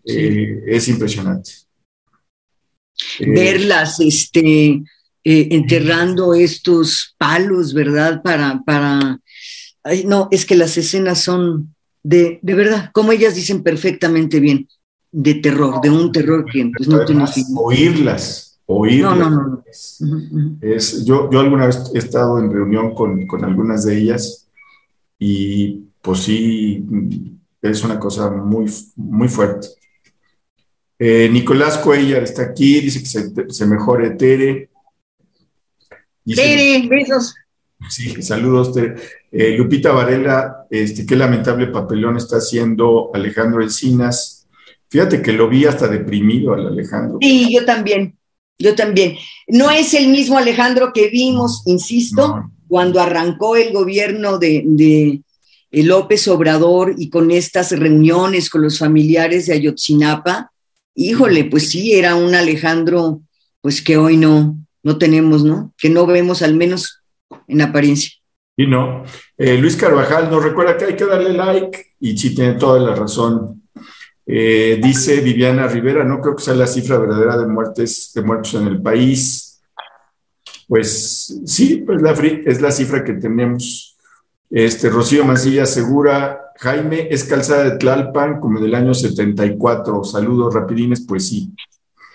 eh, 0.06 0.64
es 0.68 0.88
impresionante. 0.90 1.52
Eh, 3.20 3.30
Verlas, 3.30 4.00
este, 4.00 4.84
eh, 5.24 5.48
enterrando 5.52 6.34
estos 6.34 7.16
palos, 7.18 7.74
¿verdad? 7.74 8.22
Para, 8.22 8.62
para, 8.66 9.20
no, 10.06 10.28
es 10.32 10.46
que 10.46 10.56
las 10.56 10.78
escenas 10.78 11.22
son 11.22 11.74
de, 12.04 12.40
de 12.42 12.54
verdad, 12.54 12.92
como 12.94 13.12
ellas 13.12 13.36
dicen 13.36 13.64
perfectamente 13.64 14.40
bien, 14.40 14.68
de 15.12 15.36
terror, 15.36 15.80
de 15.82 15.90
un 15.90 16.12
terror 16.12 16.46
que 16.52 16.70
pues, 16.76 16.90
no 16.90 17.06
tiene 17.06 17.24
Oírlas, 17.56 18.60
oírlas. 18.66 19.18
No, 19.18 19.30
no, 19.30 19.48
no. 19.48 19.64
Es, 20.62 21.06
yo, 21.06 21.30
yo 21.32 21.40
alguna 21.40 21.68
vez 21.68 21.92
he 21.94 22.00
estado 22.00 22.40
en 22.40 22.52
reunión 22.52 22.94
con, 22.94 23.26
con 23.28 23.46
algunas 23.46 23.86
de 23.86 23.98
ellas 23.98 24.48
y 25.20 25.86
pues 26.02 26.20
sí, 26.20 26.86
es 27.62 27.84
una 27.84 27.98
cosa 27.98 28.30
muy, 28.30 28.70
muy 28.98 29.30
fuerte. 29.30 29.68
Eh, 31.00 31.30
Nicolás 31.32 31.78
Cuellar 31.78 32.24
está 32.24 32.44
aquí, 32.44 32.82
dice 32.82 33.00
que 33.00 33.06
se, 33.06 33.32
se 33.50 33.66
mejore 33.66 34.12
Tere. 34.12 34.70
Besos. 36.26 37.36
Sí, 37.90 38.22
saludos. 38.22 38.74
Eh, 39.32 39.58
Lupita 39.58 39.92
Varela, 39.92 40.66
este, 40.70 41.06
qué 41.06 41.16
lamentable 41.16 41.68
papelón 41.68 42.18
está 42.18 42.38
haciendo 42.38 43.12
Alejandro 43.14 43.62
Encinas. 43.62 44.48
Fíjate 44.90 45.22
que 45.22 45.34
lo 45.34 45.50
vi 45.50 45.66
hasta 45.66 45.88
deprimido 45.88 46.54
al 46.54 46.68
Alejandro. 46.68 47.18
Sí, 47.22 47.54
yo 47.54 47.66
también, 47.66 48.18
yo 48.58 48.76
también. 48.76 49.16
No 49.48 49.72
es 49.72 49.94
el 49.94 50.08
mismo 50.10 50.38
Alejandro 50.38 50.92
que 50.94 51.10
vimos, 51.10 51.64
insisto, 51.66 52.50
cuando 52.68 53.02
arrancó 53.02 53.56
el 53.56 53.74
gobierno 53.74 54.38
de, 54.38 54.64
de 54.66 55.22
López 55.84 56.28
Obrador 56.28 56.94
y 56.98 57.10
con 57.10 57.32
estas 57.32 57.72
reuniones 57.72 58.50
con 58.50 58.62
los 58.62 58.78
familiares 58.78 59.48
de 59.48 59.54
Ayotzinapa, 59.54 60.52
híjole, 60.96 61.46
pues 61.46 61.70
sí, 61.70 61.94
era 61.94 62.16
un 62.16 62.36
Alejandro, 62.36 63.22
pues 63.62 63.82
que 63.82 63.98
hoy 63.98 64.18
no, 64.18 64.63
no 64.84 64.98
tenemos, 64.98 65.44
¿no? 65.44 65.74
Que 65.78 65.90
no 65.90 66.06
vemos 66.06 66.42
al 66.42 66.56
menos 66.56 67.02
en 67.48 67.62
apariencia. 67.62 68.12
Y 68.56 68.68
no. 68.68 69.04
Eh, 69.38 69.58
Luis 69.58 69.76
Carvajal 69.76 70.30
nos 70.30 70.44
recuerda 70.44 70.78
que 70.78 70.86
hay 70.86 70.96
que 70.96 71.06
darle 71.06 71.34
like 71.34 71.96
y 72.00 72.16
sí 72.18 72.36
tiene 72.36 72.54
toda 72.54 72.80
la 72.80 72.94
razón. 72.94 73.64
Eh, 74.26 74.80
dice 74.82 75.22
Viviana 75.22 75.68
Rivera, 75.68 76.04
no 76.04 76.22
creo 76.22 76.36
que 76.36 76.44
sea 76.44 76.54
la 76.54 76.68
cifra 76.68 76.98
verdadera 76.98 77.38
de 77.38 77.48
muertes, 77.48 78.12
de 78.14 78.22
muertos 78.22 78.54
en 78.54 78.68
el 78.68 78.82
país. 78.82 79.62
Pues 80.68 81.42
sí, 81.46 81.84
pues 81.86 82.02
la, 82.02 82.12
es 82.12 82.62
la 82.62 82.72
cifra 82.72 83.04
que 83.04 83.14
tenemos. 83.14 83.98
Este, 84.50 84.90
Rocío 84.90 85.26
Mancilla 85.26 85.64
asegura, 85.64 86.52
Jaime, 86.58 87.08
es 87.10 87.24
calzada 87.24 87.64
de 87.64 87.78
Tlalpan 87.78 88.40
como 88.40 88.60
del 88.60 88.76
año 88.76 88.94
74. 88.94 90.04
Saludos 90.04 90.54
rapidines, 90.54 91.06
pues 91.08 91.28
sí. 91.28 91.54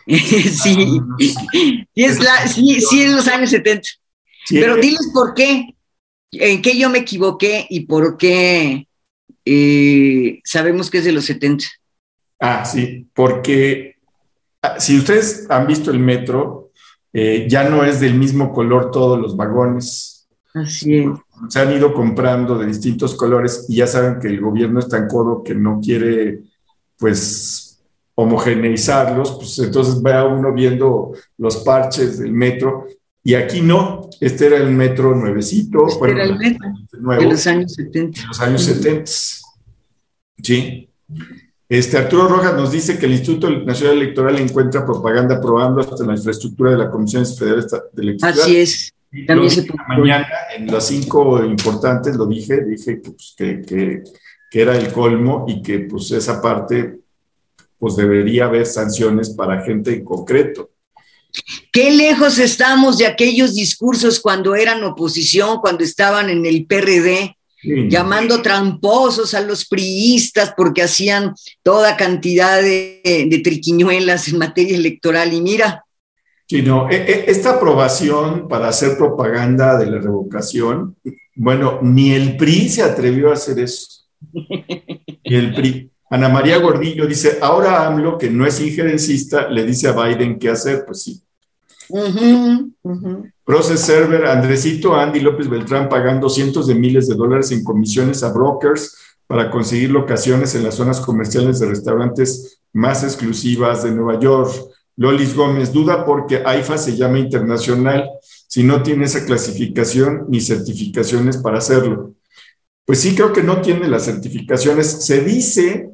sí, 0.64 1.00
es 1.94 2.22
la, 2.22 2.46
sí, 2.48 2.80
sí, 2.80 3.02
en 3.02 3.16
los 3.16 3.28
años 3.28 3.50
70. 3.50 3.82
Pero 4.50 4.76
diles 4.76 5.10
por 5.12 5.34
qué, 5.34 5.76
en 6.32 6.62
qué 6.62 6.78
yo 6.78 6.88
me 6.88 7.00
equivoqué 7.00 7.66
y 7.68 7.80
por 7.80 8.16
qué 8.16 8.88
eh, 9.44 10.40
sabemos 10.44 10.90
que 10.90 10.98
es 10.98 11.04
de 11.04 11.12
los 11.12 11.26
70. 11.26 11.66
Ah, 12.40 12.64
sí, 12.64 13.06
porque 13.14 13.96
ah, 14.62 14.80
si 14.80 14.96
ustedes 14.96 15.46
han 15.50 15.66
visto 15.66 15.90
el 15.90 15.98
metro, 15.98 16.70
eh, 17.12 17.46
ya 17.48 17.68
no 17.68 17.84
es 17.84 18.00
del 18.00 18.14
mismo 18.14 18.52
color 18.52 18.90
todos 18.90 19.20
los 19.20 19.36
vagones. 19.36 20.26
Así 20.54 20.98
es. 20.98 21.08
Se 21.50 21.60
han 21.60 21.72
ido 21.72 21.92
comprando 21.92 22.58
de 22.58 22.66
distintos 22.66 23.14
colores 23.14 23.66
y 23.68 23.76
ya 23.76 23.86
saben 23.86 24.18
que 24.20 24.28
el 24.28 24.40
gobierno 24.40 24.80
es 24.80 24.88
tan 24.88 25.06
codo 25.06 25.44
que 25.44 25.54
no 25.54 25.80
quiere, 25.80 26.40
pues, 26.96 27.67
homogeneizarlos, 28.20 29.36
pues 29.36 29.56
entonces 29.60 30.02
va 30.04 30.26
uno 30.26 30.52
viendo 30.52 31.12
los 31.36 31.58
parches 31.58 32.18
del 32.18 32.32
metro 32.32 32.88
y 33.22 33.34
aquí 33.34 33.60
no, 33.60 34.10
este 34.20 34.46
era 34.46 34.56
el 34.56 34.72
metro 34.72 35.14
nuevecito. 35.14 35.86
Este 35.86 36.10
era 36.10 36.24
el 36.24 36.36
metro 36.36 36.66
de 36.92 37.26
los 37.26 37.46
años 37.46 37.74
70. 37.74 38.20
De 38.20 38.26
los 38.26 38.40
años 38.40 38.62
70. 38.64 39.12
Sí. 40.42 40.90
Este, 41.68 41.96
Arturo 41.96 42.26
Rojas 42.26 42.54
nos 42.54 42.72
dice 42.72 42.98
que 42.98 43.06
el 43.06 43.12
Instituto 43.12 43.50
Nacional 43.50 43.98
Electoral 43.98 44.36
encuentra 44.40 44.84
propaganda 44.84 45.40
probando 45.40 45.80
hasta 45.80 46.04
la 46.04 46.14
infraestructura 46.14 46.72
de 46.72 46.78
la 46.78 46.90
Comisión 46.90 47.24
Federal 47.24 47.66
de 47.92 48.02
Electricidad. 48.02 48.44
Así 48.44 48.56
es. 48.56 48.94
También 49.28 49.50
se 49.50 49.64
mañana 49.86 50.26
en 50.56 50.66
las 50.66 50.88
cinco 50.88 51.44
importantes 51.44 52.16
lo 52.16 52.26
dije, 52.26 52.64
dije 52.64 53.00
que, 53.00 53.10
pues, 53.10 53.34
que, 53.36 53.62
que, 53.62 54.02
que, 54.50 54.60
era 54.60 54.76
el 54.76 54.92
colmo 54.92 55.44
y 55.46 55.62
que 55.62 55.80
pues 55.80 56.10
esa 56.10 56.42
parte 56.42 56.98
pues 57.78 57.96
debería 57.96 58.46
haber 58.46 58.66
sanciones 58.66 59.30
para 59.30 59.62
gente 59.62 59.94
en 59.94 60.04
concreto. 60.04 60.70
Qué 61.72 61.90
lejos 61.90 62.38
estamos 62.38 62.98
de 62.98 63.06
aquellos 63.06 63.54
discursos 63.54 64.20
cuando 64.20 64.54
eran 64.54 64.82
oposición, 64.82 65.58
cuando 65.60 65.84
estaban 65.84 66.30
en 66.30 66.44
el 66.46 66.66
PRD, 66.66 67.36
llamando 67.62 68.40
tramposos 68.40 69.34
a 69.34 69.40
los 69.40 69.66
priistas 69.66 70.54
porque 70.56 70.82
hacían 70.82 71.34
toda 71.62 71.96
cantidad 71.96 72.62
de, 72.62 73.40
triquiñuelas 73.44 74.28
en 74.28 74.38
materia 74.38 74.76
electoral. 74.76 75.32
Y 75.32 75.40
mira. 75.40 75.84
Sí, 76.46 76.62
no, 76.62 76.88
e, 76.88 76.96
e, 76.96 77.30
esta 77.30 77.50
aprobación 77.50 78.48
para 78.48 78.68
hacer 78.68 78.96
propaganda 78.96 79.76
de 79.78 79.86
la 79.86 79.98
revocación, 79.98 80.96
bueno, 81.36 81.80
ni 81.82 82.12
el 82.12 82.36
PRI 82.36 82.68
se 82.68 82.82
atrevió 82.82 83.30
a 83.30 83.34
hacer 83.34 83.58
eso. 83.58 84.04
Ni 84.32 85.36
el 85.36 85.54
PRI. 85.54 85.90
Ana 86.10 86.28
María 86.28 86.58
Gordillo 86.58 87.06
dice, 87.06 87.38
ahora 87.40 87.86
AMLO, 87.86 88.16
que 88.16 88.30
no 88.30 88.46
es 88.46 88.60
injerencista, 88.60 89.48
le 89.48 89.64
dice 89.64 89.88
a 89.88 89.92
Biden 89.92 90.38
qué 90.38 90.48
hacer, 90.48 90.84
pues 90.86 91.02
sí. 91.02 91.22
Process 93.44 93.80
Server, 93.80 94.26
Andresito, 94.26 94.94
Andy 94.94 95.20
López 95.20 95.48
Beltrán 95.48 95.88
pagando 95.88 96.28
cientos 96.28 96.66
de 96.66 96.74
miles 96.74 97.08
de 97.08 97.14
dólares 97.14 97.50
en 97.52 97.64
comisiones 97.64 98.22
a 98.22 98.32
brokers 98.32 98.96
para 99.26 99.50
conseguir 99.50 99.90
locaciones 99.90 100.54
en 100.54 100.64
las 100.64 100.74
zonas 100.74 101.00
comerciales 101.00 101.58
de 101.58 101.66
restaurantes 101.66 102.60
más 102.72 103.04
exclusivas 103.04 103.82
de 103.82 103.90
Nueva 103.90 104.18
York. 104.20 104.52
Lolis 104.96 105.34
Gómez, 105.34 105.72
duda 105.72 106.04
porque 106.04 106.42
AIFA 106.44 106.76
se 106.76 106.96
llama 106.96 107.18
internacional 107.18 108.08
si 108.48 108.64
no 108.64 108.82
tiene 108.82 109.04
esa 109.04 109.24
clasificación 109.24 110.26
ni 110.28 110.40
certificaciones 110.40 111.36
para 111.36 111.58
hacerlo. 111.58 112.14
Pues 112.84 113.00
sí, 113.00 113.14
creo 113.14 113.32
que 113.32 113.42
no 113.42 113.60
tiene 113.60 113.86
las 113.86 114.06
certificaciones. 114.06 115.04
Se 115.04 115.20
dice 115.20 115.90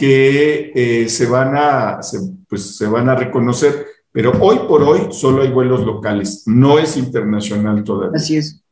que 0.00 0.72
eh, 0.74 1.10
se, 1.10 1.26
van 1.26 1.54
a, 1.54 2.00
pues, 2.48 2.74
se 2.74 2.86
van 2.86 3.10
a 3.10 3.16
reconocer, 3.16 3.84
pero 4.10 4.32
hoy 4.40 4.60
por 4.66 4.82
hoy 4.82 5.08
solo 5.10 5.42
hay 5.42 5.50
vuelos 5.50 5.84
locales, 5.84 6.44
no 6.46 6.78
es 6.78 6.96
internacional 6.96 7.84
todavía. 7.84 8.16
Así 8.16 8.38
es. 8.38 8.62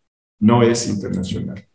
No 0.41 0.62
es 0.62 0.89
internacional. 0.89 1.68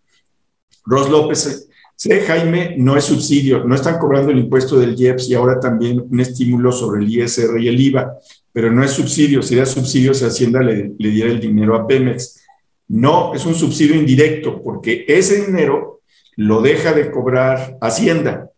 Ros 0.86 1.08
López, 1.08 1.70
sí, 1.96 2.10
Jaime, 2.26 2.74
no 2.80 2.98
es 2.98 3.04
subsidio, 3.04 3.64
no 3.64 3.76
están 3.76 4.00
cobrando 4.00 4.32
el 4.32 4.40
impuesto 4.40 4.80
del 4.80 5.00
IEPS 5.00 5.30
y 5.30 5.36
ahora 5.36 5.60
también 5.60 6.04
un 6.10 6.20
estímulo 6.20 6.72
sobre 6.72 7.04
el 7.04 7.12
ISR 7.16 7.62
y 7.62 7.68
el 7.68 7.80
IVA, 7.80 8.12
pero 8.52 8.72
no 8.72 8.84
es 8.84 8.90
subsidio, 8.90 9.44
sería 9.44 9.68
subsidio 9.68 10.16
si 10.16 10.26
Hacienda 10.26 10.64
le, 10.64 10.94
le 10.98 11.10
diera 11.10 11.30
el 11.30 11.40
dinero 11.40 11.76
a 11.76 11.86
Pemex. 11.86 12.42
No, 12.88 13.36
es 13.36 13.46
un 13.46 13.54
subsidio 13.54 13.94
indirecto, 13.94 14.64
porque 14.64 15.06
ese 15.08 15.46
dinero 15.46 16.02
lo 16.38 16.60
deja 16.64 16.92
de 16.94 17.12
cobrar 17.12 17.78
Hacienda 17.82 18.50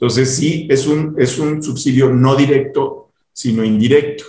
entonces, 0.00 0.36
sí, 0.36 0.68
es 0.70 0.86
un, 0.86 1.16
es 1.18 1.40
un 1.40 1.60
subsidio 1.60 2.08
no 2.08 2.36
directo, 2.36 3.10
sino 3.32 3.64
indirecto. 3.64 4.24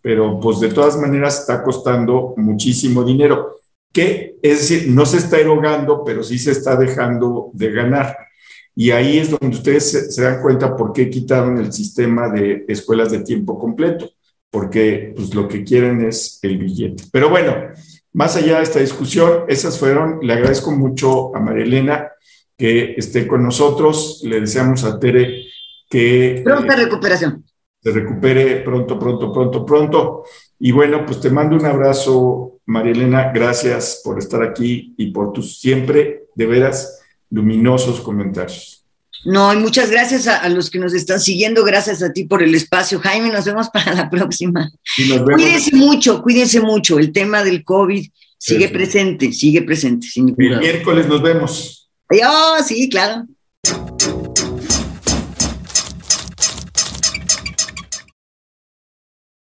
Pero, 0.00 0.40
pues, 0.40 0.58
de 0.60 0.70
todas 0.70 0.98
maneras, 0.98 1.40
está 1.40 1.62
costando 1.62 2.32
muchísimo 2.38 3.04
dinero, 3.04 3.56
que 3.92 4.36
es 4.40 4.60
decir, 4.60 4.88
no 4.88 5.04
se 5.04 5.18
está 5.18 5.38
erogando, 5.38 6.02
pero 6.02 6.22
sí 6.22 6.38
se 6.38 6.52
está 6.52 6.76
dejando 6.76 7.50
de 7.52 7.72
ganar. 7.72 8.16
Y 8.74 8.90
ahí 8.90 9.18
es 9.18 9.30
donde 9.30 9.54
ustedes 9.54 10.14
se, 10.14 10.22
dan 10.22 10.40
cuenta 10.40 10.74
por 10.74 10.94
qué 10.94 11.10
quitaron 11.10 11.58
el 11.58 11.74
sistema 11.74 12.30
de 12.30 12.64
escuelas 12.66 13.10
de 13.12 13.20
tiempo 13.20 13.58
completo, 13.58 14.08
porque 14.50 15.12
pues, 15.14 15.34
lo 15.34 15.46
que 15.46 15.62
quieren 15.62 16.02
es 16.06 16.38
el 16.40 16.56
billete. 16.56 17.04
Pero 17.12 17.28
bueno, 17.28 17.54
más 18.14 18.34
allá 18.36 18.58
de 18.58 18.62
esta 18.62 18.80
discusión, 18.80 19.44
esas 19.46 19.78
fueron, 19.78 20.20
le 20.22 20.32
agradezco 20.32 20.70
mucho 20.70 21.36
a 21.36 21.40
María 21.40 21.64
Elena 21.64 22.12
que 22.56 22.94
esté 22.96 23.26
con 23.26 23.42
nosotros. 23.42 24.20
Le 24.24 24.40
deseamos 24.40 24.84
a 24.84 24.98
Tere 24.98 25.46
que... 25.88 26.40
Pronta 26.44 26.74
eh, 26.74 26.84
recuperación. 26.84 27.44
Se 27.82 27.92
recupere 27.92 28.56
pronto, 28.62 28.98
pronto, 28.98 29.32
pronto, 29.32 29.64
pronto. 29.64 30.24
Y 30.58 30.72
bueno, 30.72 31.04
pues 31.06 31.20
te 31.20 31.30
mando 31.30 31.56
un 31.56 31.66
abrazo, 31.66 32.60
María 32.66 32.92
Elena. 32.92 33.30
Gracias 33.32 34.00
por 34.02 34.18
estar 34.18 34.42
aquí 34.42 34.94
y 34.96 35.10
por 35.10 35.32
tus 35.32 35.60
siempre, 35.60 36.24
de 36.34 36.46
veras, 36.46 37.00
luminosos 37.30 38.00
comentarios. 38.00 38.84
No, 39.24 39.52
y 39.52 39.56
muchas 39.56 39.90
gracias 39.90 40.28
a, 40.28 40.48
los 40.48 40.70
que 40.70 40.78
nos 40.78 40.94
están 40.94 41.20
siguiendo. 41.20 41.64
Gracias 41.64 42.02
a 42.02 42.12
ti 42.12 42.24
por 42.24 42.42
el 42.42 42.54
espacio. 42.54 43.00
Jaime, 43.00 43.30
nos 43.30 43.44
vemos 43.44 43.68
para 43.70 43.92
la 43.94 44.08
próxima. 44.08 44.70
Cuídense 45.34 45.74
mucho, 45.74 46.22
cuídense 46.22 46.60
mucho. 46.60 46.98
El 46.98 47.12
tema 47.12 47.42
del 47.42 47.64
COVID 47.64 48.06
sigue 48.38 48.68
presente, 48.68 49.32
sigue 49.32 49.62
presente. 49.62 50.06
Sin 50.06 50.34
El 50.38 50.58
miércoles 50.58 51.08
nos 51.08 51.22
vemos. 51.22 51.85
Adiós, 52.08 52.66
sí, 52.66 52.88
claro. 52.88 53.26